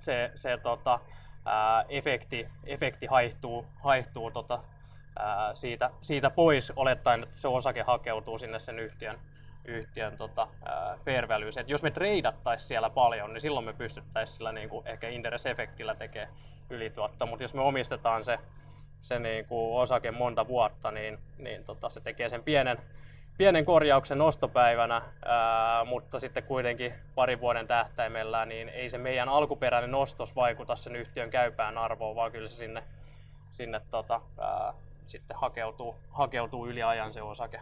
se, 0.00 0.30
se 0.34 0.58
tota, 0.62 1.00
ää, 1.44 1.84
efekti, 1.88 2.48
efekti 2.64 3.06
haihtuu, 3.06 3.66
haihtuu 3.82 4.30
tota, 4.30 4.62
ää, 5.18 5.54
siitä, 5.54 5.90
siitä 6.02 6.30
pois, 6.30 6.72
olettaen, 6.76 7.22
että 7.22 7.36
se 7.36 7.48
osake 7.48 7.82
hakeutuu 7.82 8.38
sinne 8.38 8.58
sen 8.58 8.78
yhtiön, 8.78 9.20
yhtiön 9.68 10.18
tota, 10.18 10.48
ää, 10.64 10.98
fair 11.04 11.28
values. 11.28 11.56
Et 11.56 11.68
jos 11.68 11.82
me 11.82 11.90
treidattaisiin 11.90 12.68
siellä 12.68 12.90
paljon, 12.90 13.32
niin 13.32 13.40
silloin 13.40 13.66
me 13.66 13.72
pystyttäisiin 13.72 14.36
sillä 14.36 14.52
niin 14.52 14.68
kuin 14.68 14.86
ehkä 14.86 15.08
inderes-efektillä 15.08 15.94
tekemään 15.98 16.32
ylituottoa, 16.70 17.28
mutta 17.28 17.44
jos 17.44 17.54
me 17.54 17.60
omistetaan 17.60 18.24
se, 18.24 18.38
se 19.00 19.18
niin 19.18 19.46
kuin 19.46 19.80
osake 19.80 20.10
monta 20.10 20.48
vuotta, 20.48 20.90
niin, 20.90 21.18
niin 21.38 21.64
tota, 21.64 21.88
se 21.88 22.00
tekee 22.00 22.28
sen 22.28 22.42
pienen, 22.42 22.78
pienen 23.38 23.64
korjauksen 23.64 24.20
ostopäivänä, 24.20 25.02
ää, 25.24 25.84
mutta 25.84 26.20
sitten 26.20 26.42
kuitenkin 26.42 26.94
parin 27.14 27.40
vuoden 27.40 27.66
tähtäimellä, 27.66 28.46
niin 28.46 28.68
ei 28.68 28.88
se 28.88 28.98
meidän 28.98 29.28
alkuperäinen 29.28 29.94
ostos 29.94 30.36
vaikuta 30.36 30.76
sen 30.76 30.96
yhtiön 30.96 31.30
käypään 31.30 31.78
arvoon, 31.78 32.16
vaan 32.16 32.32
kyllä 32.32 32.48
se 32.48 32.54
sinne, 32.54 32.82
sinne 33.50 33.80
tota, 33.90 34.20
ää, 34.38 34.74
sitten 35.06 35.36
hakeutuu, 35.36 35.96
hakeutuu 36.10 36.66
yli 36.66 36.82
ajan 36.82 37.12
se 37.12 37.22
osake. 37.22 37.60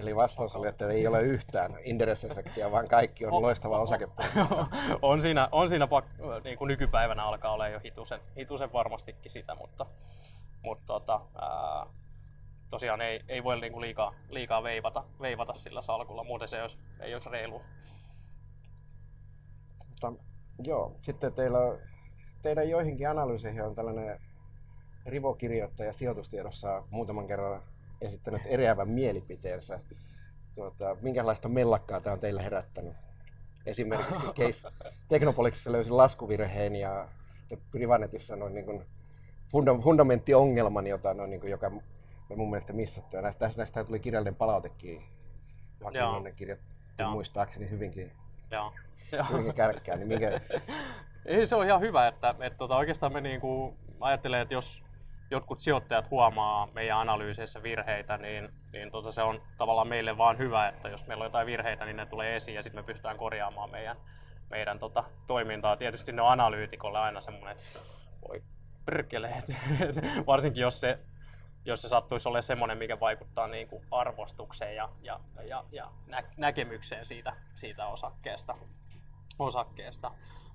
Eli 0.00 0.16
vastaus 0.16 0.56
oli, 0.56 0.68
että 0.68 0.88
ei 0.88 1.06
ole 1.06 1.22
yhtään 1.22 1.72
inderes-efektiä, 1.84 2.70
vaan 2.70 2.88
kaikki 2.88 3.26
on 3.26 3.42
loistava 3.42 3.78
osake. 3.78 4.08
on 5.02 5.22
siinä, 5.22 5.48
on 5.52 5.68
siinä 5.68 5.86
pak- 5.86 6.44
niin 6.44 6.58
kuin 6.58 6.68
nykypäivänä 6.68 7.24
alkaa 7.24 7.52
olla 7.52 7.68
jo 7.68 7.80
hitusen, 7.80 8.20
hitusen 8.36 8.72
varmastikin 8.72 9.30
sitä, 9.30 9.54
mutta, 9.54 9.86
mutta 10.62 10.86
tota, 10.86 11.20
ää, 11.40 11.86
tosiaan 12.70 13.00
ei, 13.00 13.20
ei 13.28 13.44
voi 13.44 13.60
niinku 13.60 13.80
liikaa, 13.80 14.14
liikaa 14.28 14.62
veivata, 14.62 15.04
veivata 15.20 15.54
sillä 15.54 15.82
salkulla, 15.82 16.24
muuten 16.24 16.48
se 16.48 16.56
ei 16.56 16.62
olisi, 16.62 16.78
ei 17.00 17.14
olisi 17.14 17.28
reilu. 17.28 17.62
Mutta, 19.88 20.12
joo, 20.64 20.96
sitten 21.02 21.32
teillä, 21.32 21.58
teidän 22.42 22.70
joihinkin 22.70 23.08
analyyseihin 23.08 23.62
on 23.62 23.74
tällainen 23.74 24.20
rivokirjoittaja 25.06 25.92
sijoitustiedossa 25.92 26.82
muutaman 26.90 27.26
kerran 27.26 27.62
esittänyt 28.00 28.42
eriävän 28.44 28.88
mielipiteensä. 28.88 29.80
Tuota, 30.54 30.96
minkälaista 31.02 31.48
mellakkaa 31.48 32.00
tämä 32.00 32.14
on 32.14 32.20
teille 32.20 32.44
herättänyt? 32.44 32.96
Esimerkiksi 33.66 34.14
case 34.40 34.68
Teknopoliksessa 35.08 35.72
löysin 35.72 35.96
laskuvirheen 35.96 36.76
ja 36.76 37.08
sitten 37.38 37.68
Privanetissa 37.70 38.36
noin 38.36 38.54
niin 38.54 38.64
kuin 38.64 38.86
fundamenttiongelman, 39.82 40.86
jota 40.86 41.14
noin 41.14 41.30
niin 41.30 41.40
kuin, 41.40 41.50
joka 41.50 41.70
mun 42.36 42.50
mielestä 42.50 42.72
missattu. 42.72 43.16
Ja 43.16 43.22
näistä, 43.22 43.50
näistä 43.56 43.84
tuli 43.84 44.00
kirjallinen 44.00 44.34
palautekin. 44.34 45.02
Joakin 45.80 46.34
kirjat 46.34 46.58
muistaakseni 47.10 47.70
hyvinkin, 47.70 48.12
Joo. 48.50 48.72
hyvinkin 49.30 49.54
kärkkää. 49.54 49.96
Niin 49.96 50.08
minkä... 50.08 50.40
Ei, 51.26 51.46
se 51.46 51.56
on 51.56 51.66
ihan 51.66 51.80
hyvä, 51.80 52.08
että, 52.08 52.34
että 52.40 52.56
tota, 52.58 52.76
oikeastaan 52.76 53.12
me 53.12 53.20
niinku 53.20 53.74
ajattelee, 54.00 54.40
että 54.40 54.54
jos 54.54 54.82
jotkut 55.30 55.60
sijoittajat 55.60 56.10
huomaa 56.10 56.68
meidän 56.72 56.98
analyyseissä 56.98 57.62
virheitä, 57.62 58.16
niin, 58.16 58.48
niin 58.72 58.90
tota, 58.90 59.12
se 59.12 59.22
on 59.22 59.42
tavallaan 59.58 59.88
meille 59.88 60.18
vaan 60.18 60.38
hyvä, 60.38 60.68
että 60.68 60.88
jos 60.88 61.06
meillä 61.06 61.22
on 61.22 61.26
jotain 61.26 61.46
virheitä, 61.46 61.84
niin 61.84 61.96
ne 61.96 62.06
tulee 62.06 62.36
esiin 62.36 62.54
ja 62.54 62.62
sitten 62.62 62.82
me 62.82 62.86
pystytään 62.86 63.16
korjaamaan 63.16 63.70
meidän, 63.70 63.96
meidän 64.50 64.78
tota, 64.78 65.04
toimintaa. 65.26 65.76
Tietysti 65.76 66.12
ne 66.12 66.22
on 66.22 66.30
analyytikolle 66.30 66.98
aina 66.98 67.20
semmoinen, 67.20 67.52
että 67.52 67.78
voi 68.28 68.42
perkele, 68.84 69.34
varsinkin 70.26 70.60
jos 70.60 70.80
se 70.80 70.98
jos 71.64 71.82
se 71.82 71.88
sattuisi 71.88 72.28
olemaan 72.28 72.42
semmoinen, 72.42 72.78
mikä 72.78 73.00
vaikuttaa 73.00 73.48
niin 73.48 73.68
kuin 73.68 73.84
arvostukseen 73.90 74.76
ja, 74.76 74.88
ja, 75.02 75.20
ja, 75.48 75.64
ja 75.72 75.90
nä- 76.06 76.32
näkemykseen 76.36 77.06
siitä, 77.06 77.32
siitä 77.54 77.86
osakkeesta. 77.86 78.56
osakkeesta. 79.38 80.10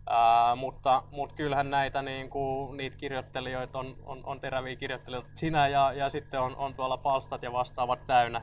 Ää, 0.09 0.55
mutta, 0.55 1.03
mutta 1.11 1.35
kyllähän 1.35 1.69
näitä 1.69 2.01
niin 2.01 2.29
kuin, 2.29 2.77
niitä 2.77 2.97
kirjoittelijoita 2.97 3.79
on, 3.79 3.95
on, 4.03 4.21
on 4.25 4.39
teräviä 4.39 4.75
kirjoittelijoita. 4.75 5.29
Sinä 5.35 5.67
ja, 5.67 5.93
ja 5.93 6.09
sitten 6.09 6.41
on, 6.41 6.55
on 6.55 6.73
tuolla 6.73 6.97
palstat 6.97 7.43
ja 7.43 7.51
vastaavat 7.53 8.07
täynnä. 8.07 8.41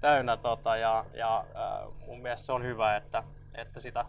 täynnä 0.00 0.36
tota, 0.36 0.76
ja, 0.76 1.04
ja 1.14 1.44
ää, 1.54 1.80
mun 2.06 2.22
mielestä 2.22 2.46
se 2.46 2.52
on 2.52 2.62
hyvä, 2.62 2.96
että, 2.96 3.24
että 3.54 3.80
sitä, 3.80 4.04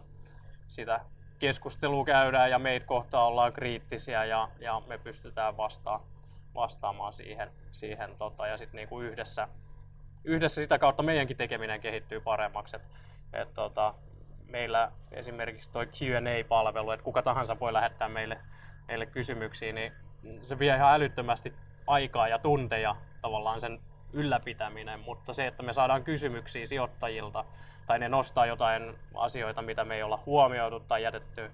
sitä 0.68 1.00
keskustelua 1.38 2.04
käydään 2.04 2.50
ja 2.50 2.58
meitä 2.58 2.86
kohtaan 2.86 3.26
ollaan 3.26 3.52
kriittisiä 3.52 4.24
ja, 4.24 4.48
ja 4.60 4.82
me 4.86 4.98
pystytään 4.98 5.56
vastaamaan 5.56 6.14
vastaamaan 6.54 7.12
siihen, 7.12 7.50
siihen 7.72 8.16
tota, 8.18 8.46
ja 8.46 8.56
sitten 8.56 8.76
niinku 8.76 9.00
yhdessä, 9.00 9.48
yhdessä 10.24 10.60
sitä 10.60 10.78
kautta 10.78 11.02
meidänkin 11.02 11.36
tekeminen 11.36 11.80
kehittyy 11.80 12.20
paremmaksi. 12.20 12.76
Et, 12.76 12.82
et, 13.32 13.54
tota, 13.54 13.94
meillä 14.48 14.92
esimerkiksi 15.12 15.72
tuo 15.72 15.82
Q&A-palvelu, 15.86 16.90
että 16.90 17.04
kuka 17.04 17.22
tahansa 17.22 17.60
voi 17.60 17.72
lähettää 17.72 18.08
meille, 18.08 18.38
meille 18.88 19.06
kysymyksiä, 19.06 19.72
niin 19.72 19.92
se 20.42 20.58
vie 20.58 20.76
ihan 20.76 20.94
älyttömästi 20.94 21.52
aikaa 21.86 22.28
ja 22.28 22.38
tunteja 22.38 22.96
tavallaan 23.22 23.60
sen 23.60 23.80
ylläpitäminen, 24.12 25.00
mutta 25.00 25.32
se, 25.32 25.46
että 25.46 25.62
me 25.62 25.72
saadaan 25.72 26.04
kysymyksiä 26.04 26.66
sijoittajilta 26.66 27.44
tai 27.86 27.98
ne 27.98 28.08
nostaa 28.08 28.46
jotain 28.46 28.98
asioita, 29.14 29.62
mitä 29.62 29.84
me 29.84 29.94
ei 29.94 30.02
olla 30.02 30.22
huomioitu 30.26 30.80
tai 30.80 31.02
jätetty 31.02 31.50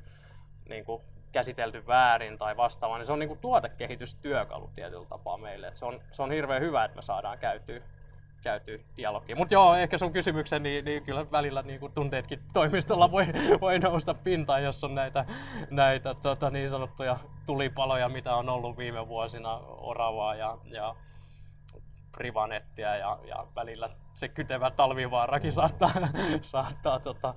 niin 0.69 0.85
kuin 0.85 1.03
käsitelty 1.33 1.87
väärin 1.87 2.39
tai 2.39 2.57
vastaavaa, 2.57 2.99
niin 2.99 3.07
se 3.07 3.13
on 3.13 3.19
niin 3.19 3.29
kuin 3.29 3.41
tuotekehitystyökalu 3.41 4.71
tietyllä 4.75 5.07
tapaa 5.07 5.39
meille. 5.39 5.69
Et 5.69 5.77
se, 5.77 5.85
on, 5.85 6.01
se 6.13 6.23
on 6.23 6.31
hirveän 6.31 6.63
hyvä, 6.63 6.85
että 6.85 6.97
me 6.97 7.03
saadaan 7.03 7.39
käytyä 7.39 7.81
käyty 8.41 8.85
dialogia. 8.97 9.37
Mutta 9.37 9.55
joo, 9.55 9.75
ehkä 9.75 9.99
sun 9.99 10.13
kysymyksen, 10.13 10.63
niin, 10.63 10.85
niin 10.85 11.03
kyllä 11.03 11.31
välillä 11.31 11.63
niin 11.63 11.81
kuin 11.81 11.93
tunteetkin 11.93 12.41
toimistolla 12.53 13.11
voi, 13.11 13.27
voi 13.61 13.79
nousta 13.79 14.15
pintaan, 14.15 14.63
jos 14.63 14.85
on 14.85 14.95
näitä, 14.95 15.25
näitä 15.71 16.15
tota, 16.15 16.51
niin 16.51 16.69
sanottuja 16.69 17.17
tulipaloja, 17.47 18.09
mitä 18.09 18.35
on 18.37 18.49
ollut 18.49 18.79
viime 18.79 19.09
vuosina, 19.09 19.57
oravaa 19.67 20.35
ja, 20.35 20.59
ja 20.65 20.97
privanettia 22.13 22.97
ja, 22.97 23.19
ja 23.25 23.47
välillä 23.57 23.89
se 24.15 24.29
kytevä 24.29 24.71
talvivaarakin 24.71 25.53
saattaa, 25.53 25.91
saattaa 26.41 27.01
tota, 27.01 27.35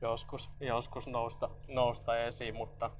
joskus, 0.00 0.50
joskus 0.60 1.06
nousta, 1.06 1.50
nousta 1.68 2.18
esiin, 2.18 2.56
mutta 2.56 2.90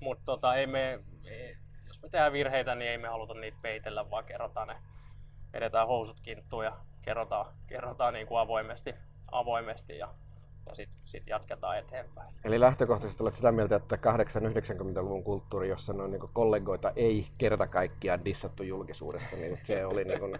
mutta 0.00 0.24
tota, 0.24 0.54
ei 0.54 0.66
me, 0.66 1.00
ei, 1.24 1.56
jos 1.86 2.02
me 2.02 2.08
tehdään 2.08 2.32
virheitä, 2.32 2.74
niin 2.74 2.90
ei 2.90 2.98
me 2.98 3.08
haluta 3.08 3.34
niitä 3.34 3.58
peitellä, 3.62 4.10
vaan 4.10 4.24
kerrotaan 4.24 4.68
ne, 4.68 4.76
edetään 5.56 5.86
housut 5.86 6.20
kinttuun 6.20 6.64
ja 6.64 6.76
kerrotaan, 7.02 7.54
kerrotaan 7.66 8.14
niin 8.14 8.26
kuin 8.26 8.38
avoimesti, 8.38 8.94
avoimesti 9.32 9.98
ja, 9.98 10.08
ja 10.66 10.74
sitten 10.74 10.98
sit 11.04 11.26
jatketaan 11.26 11.78
eteenpäin. 11.78 12.34
Eli 12.44 12.60
lähtökohtaisesti 12.60 13.22
olet 13.22 13.34
sitä 13.34 13.52
mieltä, 13.52 13.76
että 13.76 13.96
8-90-luvun 13.96 15.24
kulttuuri, 15.24 15.68
jossa 15.68 15.92
noin 15.92 16.10
niin 16.10 16.28
kollegoita 16.32 16.92
ei 16.96 17.26
kerta 17.38 17.66
kaikkiaan 17.66 18.24
dissattu 18.24 18.62
julkisuudessa, 18.62 19.36
niin 19.36 19.58
se 19.62 19.86
oli 19.86 20.04
niin 20.04 20.20
kuin 20.20 20.38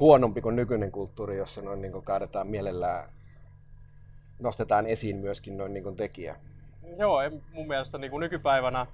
huonompi 0.00 0.40
kuin 0.40 0.56
nykyinen 0.56 0.92
kulttuuri, 0.92 1.36
jossa 1.36 1.62
noin 1.62 1.82
niin 1.82 1.92
kuin 1.92 2.04
kaadetaan 2.04 2.46
mielellään, 2.46 3.12
nostetaan 4.38 4.86
esiin 4.86 5.16
myöskin 5.16 5.58
noin 5.58 5.72
niin 5.72 5.84
kuin 5.84 5.96
tekijä. 5.96 6.36
Joo, 6.98 7.18
mun 7.52 7.66
mielestä 7.68 7.98
niin 7.98 8.10
kuin 8.10 8.20
nykypäivänä 8.20 8.86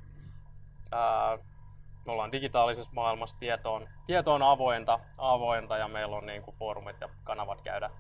ää, 0.93 1.39
me 2.07 2.13
ollaan 2.13 2.33
digitaalisessa 2.33 2.93
maailmassa, 2.95 3.37
tieto 3.39 3.75
on, 3.75 3.89
tieto 4.07 4.35
on 4.35 4.43
avointa, 4.43 5.01
avointa 5.19 5.77
ja 5.77 5.89
meillä 5.89 6.17
on 6.17 6.27
niin 6.27 6.43
kuin 6.43 6.57
foorumit 6.57 7.01
ja 7.01 7.09
kanavat 7.25 7.61
käydä, 7.61 7.91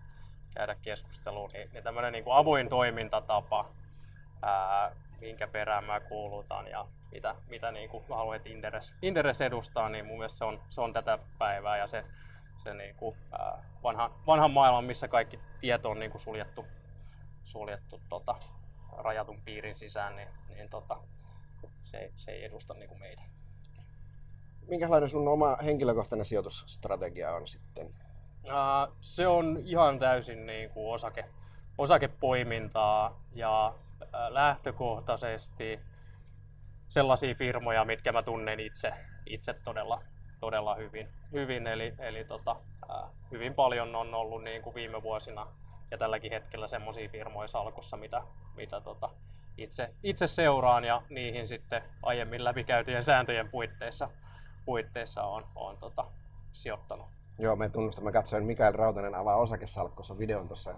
käydä 0.54 0.76
keskustelua, 0.82 1.48
niin, 1.52 1.70
niin 1.72 1.84
tämmöinen 1.84 2.12
niin 2.12 2.24
kuin 2.24 2.36
avoin 2.36 2.68
toimintatapa, 2.68 3.68
ää, 4.42 4.96
minkä 5.20 5.48
perään 5.48 5.84
mä 5.84 6.00
kuulutan 6.00 6.66
ja 6.66 6.86
mitä, 7.12 7.34
mitä 7.48 7.70
niin 7.72 7.90
kuin 7.90 8.04
mä 8.08 8.16
haluan, 8.16 8.36
että 8.36 8.48
Inderes, 8.48 8.94
Inderes 9.02 9.40
edustaa, 9.40 9.88
niin 9.88 10.06
mun 10.06 10.18
mielestä 10.18 10.38
se 10.38 10.44
on, 10.44 10.60
se 10.70 10.80
on 10.80 10.92
tätä 10.92 11.18
päivää 11.38 11.76
ja 11.76 11.86
se, 11.86 12.04
se 12.58 12.74
niin 12.74 12.94
kuin, 12.94 13.16
ää, 13.38 13.64
vanhan, 13.82 14.10
vanhan 14.26 14.50
maailman, 14.50 14.84
missä 14.84 15.08
kaikki 15.08 15.40
tieto 15.60 15.90
on 15.90 15.98
niin 15.98 16.10
kuin 16.10 16.20
suljettu, 16.20 16.66
suljettu 17.44 18.00
tota, 18.08 18.34
rajatun 18.96 19.42
piirin 19.44 19.78
sisään, 19.78 20.16
niin, 20.16 20.28
niin 20.48 20.70
tota, 20.70 20.96
se, 21.82 22.12
se 22.16 22.32
ei 22.32 22.44
edusta 22.44 22.74
niin 22.74 22.88
kuin 22.88 23.00
meitä. 23.00 23.22
Minkälainen 24.68 25.10
sun 25.10 25.28
oma 25.28 25.56
henkilökohtainen 25.56 26.26
sijoitusstrategia 26.26 27.34
on 27.34 27.48
sitten? 27.48 27.86
Uh, 27.86 28.96
se 29.00 29.26
on 29.26 29.58
ihan 29.64 29.98
täysin 29.98 30.46
niin 30.46 30.70
kuin 30.70 30.94
osake, 30.94 31.24
osakepoimintaa 31.78 33.20
ja 33.34 33.74
lähtökohtaisesti 34.28 35.80
sellaisia 36.88 37.34
firmoja, 37.34 37.84
mitkä 37.84 38.12
mä 38.12 38.22
tunnen 38.22 38.60
itse, 38.60 38.92
itse 39.26 39.54
todella, 39.64 40.02
todella 40.40 40.74
hyvin. 40.74 41.08
hyvin 41.32 41.66
eli 41.66 41.94
eli 41.98 42.24
tota, 42.24 42.56
hyvin 43.30 43.54
paljon 43.54 43.96
on 43.96 44.14
ollut 44.14 44.44
niin 44.44 44.62
kuin 44.62 44.74
viime 44.74 45.02
vuosina 45.02 45.46
ja 45.90 45.98
tälläkin 45.98 46.32
hetkellä 46.32 46.66
semmoisia 46.66 47.08
firmoja 47.08 47.48
salkussa, 47.48 47.96
mitä, 47.96 48.22
mitä 48.56 48.80
tota, 48.80 49.10
itse, 49.56 49.90
itse 50.02 50.26
seuraan 50.26 50.84
ja 50.84 51.02
niihin 51.08 51.48
sitten 51.48 51.82
aiemmin 52.02 52.44
läpikäytyjen 52.44 53.04
sääntöjen 53.04 53.48
puitteissa, 53.48 54.08
puitteissa 54.64 55.22
on, 55.22 55.44
on 55.54 55.76
tota, 55.76 56.04
sijoittanut. 56.52 57.06
Joo, 57.38 57.56
me 57.56 57.68
tunnustan, 57.68 58.04
mä 58.04 58.12
katsoin 58.12 58.44
Mikael 58.44 58.72
Rautanen 58.72 59.14
avaa 59.14 59.36
osakesalkkossa 59.36 60.18
videon 60.18 60.48
tuossa 60.48 60.74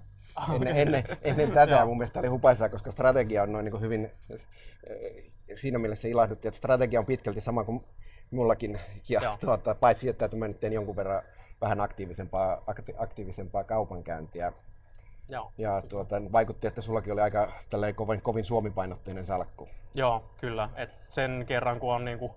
ennen, 0.54 0.76
ennen, 0.76 1.04
ennen 1.22 1.52
tätä. 1.52 1.84
mun 1.84 1.98
mielestä 1.98 2.18
oli 2.18 2.28
hupaisaa, 2.28 2.68
koska 2.68 2.90
strategia 2.90 3.42
on 3.42 3.52
noin 3.52 3.64
niin 3.64 3.80
hyvin, 3.80 4.10
siinä 5.54 5.78
mielessä 5.78 6.08
ilahdutti, 6.08 6.48
että 6.48 6.58
strategia 6.58 7.00
on 7.00 7.06
pitkälti 7.06 7.40
sama 7.40 7.64
kuin 7.64 7.84
mullakin. 8.30 8.80
Ja 9.08 9.36
tuota, 9.40 9.74
paitsi 9.74 10.08
että, 10.08 10.24
että 10.24 10.36
mä 10.36 10.48
nyt 10.48 10.60
teen 10.60 10.72
jonkun 10.72 10.96
verran 10.96 11.22
vähän 11.60 11.80
aktiivisempaa, 11.80 12.62
akti, 12.66 12.94
aktiivisempaa 12.98 13.64
kaupankäyntiä. 13.64 14.52
Joo. 15.28 15.52
Ja 15.58 15.82
tuota, 15.88 16.16
vaikutti, 16.32 16.66
että 16.66 16.80
sullakin 16.80 17.12
oli 17.12 17.20
aika 17.20 17.52
kovin, 17.94 18.22
kovin 18.22 18.44
suomipainotteinen 18.44 19.24
salkku. 19.24 19.68
Joo, 19.94 20.24
kyllä. 20.40 20.68
Et 20.76 20.90
sen 21.08 21.44
kerran 21.48 21.80
kun 21.80 21.94
on 21.94 22.04
niinku 22.04 22.34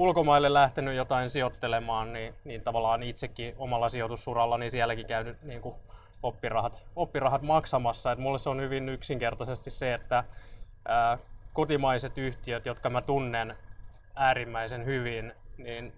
ulkomaille 0.00 0.52
lähtenyt 0.52 0.94
jotain 0.94 1.30
sijoittelemaan, 1.30 2.12
niin, 2.12 2.34
niin 2.44 2.62
tavallaan 2.62 3.02
itsekin 3.02 3.54
omalla 3.58 3.88
sijoitussuralla, 3.88 4.58
niin 4.58 4.70
sielläkin 4.70 5.06
käynyt 5.06 5.42
niinku 5.42 5.76
oppirahat, 6.22 6.82
oppirahat 6.96 7.42
maksamassa. 7.42 8.12
Et 8.12 8.18
mulle 8.18 8.38
se 8.38 8.48
on 8.48 8.60
hyvin 8.60 8.88
yksinkertaisesti 8.88 9.70
se, 9.70 9.94
että 9.94 10.24
ää, 10.88 11.18
kotimaiset 11.52 12.18
yhtiöt, 12.18 12.66
jotka 12.66 12.90
mä 12.90 13.02
tunnen 13.02 13.56
äärimmäisen 14.14 14.84
hyvin, 14.84 15.32
niin 15.58 15.92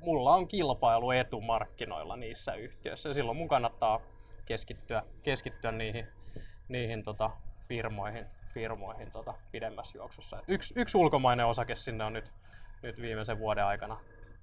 mulla 0.00 0.34
on 0.34 0.48
kilpailuetu 0.48 1.40
markkinoilla 1.40 2.16
niissä 2.16 2.54
yhtiöissä. 2.54 3.08
Ja 3.08 3.14
silloin 3.14 3.36
mun 3.36 3.48
kannattaa 3.48 4.00
keskittyä, 4.44 5.02
keskittyä 5.22 5.72
niihin, 5.72 6.06
niihin 6.68 7.02
tota, 7.02 7.30
firmoihin, 7.68 8.26
firmoihin 8.54 9.10
tota, 9.10 9.34
pidemmässä 9.52 9.98
juoksussa. 9.98 10.42
Yksi, 10.48 10.74
yksi 10.76 10.98
ulkomainen 10.98 11.46
osake 11.46 11.76
sinne 11.76 12.04
on 12.04 12.12
nyt, 12.12 12.32
nyt 12.82 13.00
viimeisen 13.00 13.38
vuoden 13.38 13.64
aikana 13.64 13.96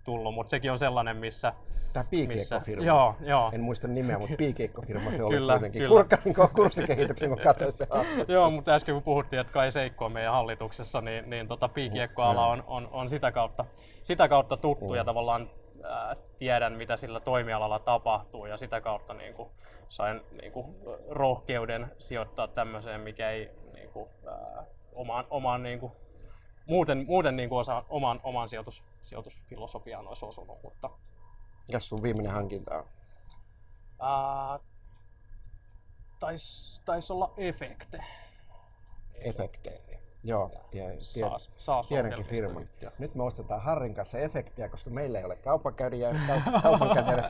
tullut, 0.04 0.34
mutta 0.34 0.52
sekin 0.52 0.72
on 0.72 0.78
sellainen, 0.78 1.18
missä... 1.18 1.54
Tämä 1.94 2.06
piikeikkofirma. 2.10 2.86
Joo, 2.86 3.16
joo. 3.22 3.52
En 3.54 3.62
muista 3.62 3.88
nimeä, 3.88 4.20
mutta 4.20 4.36
piikeikkofirma 4.38 5.12
se 5.12 5.24
oli 5.24 5.36
kyllä, 5.36 5.54
kuitenkin. 5.54 5.80
Kyllä. 5.80 5.96
Kurkkasin 5.96 6.36
kurssikehityksen, 6.56 7.30
kun 7.30 7.40
katsoin 7.40 7.74
se 7.74 7.88
Joo, 8.28 8.50
mutta 8.50 8.74
äsken 8.74 8.96
kun 8.96 9.04
puhuttiin, 9.04 9.40
että 9.40 9.54
Kai 9.54 9.72
Seikko 9.72 10.06
on 10.06 10.12
meidän 10.12 10.34
hallituksessa, 10.34 11.02
niin, 11.02 11.30
niin 11.30 11.48
tota 11.48 11.70
piikiekkoala 11.70 12.48
on, 12.48 12.64
on, 12.68 12.90
on 12.92 13.10
sitä, 13.10 13.32
kautta, 13.32 13.66
sitä 14.04 14.28
kautta 14.28 14.58
tuttu 14.58 14.90
mm. 14.90 14.96
ja 14.96 15.04
tavallaan 15.04 15.50
ää, 15.84 16.16
tiedän, 16.40 16.74
mitä 16.74 16.98
sillä 16.98 17.20
toimialalla 17.20 17.80
tapahtuu 17.80 18.46
ja 18.46 18.58
sitä 18.58 18.82
kautta 18.82 19.14
niin 19.14 19.34
kuin, 19.34 19.50
sain 19.90 20.22
niin 20.42 20.52
kuin, 20.52 20.76
rohkeuden 21.10 21.92
sijoittaa 21.98 22.48
tämmöiseen, 22.48 23.02
mikä 23.02 23.30
ei 23.30 23.50
niin 23.74 23.90
kuin, 23.90 24.10
ää, 24.28 24.64
omaan, 24.94 25.26
omaan 25.30 25.64
niin 25.64 25.80
kuin, 25.80 25.92
muuten, 26.66 27.06
muuten 27.08 27.36
niin 27.36 27.50
kuin 27.50 27.60
osa, 27.60 27.86
oman, 27.90 28.20
oman 28.24 28.50
sijoitus, 28.50 28.84
sijoitusfilosofiaan 29.02 30.08
olisi 30.08 30.26
osunut. 30.26 30.64
Mutta... 30.64 30.90
Mikäs 31.68 31.90
sun 31.90 32.04
viimeinen 32.04 32.34
hankinta 32.34 32.78
on? 32.78 32.86
Taisi 36.20 36.82
tais 36.86 37.12
olla 37.12 37.34
efekte. 37.38 38.04
Efekte. 39.14 39.82
Joo, 40.26 40.52
tie, 40.72 40.98
tie, 41.14 41.26
saa, 41.58 41.84
tiedänkin 41.84 42.26
firman. 42.26 42.70
Nyt 43.00 43.16
me 43.16 43.24
ostetaan 43.24 43.62
Harrin 43.62 43.94
kanssa 43.94 44.18
efektiä, 44.18 44.70
koska 44.70 44.90
meillä 44.90 45.20
ei 45.20 45.26
ole 45.26 45.36
kaupankäyjä. 45.36 46.16
kaupankäyjä 46.64 47.28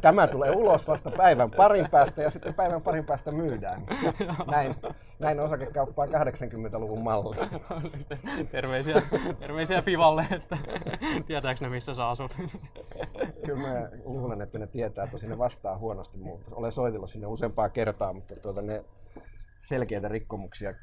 tämä 0.00 0.26
tulee 0.26 0.50
ulos 0.50 0.88
vasta 0.88 1.10
päivän 1.10 1.50
parin 1.50 1.90
päästä 1.90 2.22
ja 2.22 2.30
sitten 2.30 2.54
päivän 2.54 2.82
parin 2.82 3.04
päästä 3.04 3.32
myydään. 3.32 3.86
Näin, 4.50 4.74
näin 5.18 5.40
osakekauppaa 5.40 6.06
80-luvun 6.06 7.02
malli. 7.02 7.36
terveisiä, 8.52 9.02
terveisiä 9.38 9.82
Fivalle, 9.82 10.26
että 10.30 10.58
tietääkö 11.26 11.64
ne 11.64 11.68
missä 11.68 11.94
sä 11.94 12.08
asut? 12.08 12.36
Kyllä 13.44 13.68
mä 13.68 13.88
luulen, 14.04 14.42
että 14.42 14.58
ne 14.58 14.66
tietää, 14.66 15.06
tosi 15.06 15.28
ne 15.28 15.38
vastaa 15.38 15.78
huonosti. 15.78 16.18
Olen 16.50 16.72
soitellut 16.72 17.10
sinne 17.10 17.26
useampaa 17.26 17.68
kertaa, 17.68 18.12
mutta 18.12 18.36
tuota, 18.36 18.62
ne 18.62 18.84
selkeitä 19.60 20.08
rikkomuksia 20.08 20.74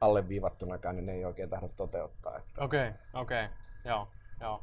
alleviivattunakaan, 0.00 0.96
niin 0.96 1.06
ne 1.06 1.12
ei 1.12 1.24
oikein 1.24 1.50
tahdo 1.50 1.68
toteuttaa. 1.68 2.40
Okei, 2.58 2.60
okei, 2.60 2.90
okay, 3.14 3.22
okay. 3.22 3.48
joo, 3.84 4.08
joo. 4.40 4.62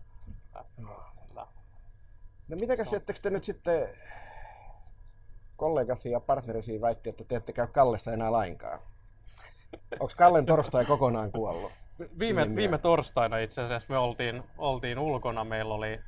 Hyvä. 0.78 1.14
No 2.48 2.58
mitäkäs 2.60 2.92
no. 2.92 3.00
te 3.22 3.30
nyt 3.30 3.44
sitten 3.44 3.90
kollegasi 5.56 6.12
ja 6.12 6.20
partnerisi 6.20 6.82
väitti, 6.82 7.10
että 7.10 7.24
te 7.24 7.36
ette 7.36 7.54
käy 7.54 7.68
Kallessa 7.68 8.12
enää 8.14 8.32
lainkaan? 8.32 8.80
Onko 10.00 10.14
Kallen 10.18 10.46
torstai 10.46 10.86
kokonaan 10.86 11.32
kuollut? 11.32 11.72
Viime, 12.20 12.56
viime 12.56 12.78
torstaina 12.78 13.38
itse 13.38 13.62
asiassa 13.62 13.88
me 13.90 13.98
oltiin, 13.98 14.44
oltiin 14.58 15.00
ulkona. 15.00 15.44
Meillä 15.44 15.74
oli 15.74 16.00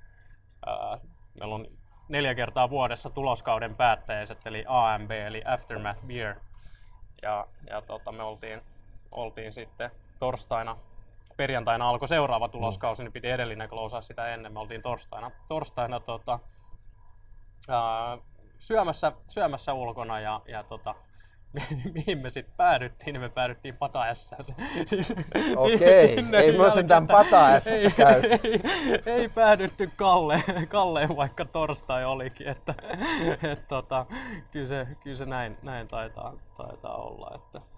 ää, 0.65 0.99
meillä 1.39 1.55
on 1.55 1.67
neljä 2.09 2.35
kertaa 2.35 2.69
vuodessa 2.69 3.09
tuloskauden 3.09 3.75
päättäjäiset, 3.75 4.37
eli 4.45 4.65
AMB, 4.67 5.11
eli 5.11 5.41
Aftermath 5.45 6.05
Beer. 6.07 6.35
Ja, 7.21 7.47
ja 7.69 7.81
tota, 7.81 8.11
me 8.11 8.23
oltiin 8.23 8.61
oltiin 9.11 9.53
sitten 9.53 9.91
torstaina, 10.19 10.77
perjantaina 11.37 11.89
alkoi 11.89 12.07
seuraava 12.07 12.49
tuloskausi, 12.49 13.03
niin 13.03 13.13
piti 13.13 13.29
edellinen 13.29 13.69
klousaa 13.69 14.01
sitä 14.01 14.33
ennen. 14.33 14.53
Me 14.53 14.59
oltiin 14.59 14.81
torstaina, 14.81 15.31
torstaina 15.47 15.99
tota, 15.99 16.39
ää, 17.69 18.17
syömässä, 18.59 19.11
syömässä 19.27 19.73
ulkona 19.73 20.19
ja, 20.19 20.41
ja 20.47 20.63
tota, 20.63 20.95
mihin 21.93 22.21
me 22.21 22.29
sitten 22.29 22.53
päädyttiin, 22.57 23.13
niin 23.13 23.21
me 23.21 23.29
päädyttiin 23.29 23.77
Pataessa. 23.77 24.35
Okei, 25.57 26.19
okay. 26.19 26.41
ei 26.41 26.57
me 26.57 26.71
sentään 26.71 27.07
Pataessa 27.07 27.69
ei, 27.69 27.91
käyty. 27.91 28.27
Ei, 28.43 28.61
ei, 29.05 29.29
päädytty 29.29 29.89
Kalle, 29.95 30.43
Kalleen, 30.69 31.15
vaikka 31.15 31.45
torstai 31.45 32.05
olikin. 32.05 32.47
Että, 32.47 32.73
et, 33.51 33.67
tota, 33.67 34.05
kyllä, 34.51 34.67
se, 34.67 34.87
kyllä 35.03 35.17
se 35.17 35.25
näin, 35.25 35.57
näin 35.61 35.87
taitaa, 35.87 36.33
taitaa 36.57 36.95
olla. 36.95 37.31
Että, 37.35 37.74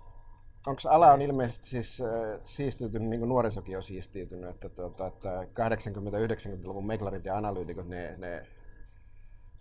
onko 0.68 0.82
ala 0.90 1.14
on 1.14 1.22
ilmeisesti 1.22 1.68
siis 1.68 2.02
äh, 2.02 2.40
siistiytynyt, 2.46 3.10
niin 3.10 3.20
kuin 3.20 3.30
nuorisokin 3.30 3.78
on 3.78 3.84
siistiytynyt, 3.84 4.50
että, 4.50 4.70
tuota, 4.70 5.08
että 5.08 5.42
80-90-luvun 5.42 6.88
meklarit 6.88 7.26
ja 7.26 7.38
analyytikot, 7.38 7.88
ne, 7.88 8.16
ne 8.18 8.48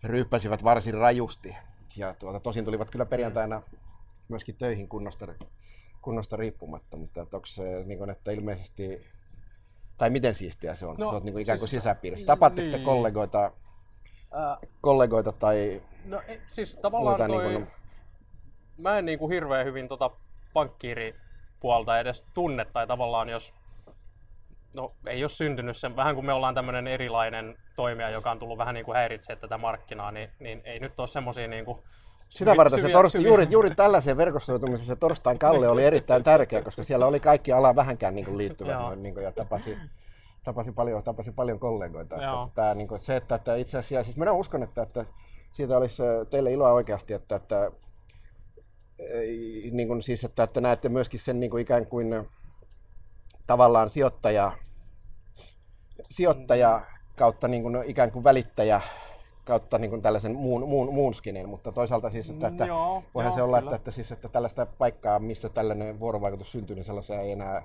ryyppäsivät 0.04 0.64
varsin 0.64 0.94
rajusti. 0.94 1.56
Ja 1.96 2.14
tuota, 2.14 2.40
tosin 2.40 2.64
tulivat 2.64 2.90
kyllä 2.90 3.06
perjantaina 3.06 3.62
myöskin 4.28 4.56
töihin 4.56 4.88
kunnosta, 4.88 5.26
kunnosta 6.02 6.36
riippumatta, 6.36 6.96
mutta 6.96 7.22
että 7.22 7.36
onko 7.36 7.46
se 7.46 7.84
niin 7.84 7.98
kuin, 7.98 8.10
että 8.10 8.30
ilmeisesti, 8.30 9.06
tai 9.98 10.10
miten 10.10 10.34
siistiä 10.34 10.74
se 10.74 10.86
on? 10.86 10.96
No, 10.96 11.10
se 11.10 11.16
on 11.16 11.24
niin 11.24 11.32
kuin 11.32 11.42
ikään 11.42 11.58
kuin 11.58 11.68
siis, 11.68 11.82
sisäpiirissä. 11.82 12.26
Tapaatteko 12.26 12.68
niin. 12.68 12.78
te 12.80 12.84
kollegoita, 12.84 13.44
äh, 13.44 14.58
kollegoita 14.80 15.32
tai 15.32 15.82
No 16.04 16.22
siis 16.46 16.76
tavallaan 16.76 17.16
toi, 17.16 17.28
niin 17.28 17.42
kuin, 17.52 17.66
mä 18.78 18.98
en 18.98 19.06
niin 19.06 19.18
kuin 19.18 19.32
hirveän 19.32 19.66
hyvin 19.66 19.88
tota 19.88 20.10
pankkiiripuolta 20.56 21.98
edes 21.98 22.26
tunne, 22.34 22.64
tai 22.64 22.86
tavallaan 22.86 23.28
jos 23.28 23.54
no, 24.72 24.92
ei 25.06 25.22
ole 25.22 25.28
syntynyt 25.28 25.76
sen, 25.76 25.96
vähän 25.96 26.14
kuin 26.14 26.26
me 26.26 26.32
ollaan 26.32 26.54
tämmöinen 26.54 26.86
erilainen 26.86 27.58
toimija, 27.76 28.10
joka 28.10 28.30
on 28.30 28.38
tullut 28.38 28.58
vähän 28.58 28.74
niin 28.74 28.84
kuin 28.84 28.96
häiritseä 28.96 29.36
tätä 29.36 29.58
markkinaa, 29.58 30.12
niin, 30.12 30.30
niin 30.40 30.62
ei 30.64 30.80
nyt 30.80 31.00
ole 31.00 31.08
semmoisia 31.08 31.48
niin 31.48 31.64
kuin 31.64 31.78
sitä 32.28 32.56
varten 32.56 32.80
se 32.80 32.88
torsti, 32.88 33.24
juuri, 33.24 33.46
juuri 33.50 33.74
tällaiseen 33.74 34.16
verkostoitumiseen 34.16 34.86
se 34.86 34.96
torstain 34.96 35.38
Kalle 35.38 35.68
oli 35.68 35.84
erittäin 35.84 36.24
tärkeä, 36.24 36.62
koska 36.62 36.82
siellä 36.82 37.06
oli 37.06 37.20
kaikki 37.20 37.52
ala 37.52 37.76
vähänkään 37.76 38.14
niin 38.14 38.24
kuin 38.24 38.38
liittyvät 38.38 38.78
noin, 38.78 39.02
niin 39.02 39.14
kuin, 39.14 39.24
ja 39.24 39.32
tapasi, 39.32 39.78
tapasi, 40.44 40.72
paljon, 40.72 41.02
tapasi 41.02 41.32
paljon 41.32 41.58
kollegoita. 41.58 42.14
Että, 42.14 42.48
tämä, 42.54 42.74
niin 42.74 42.88
kuin, 42.88 43.00
se, 43.00 43.16
että, 43.16 43.34
että 43.34 43.56
itse 43.56 43.78
asiassa, 43.78 44.04
siis 44.04 44.16
minä 44.16 44.32
uskon, 44.32 44.62
että, 44.62 44.82
että 44.82 45.04
siitä 45.52 45.76
olisi 45.76 46.02
teille 46.30 46.52
iloa 46.52 46.72
oikeasti, 46.72 47.12
että, 47.12 47.36
että 47.36 47.70
niin 49.72 49.88
kuin 49.88 50.02
siis, 50.02 50.24
että, 50.24 50.42
että 50.42 50.60
näette 50.60 50.88
myöskin 50.88 51.20
sen 51.20 51.40
niin 51.40 51.50
kuin 51.50 51.62
ikään 51.62 51.86
kuin 51.86 52.28
tavallaan 53.46 53.90
sijoittaja, 53.90 54.52
sijoittaja 56.10 56.80
kautta 57.16 57.48
niin 57.48 57.62
kuin 57.62 57.76
ikään 57.86 58.10
kuin 58.10 58.24
välittäjä 58.24 58.80
kautta 59.44 59.78
niin 59.78 59.90
kuin 59.90 60.02
tällaisen 60.02 60.36
muun, 60.36 60.68
muun, 60.68 60.94
muun 60.94 61.14
skinen, 61.14 61.48
mutta 61.48 61.72
toisaalta 61.72 62.10
siis, 62.10 62.30
että, 62.30 62.48
että 62.48 62.66
joo, 62.66 63.04
voihan 63.14 63.30
joo, 63.30 63.36
se 63.36 63.42
olla, 63.42 63.58
että, 63.58 63.76
että, 63.76 63.90
siis, 63.90 64.12
että 64.12 64.28
tällaista 64.28 64.66
paikkaa, 64.66 65.18
missä 65.18 65.48
tällainen 65.48 66.00
vuorovaikutus 66.00 66.52
syntyy, 66.52 66.76
niin 66.76 66.84
sellaisia 66.84 67.20
ei 67.20 67.32
enää, 67.32 67.62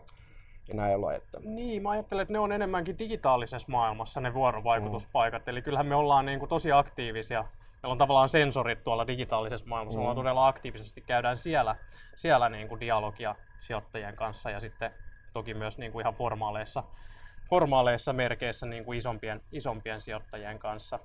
enää 0.70 0.98
ole. 0.98 1.16
Että... 1.16 1.40
Niin, 1.44 1.84
mä 1.84 1.90
ajattelen, 1.90 2.22
että 2.22 2.34
ne 2.34 2.40
on 2.40 2.52
enemmänkin 2.52 3.00
digitaalisessa 3.00 3.68
maailmassa 3.72 4.22
ne 4.22 4.34
vuorovaikutuspaikat, 4.34 5.46
mm. 5.46 5.50
eli 5.50 5.62
kyllähän 5.62 5.88
me 5.88 5.96
ollaan 5.96 6.26
niin 6.26 6.40
kuin 6.40 6.50
tosi 6.50 6.72
aktiivisia 6.72 7.46
meillä 7.84 7.92
on 7.92 7.98
tavallaan 7.98 8.30
sensorit 8.30 8.84
tuolla 8.84 9.08
digitaalisessa 9.08 9.68
maailmassa, 9.68 10.00
mm. 10.00 10.08
me 10.08 10.16
todella 10.16 10.48
aktiivisesti 10.48 11.02
käydään 11.02 11.38
siellä, 11.38 11.76
siellä 12.16 12.50
niin 12.50 12.68
kuin 12.68 12.80
dialogia 12.80 13.36
sijoittajien 13.60 14.16
kanssa 14.16 14.50
ja 14.50 14.60
sitten 14.60 14.92
toki 15.34 15.54
myös 15.54 15.78
niin 15.78 15.92
kuin 15.92 16.04
ihan 16.04 16.14
formaaleissa, 16.14 16.84
formaaleissa 17.50 18.14
merkeissä 18.14 18.66
niin 18.66 18.86
kuin 18.86 18.98
isompien, 18.98 19.42
isompien 19.52 20.02
sijoittajien 20.02 20.60
kanssa. 20.60 21.00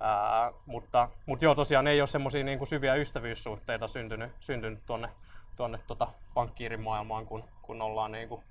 Ää, 0.00 0.52
mutta, 0.66 1.08
mutta 1.26 1.44
joo, 1.44 1.54
tosiaan 1.54 1.86
ei 1.86 2.00
ole 2.00 2.06
semmoisia 2.06 2.44
niin 2.44 2.58
kuin 2.58 2.68
syviä 2.68 2.94
ystävyyssuhteita 2.94 3.88
syntynyt, 3.88 4.32
syntynyt 4.40 4.86
tuonne, 4.86 5.08
tuonne 5.56 5.78
tota 5.86 6.08
pankkiirin 6.34 6.80
maailmaan, 6.80 7.26
kun, 7.26 7.44
kun 7.62 7.82
ollaan 7.82 8.12
niin 8.12 8.28
kuin, 8.28 8.44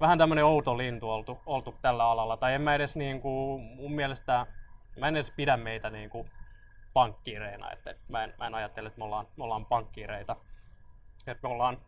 vähän 0.00 0.18
tämmöinen 0.18 0.44
outo 0.44 0.78
lintu 0.78 1.10
oltu, 1.10 1.38
oltu 1.46 1.74
tällä 1.82 2.10
alalla. 2.10 2.36
Tai 2.36 2.54
en 2.54 2.62
mä 2.62 2.74
edes 2.74 2.96
niin 2.96 3.20
kuin, 3.20 3.62
mun 3.62 3.92
mielestä, 3.92 4.46
mä 4.96 5.08
en 5.08 5.16
edes 5.16 5.30
pidä 5.30 5.56
meitä 5.56 5.90
niin 5.90 6.10
kuin 6.10 6.30
pankkiireina. 6.98 7.70
Et, 7.70 7.86
et 7.86 7.98
mä, 8.08 8.24
en, 8.24 8.34
mä 8.38 8.46
en 8.46 8.54
ajattele, 8.54 8.88
että 8.88 8.98
me 8.98 9.04
ollaan, 9.04 9.26
me 9.36 9.44
ollaan 9.44 9.66
pankkiireita. 9.66 10.36
Et 11.26 11.42
me 11.42 11.48
ollaan, 11.48 11.78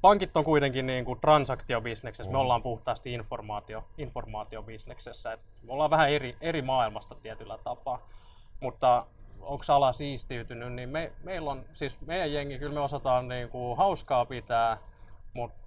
pankit 0.00 0.36
on 0.36 0.44
kuitenkin 0.44 0.86
niin 0.86 1.04
kuin 1.04 1.20
transaktiobisneksessä, 1.20 2.30
mm. 2.30 2.32
me 2.32 2.38
ollaan 2.38 2.62
puhtaasti 2.62 3.12
informaatio, 3.12 3.84
informaatiobisneksessä. 3.98 5.32
Et 5.32 5.40
me 5.62 5.72
ollaan 5.72 5.90
vähän 5.90 6.10
eri, 6.10 6.36
eri 6.40 6.62
maailmasta 6.62 7.14
tietyllä 7.14 7.58
tapaa. 7.58 8.06
Mutta 8.60 9.06
onko 9.40 9.64
ala 9.68 9.92
siistiytynyt, 9.92 10.72
niin 10.72 10.88
me, 10.88 11.12
meillä 11.22 11.50
on, 11.50 11.64
siis 11.72 12.00
meidän 12.00 12.32
jengi, 12.32 12.58
kyllä 12.58 12.74
me 12.74 12.80
osataan 12.80 13.28
niin 13.28 13.48
kuin 13.48 13.76
hauskaa 13.76 14.24
pitää, 14.24 14.78
mutta 15.34 15.58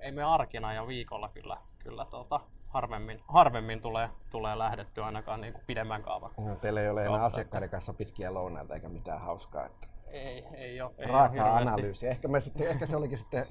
ei 0.00 0.12
me 0.12 0.22
arkina 0.22 0.74
ja 0.74 0.86
viikolla 0.86 1.28
kyllä, 1.28 1.56
kyllä 1.78 2.04
tota, 2.04 2.40
harvemmin, 2.72 3.20
harvemmin 3.28 3.80
tulee, 3.80 4.08
tulee 4.30 4.58
lähdetty 4.58 5.02
ainakaan 5.02 5.40
niin 5.40 5.52
kuin 5.52 5.64
pidemmän 5.66 6.02
kaavan. 6.02 6.30
No, 6.40 6.56
teillä 6.56 6.80
ei 6.80 6.88
ole 6.88 7.06
enää 7.06 7.24
asiakkaiden 7.24 7.70
kanssa 7.70 7.92
pitkiä 7.92 8.34
lounaita 8.34 8.74
eikä 8.74 8.88
mitään 8.88 9.20
hauskaa. 9.20 9.66
Että 9.66 9.86
ei, 10.06 10.44
ei 10.54 10.80
ole. 10.80 10.90
Ei 10.98 11.06
Raaka 11.06 11.44
ole 11.44 11.50
analyysi. 11.50 12.06
Ehkä, 12.06 12.28
me 12.28 12.40
sitten, 12.40 12.68
ehkä 12.68 12.86
se 12.86 12.96
olikin 12.96 13.18
sitten 13.18 13.46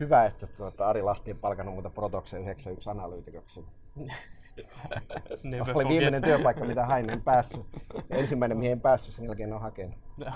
hyvä, 0.00 0.24
että 0.24 0.46
tuota, 0.46 0.88
Ari 0.88 1.02
Lahti 1.02 1.32
on 1.32 1.38
palkannut 1.38 1.74
muuta 1.74 1.90
Protoksen 1.90 2.40
91 2.40 2.90
analyytikoksi. 2.90 3.64
oli 5.74 5.88
viimeinen 5.88 6.22
työpaikka, 6.22 6.64
mitä 6.64 6.86
hain, 6.86 7.10
en 7.10 7.22
päässyt. 7.22 7.66
Ensimmäinen, 8.10 8.58
mihin 8.58 8.72
en 8.72 8.80
päässyt, 8.80 9.14
sen 9.14 9.24
jälkeen 9.24 9.52
on 9.52 9.60
hakenut. 9.60 9.94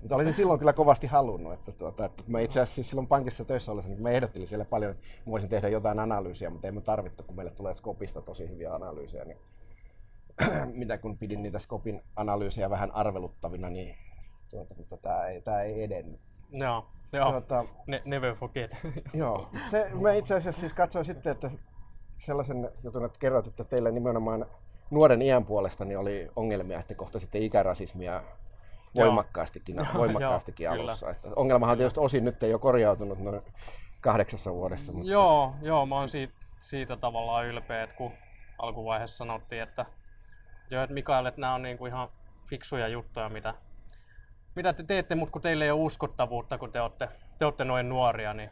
Mutta 0.00 0.14
olisin 0.14 0.32
silloin 0.32 0.58
kyllä 0.58 0.72
kovasti 0.72 1.06
halunnut, 1.06 1.52
että, 1.52 1.72
tuota, 1.72 2.04
että 2.04 2.22
mä 2.26 2.40
itse 2.40 2.60
asiassa 2.60 2.74
siis 2.74 2.88
silloin 2.90 3.06
pankissa 3.06 3.44
töissä 3.44 3.72
ollessa, 3.72 3.90
niin 3.90 4.02
mä 4.02 4.10
ehdottelin 4.10 4.48
siellä 4.48 4.64
paljon, 4.64 4.90
että 4.90 5.04
voisin 5.26 5.50
tehdä 5.50 5.68
jotain 5.68 5.98
analyysiä, 5.98 6.50
mutta 6.50 6.68
ei 6.68 6.72
me 6.72 6.80
tarvittu, 6.80 7.22
kun 7.22 7.36
meille 7.36 7.52
tulee 7.52 7.74
Skopista 7.74 8.22
tosi 8.22 8.48
hyviä 8.48 8.74
analyysejä. 8.74 9.24
Niin 9.24 9.38
mitä 10.80 10.98
kun 10.98 11.18
pidin 11.18 11.42
niitä 11.42 11.58
Skopin 11.58 12.02
analyysejä 12.16 12.70
vähän 12.70 12.90
arveluttavina, 12.90 13.70
niin 13.70 13.96
tuota, 14.50 14.74
mutta 14.74 14.96
tämä 14.96 15.26
ei, 15.26 15.40
tämä 15.40 15.62
ei 15.62 15.82
edennyt. 15.82 16.20
Joo, 16.50 16.86
joo. 17.12 17.30
Tuota, 17.30 17.64
ne, 17.86 18.02
never 18.04 18.34
forget. 18.34 18.76
joo, 19.14 19.50
se, 19.70 19.90
mä 20.00 20.12
itse 20.12 20.34
asiassa 20.34 20.60
siis 20.60 20.72
katsoin 20.72 21.04
sitten, 21.04 21.32
että 21.32 21.50
sellaisen 22.18 22.70
jutun, 22.84 23.04
että 23.04 23.18
kerroit, 23.18 23.46
että 23.46 23.64
teillä 23.64 23.90
nimenomaan 23.90 24.46
nuoren 24.90 25.22
iän 25.22 25.44
puolesta 25.44 25.84
niin 25.84 25.98
oli 25.98 26.30
ongelmia, 26.36 26.80
että 26.80 26.94
kohtasitte 26.94 27.38
ikärasismia 27.38 28.22
voimakkaastikin, 28.96 29.76
voimakkaastikin 29.94 30.70
alussa. 30.70 31.10
Että 31.10 31.28
ongelmahan 31.36 31.72
on 31.72 31.78
tietysti 31.78 32.00
osin 32.00 32.24
nyt 32.24 32.42
ei 32.42 32.52
ole 32.52 32.60
korjautunut 32.60 33.18
noin 33.18 33.42
kahdeksassa 34.00 34.52
vuodessa. 34.52 34.92
Mutta... 34.92 35.10
Joo, 35.10 35.54
joo, 35.62 35.86
mä 35.86 35.94
oon 35.94 36.08
siitä, 36.08 36.34
siitä 36.60 36.96
tavallaan 36.96 37.46
ylpeä, 37.46 37.82
että 37.82 37.96
kun 37.96 38.12
alkuvaiheessa 38.58 39.16
sanottiin, 39.16 39.62
että, 39.62 39.86
joo, 40.70 40.82
että 40.82 40.94
Mikael, 40.94 41.26
että 41.26 41.40
nämä 41.40 41.54
on 41.54 41.62
niinku 41.62 41.86
ihan 41.86 42.08
fiksuja 42.48 42.88
juttuja, 42.88 43.28
mitä, 43.28 43.54
mitä 44.56 44.72
te 44.72 44.82
teette, 44.82 45.14
mutta 45.14 45.32
kun 45.32 45.42
teillä 45.42 45.64
ei 45.64 45.70
ole 45.70 45.80
uskottavuutta, 45.80 46.58
kun 46.58 46.72
te 46.72 46.80
olette, 46.80 47.08
te 47.38 47.44
olette 47.44 47.64
noin 47.64 47.88
nuoria, 47.88 48.34
niin 48.34 48.50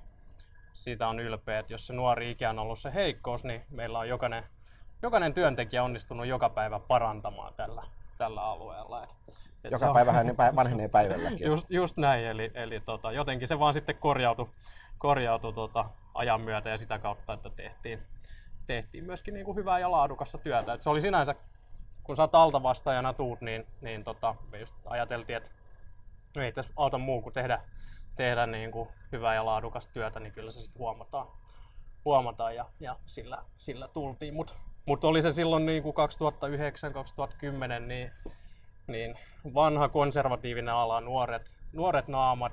siitä 0.81 1.09
on 1.09 1.21
ylpeä, 1.21 1.59
että 1.59 1.73
jos 1.73 1.87
se 1.87 1.93
nuori 1.93 2.31
ikä 2.31 2.51
on 2.51 2.59
ollut 2.59 2.79
se 2.79 2.95
heikkous, 2.95 3.45
niin 3.45 3.63
meillä 3.71 3.99
on 3.99 4.09
jokainen, 4.09 4.45
jokainen 5.03 5.35
työntekijä 5.35 5.85
onnistunut 5.85 6.27
joka 6.27 6.49
päivä 6.49 6.81
parantamaan 6.81 7.55
tällä, 7.55 7.83
tällä 8.19 8.43
alueella. 8.45 9.03
Et, 9.03 9.11
et 9.65 9.73
joka 9.73 9.93
päivä 9.93 10.13
hän 10.13 10.37
vanhenee 10.57 10.89
päivälläkin. 10.89 11.47
Just, 11.47 11.71
just 11.71 11.97
näin, 11.97 12.25
eli, 12.25 12.51
eli 12.55 12.81
tota, 12.81 13.13
jotenkin 13.13 13.49
se 13.49 13.59
vaan 13.59 13.75
sitten 13.75 13.97
korjautui, 13.97 14.49
korjautui 14.99 15.53
tota, 15.53 15.85
ajan 16.15 16.41
myötä 16.41 16.71
ja 16.71 16.79
sitä 16.79 16.99
kautta, 16.99 17.33
että 17.33 17.51
tehtiin, 17.51 18.03
tehtiin 18.67 19.05
myöskin 19.05 19.35
niin 19.35 19.45
kuin 19.45 19.57
hyvää 19.57 19.79
ja 19.79 19.91
laadukasta 19.91 20.39
työtä. 20.39 20.73
Et 20.73 20.81
se 20.81 20.91
oli 20.91 21.01
sinänsä, 21.01 21.35
kun 22.03 22.17
sä 22.17 22.29
altavastaajana 22.33 23.13
tuut, 23.13 23.41
niin, 23.41 23.67
niin 23.81 24.05
tota, 24.05 24.35
me 24.51 24.59
just 24.59 24.75
ajateltiin, 24.85 25.37
että 25.37 25.51
ei 26.37 26.53
tässä 26.53 26.73
auta 26.77 26.99
muu 26.99 27.23
kuin 27.23 27.33
tehdä, 27.33 27.61
tehdä 28.17 28.47
niin 28.47 28.73
kuin 28.73 28.89
hyvää 29.13 29.35
ja 29.35 29.47
laadukasta 29.47 29.93
työtä, 29.93 30.21
niin 30.21 30.33
kyllä 30.33 30.51
se 30.51 30.61
sitten 30.61 30.79
huomataan, 30.79 31.27
huomataan 32.05 32.57
ja, 32.57 32.67
ja 32.81 32.97
sillä, 33.07 33.39
sillä 33.57 33.89
tultiin. 33.89 34.35
Mutta 34.35 34.55
mut 34.87 35.05
oli 35.05 35.23
se 35.23 35.33
silloin 35.33 35.67
niin 35.67 35.83
kuin 35.83 35.95
2009-2010, 37.77 37.87
niin, 37.87 38.11
niin 38.87 39.15
vanha 39.55 39.89
konservatiivinen 39.89 40.75
ala, 40.75 41.01
nuoret, 41.01 41.53
nuoret 41.73 42.09
naamat, 42.09 42.53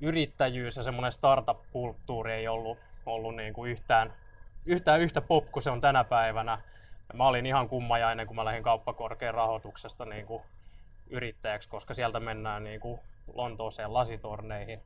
yrittäjyys 0.00 0.76
ja 0.76 0.82
semmoinen 0.82 1.12
startup-kulttuuri 1.12 2.32
ei 2.32 2.48
ollut, 2.48 2.78
ollut 3.06 3.36
niin 3.36 3.52
kuin 3.52 3.70
yhtään, 3.70 4.14
yhtään 4.66 5.00
yhtä 5.00 5.20
pop 5.20 5.52
kuin 5.52 5.62
se 5.62 5.70
on 5.70 5.80
tänä 5.80 6.04
päivänä. 6.04 6.58
Mä 7.14 7.26
olin 7.26 7.46
ihan 7.46 7.68
kummajainen, 7.68 8.26
kun 8.26 8.36
mä 8.36 8.44
lähdin 8.44 8.62
kauppakorkean 8.62 9.34
rahoituksesta 9.34 10.04
niin 10.04 10.26
kuin 10.26 10.42
yrittäjäksi, 11.10 11.68
koska 11.68 11.94
sieltä 11.94 12.20
mennään 12.20 12.64
niin 12.64 12.80
kuin 12.80 13.00
Lontooseen 13.34 13.94
lasitorneihin. 13.94 14.82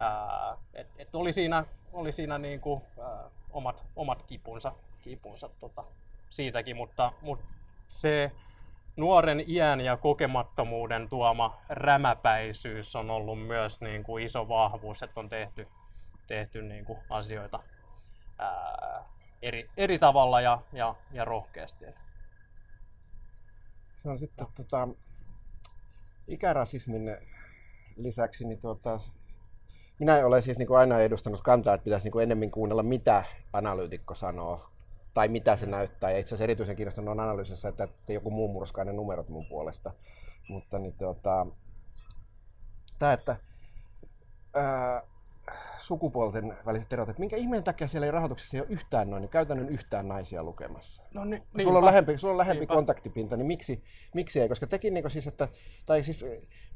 Ää, 0.00 0.56
et, 0.74 0.86
et 0.98 1.14
oli 1.14 1.32
siinä, 1.32 1.64
oli 1.92 2.12
siinä 2.12 2.38
niin 2.38 2.60
kuin, 2.60 2.82
ää, 3.02 3.30
omat, 3.50 3.84
omat 3.96 4.22
kipunsa, 4.22 4.72
kipunsa 5.02 5.50
tota, 5.60 5.84
siitäkin, 6.30 6.76
mutta, 6.76 7.12
mutta 7.22 7.44
se 7.88 8.32
nuoren 8.96 9.44
iän 9.46 9.80
ja 9.80 9.96
kokemattomuuden 9.96 11.08
tuoma 11.08 11.58
rämäpäisyys 11.68 12.96
on 12.96 13.10
ollut 13.10 13.46
myös 13.46 13.80
niin 13.80 14.04
kuin 14.04 14.24
iso 14.24 14.48
vahvuus, 14.48 15.02
että 15.02 15.20
on 15.20 15.28
tehty, 15.28 15.68
tehty 16.26 16.62
niin 16.62 16.84
kuin 16.84 16.98
asioita 17.10 17.60
ää, 18.38 19.04
eri, 19.42 19.70
eri 19.76 19.98
tavalla 19.98 20.40
ja, 20.40 20.58
ja, 20.72 20.94
ja 21.12 21.24
rohkeasti. 21.24 21.84
Se 24.02 24.08
on 24.08 24.18
sitten 24.18 24.46
tota, 24.54 24.88
ikärasismin 26.28 27.16
lisäksi, 27.96 28.44
niin 28.44 28.60
tuota, 28.60 29.00
minä 29.98 30.26
olen 30.26 30.42
siis 30.42 30.58
niin 30.58 30.68
kuin 30.68 30.78
aina 30.78 31.00
edustanut 31.00 31.42
kantaa, 31.42 31.74
että 31.74 31.84
pitäisi 31.84 32.04
niin 32.04 32.12
kuin 32.12 32.22
enemmän 32.22 32.50
kuunnella, 32.50 32.82
mitä 32.82 33.24
analyytikko 33.52 34.14
sanoo 34.14 34.70
tai 35.14 35.28
mitä 35.28 35.56
se 35.56 35.66
näyttää. 35.66 36.10
Ja 36.10 36.18
itse 36.18 36.28
asiassa 36.28 36.44
erityisen 36.44 36.76
kiinnostunut 36.76 37.12
on 37.12 37.20
analyysissä, 37.20 37.68
että, 37.68 37.84
että 37.84 38.12
joku 38.12 38.30
muu 38.30 38.48
murskainen 38.48 38.92
ne 38.92 38.96
numerot 38.96 39.28
mun 39.28 39.46
puolesta. 39.46 39.92
Mutta 40.48 40.78
niin, 40.78 40.94
tuota, 40.98 41.46
tämä, 42.98 43.12
että 43.12 43.36
ää, 44.54 45.02
sukupuolten 45.78 46.56
väliset 46.66 46.92
erot, 46.92 47.08
että 47.08 47.20
minkä 47.20 47.36
ihmeen 47.36 47.64
takia 47.64 47.88
siellä 47.88 48.06
ei 48.06 48.10
rahoituksessa 48.10 48.56
ei 48.56 48.60
ole 48.60 48.70
yhtään 48.70 49.10
noin, 49.10 49.20
niin 49.20 49.30
käytännön 49.30 49.68
yhtään 49.68 50.08
naisia 50.08 50.42
lukemassa. 50.42 51.02
No 51.14 51.24
niin, 51.24 51.42
sulla, 51.62 51.78
on 51.78 51.84
lähempi, 51.84 52.18
sulla 52.18 52.32
on 52.32 52.38
lähempi 52.38 52.60
niinpä. 52.60 52.74
kontaktipinta, 52.74 53.36
niin 53.36 53.46
miksi, 53.46 53.84
miksi 54.14 54.40
ei? 54.40 54.48
Koska 54.48 54.66
tekin 54.66 54.94
niin 54.94 55.10
siis, 55.10 55.26
että, 55.26 55.48
tai 55.86 56.02
siis 56.02 56.24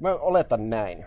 mä 0.00 0.14
oletan 0.14 0.70
näin, 0.70 1.06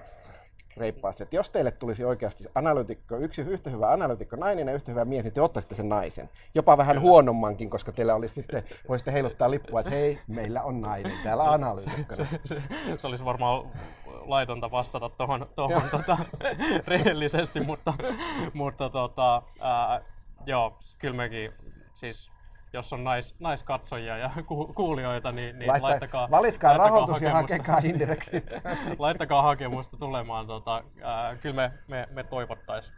reippaasti, 0.78 1.24
että 1.24 1.36
jos 1.36 1.50
teille 1.50 1.72
tulisi 1.72 2.04
oikeasti 2.04 2.46
analytikko, 2.56 3.18
yksi 3.18 3.42
yhtä 3.42 3.70
hyvä 3.70 3.92
analytikko 3.92 4.36
nainen 4.36 4.68
ja 4.68 4.74
yhtä 4.74 4.92
hyvä 4.92 5.06
mies, 5.06 5.24
niin 5.24 5.34
te 5.34 5.42
ottaisitte 5.42 5.76
sen 5.76 5.90
naisen. 5.90 6.30
Jopa 6.56 6.78
vähän 6.78 6.96
Kyllä. 6.96 7.10
huonommankin, 7.10 7.70
koska 7.70 7.92
teillä 7.92 8.16
olisi 8.16 8.36
sitten, 8.36 8.64
voisitte 8.90 9.14
heiluttaa 9.14 9.52
lippua, 9.52 9.80
että 9.80 9.90
hei, 9.90 10.20
meillä 10.28 10.62
on 10.62 10.82
nainen, 10.82 11.14
täällä 11.24 11.52
analyytikko. 11.52 12.16
Se, 12.16 12.28
se, 12.46 12.62
se, 12.98 13.08
olisi 13.08 13.26
varmaan 13.26 13.72
laitonta 14.06 14.72
vastata 14.72 15.10
tuohon 15.10 15.48
tohon, 15.56 15.82
tota, 15.92 16.18
rehellisesti, 16.88 17.60
mutta, 17.60 17.94
mutta 18.54 18.90
tota, 18.90 19.42
ää, 19.60 20.02
joo, 20.46 20.78
kyllä 21.00 21.16
mekin 21.16 21.54
siis 21.94 22.32
jos 22.74 22.94
on 22.94 23.04
nais, 23.04 23.36
naiskatsojia 23.40 24.18
ja 24.18 24.32
ku, 24.46 24.74
kuulijoita, 24.74 25.32
niin, 25.32 25.60
niin 25.60 25.70
Laita, 25.70 25.88
laittakaa, 25.88 26.32
valitkaa 26.32 26.70
laittakaa 26.78 27.00
rahoitus 27.00 27.22
ja 27.22 27.34
hakekaa 27.34 27.82
laittakaa 29.00 29.42
hakemusta 29.42 29.98
tulemaan. 29.98 30.48
Tota, 30.48 30.84
ää, 31.04 31.36
kyllä 31.36 31.56
me, 31.56 31.72
me, 31.88 32.08
me 32.12 32.24
toivottais, 32.24 32.94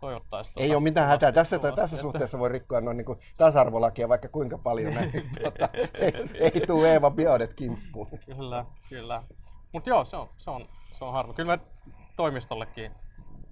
toivottais 0.00 0.50
tuota, 0.50 0.64
Ei 0.64 0.74
ole 0.74 0.82
mitään 0.82 1.08
hätää. 1.08 1.32
Tässä, 1.32 1.58
tulosta, 1.58 1.76
tässä 1.76 1.96
että... 1.96 2.02
suhteessa 2.02 2.38
voi 2.38 2.48
rikkoa 2.48 2.80
noin 2.80 2.96
niin 2.96 3.18
tasa-arvolakia 3.36 4.08
vaikka 4.08 4.28
kuinka 4.28 4.58
paljon. 4.58 4.94
Näin, 4.94 5.12
tuota, 5.42 5.68
ei, 5.94 6.12
ei 6.34 6.66
tule 6.66 6.92
Eeva 6.92 7.10
Biodet 7.10 7.54
kimppuun. 7.54 8.08
Kyllä, 8.36 8.64
kyllä. 8.88 9.22
Mutta 9.72 9.90
joo, 9.90 10.04
se 10.04 10.16
on, 10.16 10.28
se 10.36 10.50
on, 10.50 10.64
se 10.92 11.04
on 11.04 11.12
harmi. 11.12 11.34
Kyllä 11.34 11.56
me 11.56 11.62
toimistollekin 12.16 12.92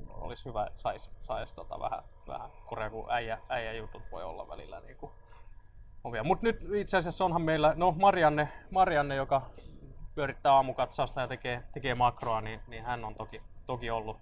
olisi 0.09 0.45
hyvä, 0.45 0.67
että 0.67 0.81
saisi 0.81 1.11
sais 1.23 1.55
tota 1.55 1.81
vähän, 1.81 2.03
vähän 2.29 2.51
kurea, 2.69 2.91
kun 2.91 3.11
äijä, 3.11 3.39
äijä 3.49 3.73
jutut 3.73 4.03
voi 4.13 4.23
olla 4.23 4.49
välillä 4.49 4.81
niin 4.81 4.97
kuin 4.97 5.13
ovia. 6.05 6.25
Mutta 6.25 6.47
nyt 6.47 6.67
itse 6.75 6.97
asiassa 6.97 7.25
onhan 7.25 7.43
meillä, 7.43 7.75
no 7.77 7.95
Marianne, 7.99 8.49
Marianne 8.71 9.15
joka 9.15 9.43
pyörittää 10.15 10.53
aamukatsausta 10.53 11.21
ja 11.21 11.29
tekee, 11.29 11.63
tekee 11.73 11.95
makroa, 11.95 12.41
niin, 12.41 12.61
niin 12.69 12.85
hän 12.85 13.05
on 13.05 13.15
toki, 13.15 13.43
toki 13.67 13.91
ollut, 13.91 14.17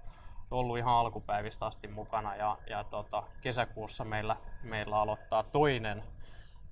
ollut 0.51 0.79
ihan 0.79 0.95
alkupäivistä 0.95 1.66
asti 1.66 1.89
mukana 1.89 2.37
ja, 2.37 2.59
ja 2.70 2.85
tota, 2.85 3.22
kesäkuussa 3.41 4.05
meillä, 4.05 4.37
meillä 4.62 5.01
aloittaa 5.01 5.43
toinen 5.43 6.03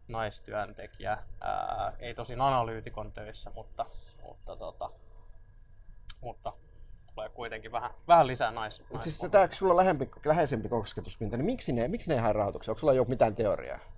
naistyöntekijä, 0.08 1.18
ää, 1.40 1.92
ei 1.98 2.14
tosin 2.14 2.40
analyytikon 2.40 3.12
töissä, 3.12 3.50
mutta, 3.54 3.86
mutta, 4.22 4.56
tota, 4.56 4.90
mutta 6.20 6.52
tulee 7.14 7.28
kuitenkin 7.28 7.72
vähän, 7.72 7.90
vähän 8.08 8.26
lisää 8.26 8.50
nais. 8.50 8.82
nais 8.92 9.04
siis 9.04 9.30
tämä, 9.30 9.48
sulla 9.50 9.72
on 9.72 9.76
lähempi, 9.76 10.10
läheisempi 10.24 10.68
kosketuspinta, 10.68 11.36
niin 11.36 11.46
miksi 11.46 11.72
ne, 11.72 11.88
miksi 11.88 12.08
ne 12.08 12.14
ei 12.14 12.20
hae 12.20 12.32
rahoituksia? 12.32 12.72
Onko 12.72 12.78
sulla 12.78 12.92
jo 12.92 13.04
mitään 13.04 13.34
teoriaa? 13.34 13.93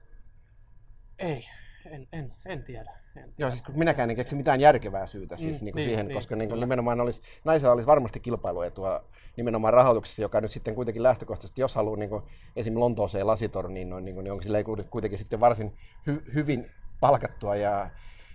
Ei, 1.19 1.45
En, 1.91 2.09
en, 2.13 2.33
en 2.47 2.63
tiedä. 2.65 2.91
En 3.17 3.23
tiedä. 3.23 3.33
Joo, 3.39 3.51
siis 3.51 3.63
kun 3.63 3.79
minäkään 3.79 4.11
en 4.11 4.17
keksi 4.17 4.35
mitään 4.35 4.61
järkevää 4.61 5.07
syytä 5.07 5.37
siis 5.37 5.61
Mm, 5.61 5.65
niin 5.65 5.73
kuin 5.73 5.81
niin, 5.81 5.89
siihen, 5.91 6.07
niin, 6.09 6.15
koska 6.15 6.37
niin 6.37 6.49
kuin 6.49 6.61
nimenomaan 6.61 7.01
olisi, 7.01 7.23
naisella 7.45 7.73
olisi 7.73 7.87
varmasti 7.87 8.21
kilpailuetua 8.21 9.05
nimenomaan 9.37 9.75
rahoituksessa, 9.75 10.23
joka 10.23 10.41
nyt 10.41 10.51
sitten 10.51 10.75
kuitenkin 10.75 11.03
lähtökohtaisesti, 11.03 11.61
jos 11.61 11.75
haluaa 11.75 11.97
niin 11.97 12.11
kuin, 12.11 12.23
esim. 12.57 12.81
Lontooseen 12.81 13.27
lasitorniin, 13.27 13.91
noin, 13.91 14.05
niin, 14.05 14.15
kuin, 14.15 14.25
niin 14.25 14.33
onko 14.33 14.43
sillä 14.43 14.59
kuitenkin 14.91 15.19
sitten 15.19 15.41
varsin 15.41 15.77
hy, 16.07 16.25
hyvin 16.35 16.71
palkattua 17.01 17.57
ja 17.57 17.91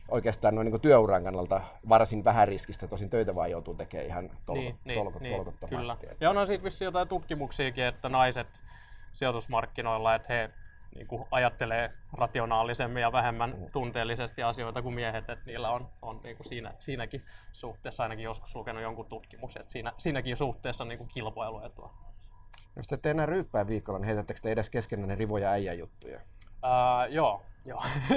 oikeastaan 0.09 0.55
noin 0.55 0.65
niin 0.71 0.81
työuran 0.81 1.23
kannalta 1.23 1.61
varsin 1.89 2.23
vähän 2.23 2.47
riskistä, 2.47 2.87
tosin 2.87 3.09
töitä 3.09 3.35
vaan 3.35 3.51
joutuu 3.51 3.73
tekemään 3.73 4.07
ihan 4.07 4.29
tolko, 4.45 4.61
niin, 4.61 4.75
niin, 4.85 4.99
tolko, 4.99 5.19
niin, 5.19 5.35
tolkottomasti. 5.35 5.75
kyllä. 5.77 5.93
Että- 6.11 6.15
Ja 6.25 6.29
onhan 6.29 6.47
siitä 6.47 6.63
vissiin 6.63 6.85
jotain 6.85 7.07
tutkimuksiakin, 7.07 7.83
että 7.83 8.09
naiset 8.09 8.47
sijoitusmarkkinoilla, 9.13 10.15
että 10.15 10.33
he 10.33 10.49
niin 10.95 11.07
kuin 11.07 11.25
ajattelee 11.31 11.91
rationaalisemmin 12.13 13.01
ja 13.01 13.11
vähemmän 13.11 13.49
Mm. 13.49 13.71
tunteellisesti 13.71 14.43
asioita 14.43 14.81
kuin 14.81 14.95
miehet, 14.95 15.29
että 15.29 15.45
niillä 15.45 15.69
on, 15.71 15.89
on 16.01 16.19
niin 16.23 16.37
kuin 16.37 16.47
siinä, 16.47 16.73
siinäkin 16.79 17.25
suhteessa 17.53 18.03
ainakin 18.03 18.23
joskus 18.23 18.55
lukenut 18.55 18.83
jonkun 18.83 19.05
tutkimuksen, 19.05 19.59
että 19.59 19.71
siinä, 19.71 19.93
siinäkin 19.97 20.37
suhteessa 20.37 20.85
niin 20.85 20.97
kuin 20.97 21.09
kilpailuetua. 21.13 21.93
Jos 22.75 22.87
te 22.87 22.95
ette 22.95 23.11
enää 23.11 23.25
ryyppää 23.25 23.67
viikolla, 23.67 23.99
niin 23.99 24.05
heitättekö 24.07 24.39
te 24.43 24.51
edes 24.51 24.69
keskenään 24.69 25.17
rivoja 25.17 25.49
äijä 25.49 25.73
juttuja? 25.73 26.19
Ää, 26.63 27.07
joo, 27.07 27.41
joo. 27.65 27.83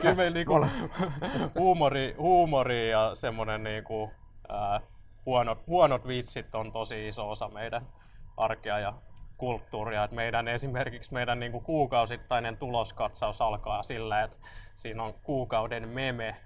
Kyllä 0.00 0.14
meillä 0.14 0.34
niinku 0.34 0.52
huumori, 1.58 2.14
huumori 2.18 2.90
ja 2.90 3.10
semmoinen 3.14 3.64
niinku, 3.64 4.10
ää, 4.48 4.80
huonot, 5.26 5.66
huonot 5.66 6.06
vitsit 6.06 6.54
on 6.54 6.72
tosi 6.72 7.08
iso 7.08 7.30
osa 7.30 7.48
meidän 7.48 7.86
arkea 8.36 8.78
ja 8.78 8.94
kulttuuria. 9.38 10.04
Et 10.04 10.12
meidän 10.12 10.48
esimerkiksi 10.48 11.14
meidän 11.14 11.40
niinku 11.40 11.60
kuukausittainen 11.60 12.56
tuloskatsaus 12.56 13.40
alkaa 13.40 13.82
sillä, 13.82 14.22
että 14.22 14.36
siinä 14.74 15.02
on 15.02 15.14
kuukauden 15.14 15.88
meme, 15.88 16.36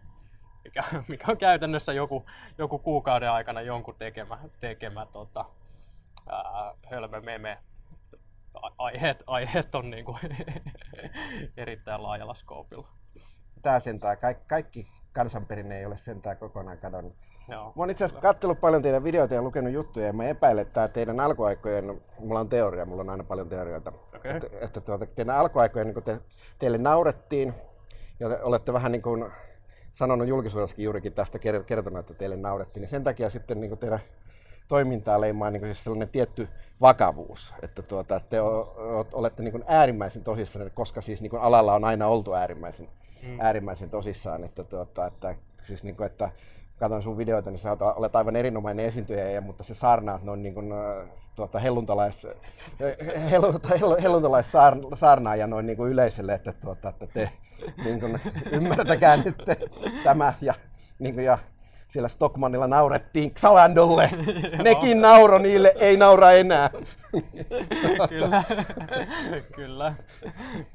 mikä, 0.65 0.85
mikä 1.09 1.25
on 1.29 1.39
käytännössä 1.39 1.93
joku, 1.93 2.27
joku 2.59 2.79
kuukauden 2.79 3.31
aikana 3.31 3.61
jonkun 3.61 3.95
tekemä, 3.99 4.39
tekemä 4.61 5.07
tota, 5.07 5.45
hölmö 6.91 7.21
meme 7.21 7.59
aiheet, 8.79 9.25
aiheet 9.27 9.75
on 9.75 9.91
niin 9.91 10.05
kuin 10.05 10.19
erittäin 11.57 12.03
laajalla 12.03 12.35
skoopilla. 12.35 12.89
Tää 13.63 13.81
sentään, 13.81 14.19
kaikki, 14.19 14.45
kaikki 14.49 14.87
kansanperinne 15.13 15.79
ei 15.79 15.87
ole 15.87 15.99
sentään 15.99 16.37
kokonaan 16.37 16.79
kadonnut. 16.79 17.17
Joo. 17.49 17.65
Mä 17.65 17.73
oon 17.77 17.91
itse 17.91 18.05
asiassa 18.05 18.23
katsellut 18.23 18.61
paljon 18.61 18.83
teidän 18.83 19.05
videoita 19.05 19.35
ja 19.35 19.43
lukenut 19.43 19.73
juttuja 19.73 20.07
ja 20.07 20.13
mä 20.13 20.25
epäilen, 20.25 20.63
että 20.67 20.89
teidän 20.89 21.21
alkuaikojen, 21.21 22.01
mulla 22.19 22.41
on 22.41 22.49
teoria, 22.49 22.85
mulla 22.87 23.03
on 23.03 23.11
aina 23.11 23.25
paljon 23.25 23.49
teorioita, 23.49 23.93
Okei. 24.17 24.37
että, 24.37 24.47
että 24.61 24.81
tuota, 24.81 25.07
teidän 25.07 25.37
alkuaikojen 25.37 25.87
niin 25.87 26.05
te, 26.05 26.19
teille 26.59 26.79
naurettiin 26.79 27.55
ja 28.21 28.29
te 28.29 28.43
olette 28.43 28.73
vähän 28.73 28.93
niin 28.93 29.03
kuin 29.03 29.25
sanonut 29.93 30.29
julkisuudessakin 30.29 30.85
juurikin 30.85 31.13
tästä 31.13 31.39
ker- 31.39 31.65
kertonut, 31.65 32.01
että 32.01 32.15
teille 32.15 32.37
naurettiin, 32.37 32.81
niin 32.81 32.89
sen 32.91 33.05
takia 33.05 33.31
sitten 33.31 33.61
niin 33.61 33.79
teidän 33.79 33.99
toimintaa 34.69 35.21
leimaa 35.21 35.51
niin 35.51 35.65
siis 35.65 35.85
sellainen 35.85 36.09
tietty 36.09 36.49
vakavuus, 36.81 37.55
että 37.63 37.83
tuota, 37.83 38.21
te 38.21 38.41
o, 38.41 38.59
o, 38.61 39.07
olette 39.13 39.43
niin 39.43 39.65
äärimmäisen 39.67 40.25
tosissaan, 40.25 40.71
koska 40.75 41.01
siis 41.01 41.21
niin 41.23 41.37
alalla 41.41 41.75
on 41.75 41.85
aina 41.85 42.07
oltu 42.07 42.35
äärimmäisen, 42.35 42.89
Mm. 43.23 43.41
äärimmäisen 43.41 43.91
tosissaan, 43.91 44.45
että, 44.45 44.65
tuota, 44.65 45.07
että, 45.07 45.35
siis 45.67 45.85
niin 45.85 45.97
kuin, 45.97 46.07
että 46.07 46.31
katson 46.83 47.03
sun 47.03 47.19
videoita, 47.19 47.51
niin 47.51 47.59
sä 47.59 47.77
olet 47.97 48.17
aivan 48.17 48.37
erinomainen 48.37 48.87
esiintyjä, 48.87 49.41
mutta 49.41 49.65
se 49.65 49.75
saarnaat 49.75 50.23
noin 50.23 50.43
niin 50.43 50.55
kuin, 50.55 50.73
tuota, 51.35 51.59
helluntalais, 51.59 52.27
hell, 53.31 53.53
hell, 53.81 53.97
helluntalais 54.03 54.53
saar, 54.53 54.77
saarnaaja 54.95 55.47
noin 55.47 55.67
niin 55.67 55.77
kuin 55.77 55.93
yleisölle, 55.93 56.35
että, 56.35 56.53
tuota, 56.53 56.89
että 56.89 57.07
te 57.07 57.31
niin 57.85 58.01
kuin, 58.01 58.21
ymmärtäkää 58.53 59.17
nyt 59.17 59.37
tämä 60.05 60.35
ja, 60.41 60.55
niin 60.99 61.15
kuin, 61.15 61.25
ja 61.25 61.39
siellä 61.89 62.09
Stockmanilla 62.09 62.67
naurettiin 62.67 63.35
Xalandolle. 63.35 64.11
Nekin 64.65 65.01
nauro 65.03 65.39
niille, 65.39 65.75
ei 65.79 65.97
naura 65.97 66.33
enää. 66.33 66.71
kyllä, 68.09 68.45
kyllä, 69.57 69.95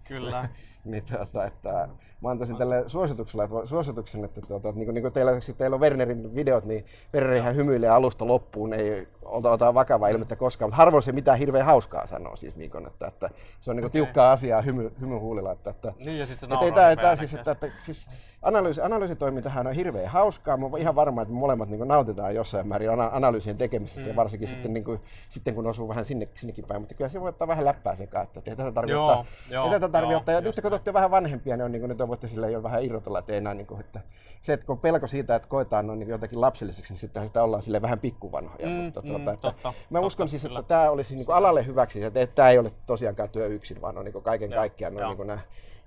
kyllä. 0.03 0.49
niin, 0.85 1.03
tuota, 1.05 1.45
että 1.45 1.89
mä 2.21 2.29
antaisin 2.29 2.57
tälle 2.57 2.83
suositukselle, 2.87 3.43
että, 3.43 3.65
suosituksen, 3.65 4.25
että, 4.25 4.41
tuota, 4.41 4.69
että 4.69 4.79
niin 4.79 4.85
kuin, 4.85 4.93
niin 4.93 5.01
kuin 5.01 5.13
teillä, 5.13 5.39
siis 5.39 5.57
teillä 5.57 5.75
on 5.75 5.81
Wernerin 5.81 6.35
videot, 6.35 6.65
niin 6.65 6.85
Wernerihän 7.13 7.55
hymyilee 7.55 7.89
alusta 7.89 8.27
loppuun, 8.27 8.73
ei 8.73 9.07
ota, 9.25 9.51
ota 9.51 9.73
vakavaa 9.73 10.09
ilmettä 10.09 10.35
koskaan, 10.35 10.67
mutta 10.69 10.77
harvoin 10.77 11.03
se 11.03 11.11
mitään 11.11 11.37
hirveän 11.37 11.65
hauskaa 11.65 12.07
sanoo 12.07 12.35
siis, 12.35 12.55
niin 12.55 12.71
kuin, 12.71 12.87
että, 12.87 13.07
että, 13.07 13.29
se 13.61 13.71
on 13.71 13.75
niin 13.75 13.81
kuin 13.81 13.91
Okei. 13.91 14.01
tiukkaa 14.01 14.31
asiaa 14.31 14.61
hymy, 14.61 14.91
hymyhuulilla. 15.01 15.51
Että, 15.51 15.69
että, 15.69 15.93
Niin 15.99 16.19
ja 16.19 16.25
sit 16.25 16.39
se 16.39 16.45
että 16.45 16.65
hirveän 16.65 16.97
tää 16.97 17.15
siis, 17.15 17.33
että, 17.33 17.51
että, 17.51 17.67
siis 17.83 18.07
analyysi, 18.41 18.81
analyysitoimintahan 18.81 19.67
on 19.67 19.73
hirveän 19.73 20.07
hauskaa. 20.07 20.57
Mä 20.57 20.65
ihan 20.77 20.95
varma, 20.95 21.21
että 21.21 21.33
me 21.33 21.39
molemmat 21.39 21.69
niin 21.69 21.87
nautitaan 21.87 22.35
jossain 22.35 22.67
määrin 22.67 22.91
ana- 22.91 23.09
analyysien 23.13 23.57
tekemisestä 23.57 24.01
Mm, 24.01 24.07
ja 24.07 24.15
varsinkin 24.15 24.49
mm. 24.49 24.53
sitten, 24.53 24.73
niin 24.73 24.83
kuin, 24.83 24.99
sitten 25.29 25.55
kun 25.55 25.67
osuu 25.67 25.87
vähän 25.87 26.05
sinne, 26.05 26.27
sinnekin 26.33 26.65
päin. 26.67 26.81
Mutta 26.81 26.95
kyllä 26.95 27.09
se 27.09 27.21
voi 27.21 27.29
ottaa 27.29 27.47
vähän 27.47 27.65
läppää 27.65 27.95
sekaan, 27.95 28.23
että 28.23 28.41
ei 28.45 28.55
tätä 28.55 28.71
tarvitse 28.71 28.97
ottaa. 28.97 29.25
joo, 29.49 29.65
ei 29.65 29.71
tätä 29.71 29.89
tarvitse 29.89 30.11
joo, 30.11 30.19
ottaa. 30.19 30.35
Ja 30.35 30.41
nyt 30.41 30.55
kun 30.61 30.71
olette 30.71 30.93
vähän 30.93 31.11
vanhempia, 31.11 31.57
niin 31.57 31.65
on, 31.65 31.71
niin 31.71 31.81
kuin, 31.81 31.89
nyt 31.89 32.01
voitte 32.07 32.27
sille 32.27 32.51
jo 32.51 32.63
vähän 32.63 32.83
irrotella, 32.83 33.19
että 33.19 33.31
ei 33.31 33.37
enää 33.37 33.53
niin 33.53 33.67
kuin, 33.67 33.79
että 33.79 34.01
se, 34.41 34.53
että 34.53 34.65
kun 34.65 34.79
pelko 34.79 35.07
siitä, 35.07 35.35
että 35.35 35.47
koetaan 35.47 35.87
noin 35.87 35.99
niin 35.99 36.09
jotakin 36.09 36.41
lapselliseksi, 36.41 36.93
niin 36.93 36.99
sitten 36.99 37.23
sitä 37.23 37.43
ollaan 37.43 37.63
sille 37.63 37.81
vähän 37.81 37.99
pikkuvanhoja. 37.99 38.67
Mm, 38.67 38.73
mutta, 38.73 39.01
mm, 39.01 39.07
tuota, 39.07 39.31
että 39.31 39.41
totta, 39.41 39.67
mä 39.67 39.73
totta, 39.99 40.05
uskon 40.05 40.29
siis, 40.29 40.41
kyllä. 40.41 40.59
että 40.59 40.67
tämä 40.67 40.89
olisi 40.89 41.15
niin 41.15 41.25
kuin 41.25 41.35
alalle 41.35 41.65
hyväksi, 41.65 42.03
että 42.03 42.27
tämä 42.27 42.49
ei 42.49 42.57
ole 42.57 42.71
tosiaankaan 42.85 43.29
työ 43.29 43.47
yksin, 43.47 43.81
vaan 43.81 43.97
on 43.97 44.05
niin 44.05 44.13
kuin 44.13 44.23
kaiken 44.23 44.51
Joo, 44.51 44.59
kaikkiaan 44.59 44.93
noin 44.93 45.07
niin 45.07 45.17
kuin 45.17 45.27
nämä 45.27 45.39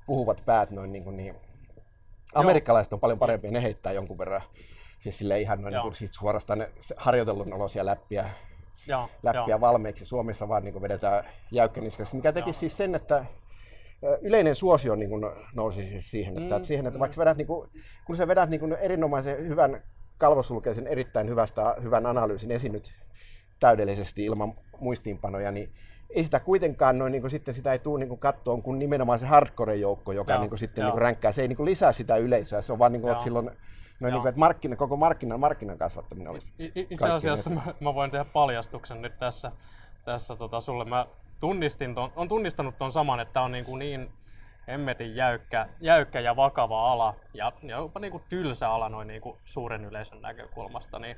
puhuvat 0.06 0.42
päät 0.46 0.70
noin 0.70 0.92
niin 0.92 1.04
kuin 1.04 1.16
niin 1.16 1.34
Amerikkalaiset 2.34 2.92
on 2.92 3.00
paljon 3.00 3.18
parempia, 3.18 3.50
ne 3.50 3.62
heittää 3.62 3.92
jonkun 3.92 4.18
verran 4.18 4.42
siis 5.00 5.18
sille 5.18 5.40
ihan 5.40 5.62
noin 5.62 5.72
niin 5.72 5.82
kuin 5.82 5.94
suorastaan 6.12 6.58
ne 6.58 6.70
harjoitellun 6.96 7.52
olosia 7.52 7.86
läppiä, 7.86 8.30
läppiä 9.22 9.60
valmiiksi. 9.60 10.06
Suomessa 10.06 10.48
vaan 10.48 10.64
niin 10.64 10.72
kuin 10.72 10.82
vedetään 10.82 11.24
jäykkäniskaksi, 11.50 12.16
mikä 12.16 12.32
teki 12.32 12.52
siis 12.52 12.76
sen, 12.76 12.94
että 12.94 13.24
yleinen 14.20 14.54
suosio 14.54 14.94
niin 14.94 15.10
kuin 15.10 15.24
nousi 15.54 15.86
siis 15.86 16.10
siihen, 16.10 16.32
että, 16.32 16.54
Mm, 16.54 16.56
että, 16.56 16.68
siihen, 16.68 16.86
että 16.86 16.98
vaikka 16.98 17.20
vedät, 17.20 17.36
niin 17.36 17.46
kuin, 17.46 17.68
kun 18.06 18.16
sä 18.16 18.28
vedät 18.28 18.50
niin 18.50 18.60
kuin 18.60 18.72
erinomaisen 18.72 19.48
hyvän 19.48 19.82
kalvosulkeisen, 20.18 20.86
erittäin 20.86 21.28
hyvästä, 21.28 21.76
hyvän 21.82 22.06
analyysin 22.06 22.50
esinyt 22.50 22.92
täydellisesti 23.60 24.24
ilman 24.24 24.54
muistiinpanoja, 24.80 25.50
niin 25.50 25.72
ei 26.10 26.24
sitä 26.24 26.40
kuitenkaan 26.40 26.98
noin, 26.98 27.12
niin 27.12 27.22
kuin, 27.22 27.30
sitten 27.30 27.54
sitä 27.54 27.72
ei 27.72 27.78
tule 27.78 27.98
niin 27.98 28.08
kuin 28.08 28.20
kattoon, 28.20 28.62
kun 28.62 28.78
nimenomaan 28.78 29.18
se 29.18 29.26
hardcore-joukko, 29.26 30.12
joka 30.12 30.32
Joo, 30.32 30.40
niin 30.40 30.48
kuin, 30.48 30.58
sitten 30.58 30.82
joo. 30.82 30.86
niin 30.86 30.92
kuin 30.92 31.02
ränkkää, 31.02 31.32
se 31.32 31.42
ei 31.42 31.48
niin 31.48 31.56
kuin, 31.56 31.66
lisää 31.66 31.92
sitä 31.92 32.16
yleisöä, 32.16 32.62
se 32.62 32.72
on 32.72 32.78
vaan 32.78 32.92
niin 32.92 33.02
kuin, 33.02 33.20
silloin 33.20 33.50
noin, 34.00 34.12
niin 34.12 34.22
kuin, 34.22 34.28
että 34.28 34.38
markkina, 34.38 34.76
koko 34.76 34.96
markkinan, 34.96 35.40
markkinan 35.40 35.78
kasvattaminen 35.78 36.30
olisi. 36.30 36.52
Itse 36.74 37.10
asiassa 37.10 37.50
mä, 37.50 37.62
mä 37.80 37.94
voin 37.94 38.10
tehdä 38.10 38.24
paljastuksen 38.24 39.02
nyt 39.02 39.18
tässä, 39.18 39.52
tässä 40.04 40.36
tota 40.36 40.60
sulle. 40.60 40.84
Mä 40.84 41.06
tunnistin 41.40 41.94
ton, 41.94 42.12
on 42.16 42.28
tunnistanut 42.28 42.78
ton 42.78 42.92
saman, 42.92 43.20
että 43.20 43.40
on 43.40 43.52
niin, 43.52 43.64
kuin 43.64 43.78
niin 43.78 44.12
hemmetin 44.68 45.16
jäykkä, 45.16 45.68
jäykkä 45.80 46.20
ja 46.20 46.36
vakava 46.36 46.92
ala 46.92 47.14
ja, 47.34 47.52
ja 47.62 47.76
jopa 47.76 48.00
niin 48.00 48.12
kuin 48.12 48.22
tylsä 48.28 48.70
ala 48.70 48.88
noin 48.88 49.08
niin 49.08 49.20
kuin 49.20 49.38
suuren 49.44 49.84
yleisön 49.84 50.22
näkökulmasta. 50.22 50.98
Niin, 50.98 51.16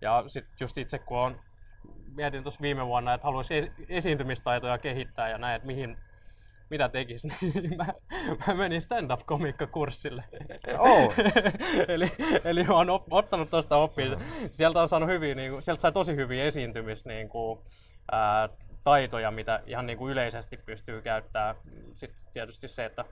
ja 0.00 0.24
sitten 0.26 0.54
just 0.60 0.78
itse 0.78 0.98
kun 0.98 1.18
on, 1.18 1.36
mietin 2.14 2.42
tuossa 2.42 2.60
viime 2.60 2.86
vuonna, 2.86 3.14
että 3.14 3.26
haluaisin 3.26 3.56
esi- 3.56 3.72
esiintymistaitoja 3.88 4.78
kehittää 4.78 5.28
ja 5.28 5.38
näin, 5.38 5.56
että 5.56 5.66
mihin, 5.66 5.96
mitä 6.70 6.88
tekisi, 6.88 7.28
niin 7.54 7.76
mä, 7.76 7.86
mä 8.46 8.54
menin 8.54 8.82
stand-up-komikkakurssille. 8.82 10.24
Oh. 10.78 11.14
eli, 11.88 12.12
eli 12.44 12.64
mä 12.64 12.74
oon 12.74 12.90
op, 12.90 13.04
ottanut 13.10 13.50
tuosta 13.50 13.76
oppia. 13.76 14.16
Sieltä 14.52 14.80
on 14.80 14.88
saanut 14.88 15.08
hyviä, 15.08 15.34
niin 15.34 15.50
kuin, 15.50 15.62
sieltä 15.62 15.80
sai 15.80 15.92
tosi 15.92 16.16
hyviä 16.16 16.44
esiintymis, 16.44 17.04
niin 17.04 17.28
kuin, 17.28 17.60
ää, 18.12 18.48
taitoja, 18.84 19.30
mitä 19.30 19.62
ihan 19.66 19.86
niin 19.86 19.98
kuin 19.98 20.12
yleisesti 20.12 20.56
pystyy 20.56 21.02
käyttämään. 21.02 21.54
Sitten 21.92 22.22
tietysti 22.32 22.68
se, 22.68 22.84
että 22.84 23.04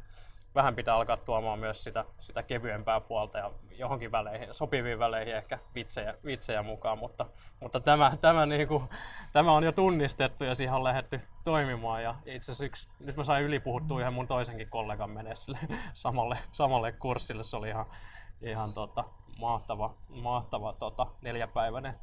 vähän 0.55 0.77
pitää 0.77 0.95
alkaa 0.95 1.17
tuomaan 1.17 1.59
myös 1.59 1.85
sitä, 1.85 2.05
sitä 2.21 2.43
kevyempää 2.43 3.01
puolta 3.01 3.39
ja 3.39 3.51
johonkin 3.71 4.13
väleihin, 4.13 4.55
sopiviin 4.55 4.99
väleihin 4.99 5.37
ehkä 5.37 5.59
vitsejä, 5.75 6.15
vitsejä 6.25 6.63
mukaan, 6.63 6.99
mutta, 6.99 7.27
mutta 7.61 7.81
tämä, 7.81 8.13
tämä, 8.21 8.47
niin 8.47 8.69
kuin, 8.69 8.85
tämä 9.33 9.53
on 9.53 9.65
jo 9.65 9.73
tunnistettu 9.73 10.45
ja 10.45 10.55
siihen 10.55 10.75
on 10.75 10.85
lähdetty 10.85 11.21
toimimaan. 11.45 12.03
Ja 12.03 12.15
itse 12.27 12.45
asiassa 12.45 12.65
yksi, 12.65 12.89
nyt 13.01 13.17
mä 13.17 13.25
sain 13.25 13.45
ylipuhuttua 13.45 14.01
ihan 14.01 14.15
mun 14.15 14.29
toisenkin 14.29 14.71
kollegan 14.71 15.11
sille 15.35 15.59
samalle, 15.95 16.39
samalle 16.53 16.93
kurssille, 16.93 17.45
se 17.45 17.57
oli 17.57 17.69
ihan, 17.69 17.87
ihan 18.41 18.73
tota, 18.73 19.05
mahtava, 19.39 19.95
mahtava 20.09 20.73
tota, 20.73 21.07
neljäpäiväinen, 21.23 21.95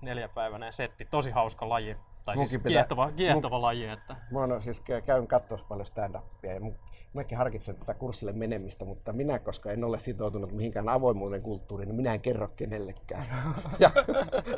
neljäpäiväinen 0.00 0.72
setti, 0.72 1.04
tosi 1.04 1.30
hauska 1.30 1.68
laji, 1.68 1.96
tai 2.26 2.36
siis 2.36 2.50
pitää- 2.62 2.70
kiehtova, 2.70 3.10
kiehtova 3.12 3.62
laji, 3.62 3.86
että 3.88 4.16
Mä 4.30 4.38
oon 4.40 4.62
siis 4.62 4.80
kä- 4.82 5.00
käyn 5.06 5.26
katsoa 5.26 5.58
paljon 5.68 5.86
stand-upia 5.86 6.52
ja 6.54 6.60
mun- 6.60 6.74
mäkin 7.12 7.38
harkitsen 7.38 7.76
tätä 7.76 7.94
kurssille 7.94 8.32
menemistä, 8.32 8.84
mutta 8.84 9.12
minä, 9.12 9.38
koska 9.38 9.70
en 9.72 9.84
ole 9.84 9.98
sitoutunut 9.98 10.52
mihinkään 10.52 10.88
avoimuuden 10.88 11.42
kulttuuriin, 11.42 11.88
niin 11.88 11.96
minä 11.96 12.14
en 12.14 12.20
kerro 12.20 12.48
kenellekään. 12.56 13.26
ja 13.78 13.90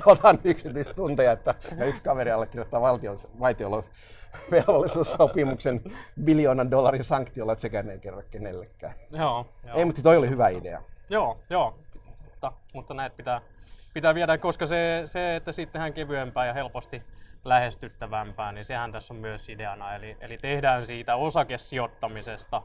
otan 0.07 0.39
yksityistunteja, 0.45 1.33
että 1.33 1.55
ja 1.79 1.85
yksi 1.85 2.03
kaveri 2.03 2.31
allekirjoittaa 2.31 2.81
valtion, 2.81 3.19
vaitiolo, 3.41 3.85
velvollisuussopimuksen 4.51 5.81
biljoonan 6.25 6.71
dollarin 6.71 7.05
sanktiolla, 7.05 7.53
että 7.53 7.63
sekään 7.63 7.91
ei 7.91 7.99
kerro 7.99 8.23
kenellekään. 8.31 8.95
Joo, 9.11 9.47
joo. 9.67 9.77
Ei, 9.79 9.85
mutta 9.85 10.03
toi 10.03 10.17
oli 10.17 10.29
hyvä 10.29 10.49
idea. 10.49 10.83
Joo, 11.11 11.39
joo. 11.51 11.75
Mutta, 12.25 12.53
mutta 12.75 12.95
näitä 12.95 13.17
pitää, 13.17 13.41
pitää 13.99 14.15
viedä, 14.15 14.39
koska 14.39 14.67
se, 14.67 15.03
se, 15.05 15.37
että 15.37 15.53
sittenhän 15.53 15.93
kevyempää 15.93 16.47
ja 16.47 16.53
helposti 16.53 17.03
lähestyttävämpää, 17.45 18.53
niin 18.53 18.65
sehän 18.65 18.93
tässä 18.93 19.15
on 19.15 19.21
myös 19.21 19.49
ideana. 19.49 19.95
Eli, 19.95 20.17
eli 20.21 20.39
tehdään 20.39 20.87
siitä 20.87 21.17
osakesijoittamisesta 21.17 22.63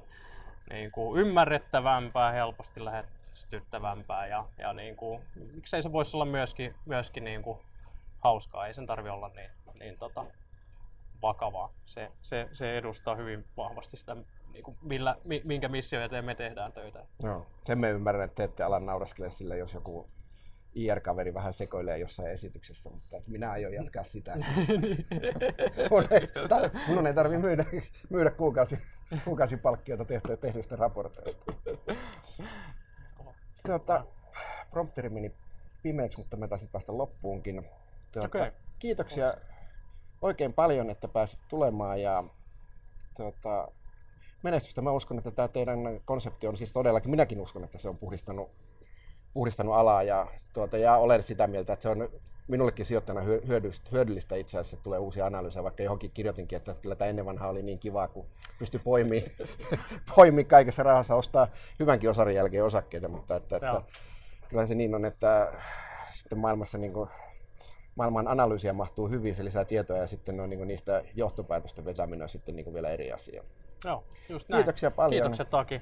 niin 0.69 0.91
kuin 0.91 1.19
ymmärrettävämpää, 1.19 2.31
helposti 2.31 2.85
lähestyttävämpää 2.85 4.27
ja, 4.27 4.45
ja 4.57 4.73
niin 4.73 4.95
kuin, 4.95 5.21
miksei 5.53 5.81
se 5.81 5.91
voisi 5.91 6.17
olla 6.17 6.25
myöskin, 6.25 6.75
myöskin 6.85 7.23
niin 7.23 7.41
kuin 7.43 7.59
hauskaa, 8.19 8.67
ei 8.67 8.73
sen 8.73 8.85
tarvi 8.85 9.09
olla 9.09 9.29
niin, 9.35 9.49
niin 9.79 9.97
tota, 9.97 10.25
vakavaa. 11.21 11.73
Se, 11.85 12.11
se, 12.21 12.49
se 12.51 12.77
edustaa 12.77 13.15
hyvin 13.15 13.45
vahvasti 13.57 13.97
sitä, 13.97 14.15
niin 14.53 14.63
kuin 14.63 14.77
millä, 14.81 15.15
minkä 15.43 15.69
missio 15.69 16.01
eteen 16.03 16.25
me 16.25 16.35
tehdään 16.35 16.73
töitä. 16.73 17.05
Joo, 17.23 17.45
sen 17.65 17.79
me 17.79 17.89
ymmärrän, 17.89 18.25
että 18.25 18.35
te 18.35 18.43
ette 18.43 18.63
ala 18.63 18.79
nauraskele 18.79 19.31
sille, 19.31 19.57
jos 19.57 19.73
joku 19.73 20.09
IR-kaveri 20.75 21.33
vähän 21.33 21.53
sekoilee 21.53 21.97
jossain 21.97 22.31
esityksessä, 22.31 22.89
mutta 22.89 23.21
minä 23.27 23.51
aion 23.51 23.73
jatkaa 23.73 24.03
sitä. 24.03 24.35
mun, 25.91 26.07
ei, 26.11 26.19
tar- 26.19 26.93
mun 26.93 27.07
ei 27.07 27.13
tarvitse 27.13 27.41
myydä, 27.41 27.65
myydä 28.09 28.31
kuukausi, 28.31 28.77
kuukausipalkkiota 29.25 30.05
tehtyä 30.05 30.37
tehdyistä 30.37 30.75
raporteista. 30.75 31.53
Tuota, 33.65 34.05
prompteri 34.71 35.09
meni 35.09 35.31
pimeäksi, 35.83 36.17
mutta 36.17 36.37
me 36.37 36.47
taisin 36.47 36.67
päästä 36.67 36.97
loppuunkin. 36.97 37.63
Tuota, 38.11 38.27
okay. 38.27 38.51
Kiitoksia 38.79 39.33
oikein 40.21 40.53
paljon, 40.53 40.89
että 40.89 41.07
pääsit 41.07 41.39
tulemaan 41.49 42.01
ja 42.01 42.23
tuota, 43.17 43.67
menestystä. 44.43 44.81
Mä 44.81 44.91
uskon, 44.91 45.17
että 45.17 45.31
tämä 45.31 45.47
teidän 45.47 45.79
konsepti 46.05 46.47
on 46.47 46.57
siis 46.57 46.73
todellakin, 46.73 47.11
minäkin 47.11 47.41
uskon, 47.41 47.63
että 47.63 47.77
se 47.77 47.89
on 47.89 47.97
puhdistanut, 47.97 48.51
puhdistanut 49.33 49.75
alaa 49.75 50.03
ja, 50.03 50.27
tuota, 50.53 50.77
ja 50.77 50.97
olen 50.97 51.23
sitä 51.23 51.47
mieltä, 51.47 51.73
että 51.73 51.83
se 51.83 51.89
on 51.89 52.09
minullekin 52.47 52.85
sijoittajana 52.85 53.21
hyödyllistä, 53.47 53.89
hyödyllistä 53.91 54.35
itse 54.35 54.57
asiassa, 54.57 54.75
että 54.75 54.83
tulee 54.83 54.99
uusia 54.99 55.25
analyysejä, 55.25 55.63
vaikka 55.63 55.83
johonkin 55.83 56.11
kirjoitinkin, 56.11 56.57
että 56.57 56.75
kyllä 56.81 56.95
tämä 56.95 57.09
ennen 57.09 57.25
vanhaa 57.25 57.49
oli 57.49 57.61
niin 57.61 57.79
kiva, 57.79 58.07
kun 58.07 58.25
pystyi 58.59 58.79
poimimaan 58.83 59.31
poimi 60.15 60.43
kaikessa 60.43 60.83
rahassa, 60.83 61.15
ostaa 61.15 61.47
hyvänkin 61.79 62.09
osarin 62.09 62.35
jälkeen 62.35 62.65
osakkeita, 62.65 63.07
mutta 63.07 63.35
että, 63.35 63.55
että 63.55 63.81
kyllä 64.49 64.65
se 64.65 64.75
niin 64.75 64.95
on, 64.95 65.05
että 65.05 65.53
sitten 66.13 66.37
maailmassa 66.37 66.77
niin 66.77 66.93
kuin, 66.93 67.09
maailman 67.95 68.27
analyysiä 68.27 68.73
mahtuu 68.73 69.07
hyvin, 69.09 69.35
se 69.35 69.45
lisää 69.45 69.65
tietoa 69.65 69.97
ja 69.97 70.07
sitten 70.07 70.39
on 70.39 70.49
niin 70.49 70.67
niistä 70.67 71.03
johtopäätösten 71.15 71.85
vetäminen 71.85 72.23
on 72.23 72.29
sitten 72.29 72.55
niin 72.55 72.73
vielä 72.73 72.89
eri 72.89 73.11
asia. 73.11 73.43
Joo, 73.85 74.03
just 74.29 74.49
näin. 74.49 74.63
Kiitoksia 74.63 74.91
paljon. 74.91 75.11
Kiitokset 75.11 75.49
Taki. 75.49 75.81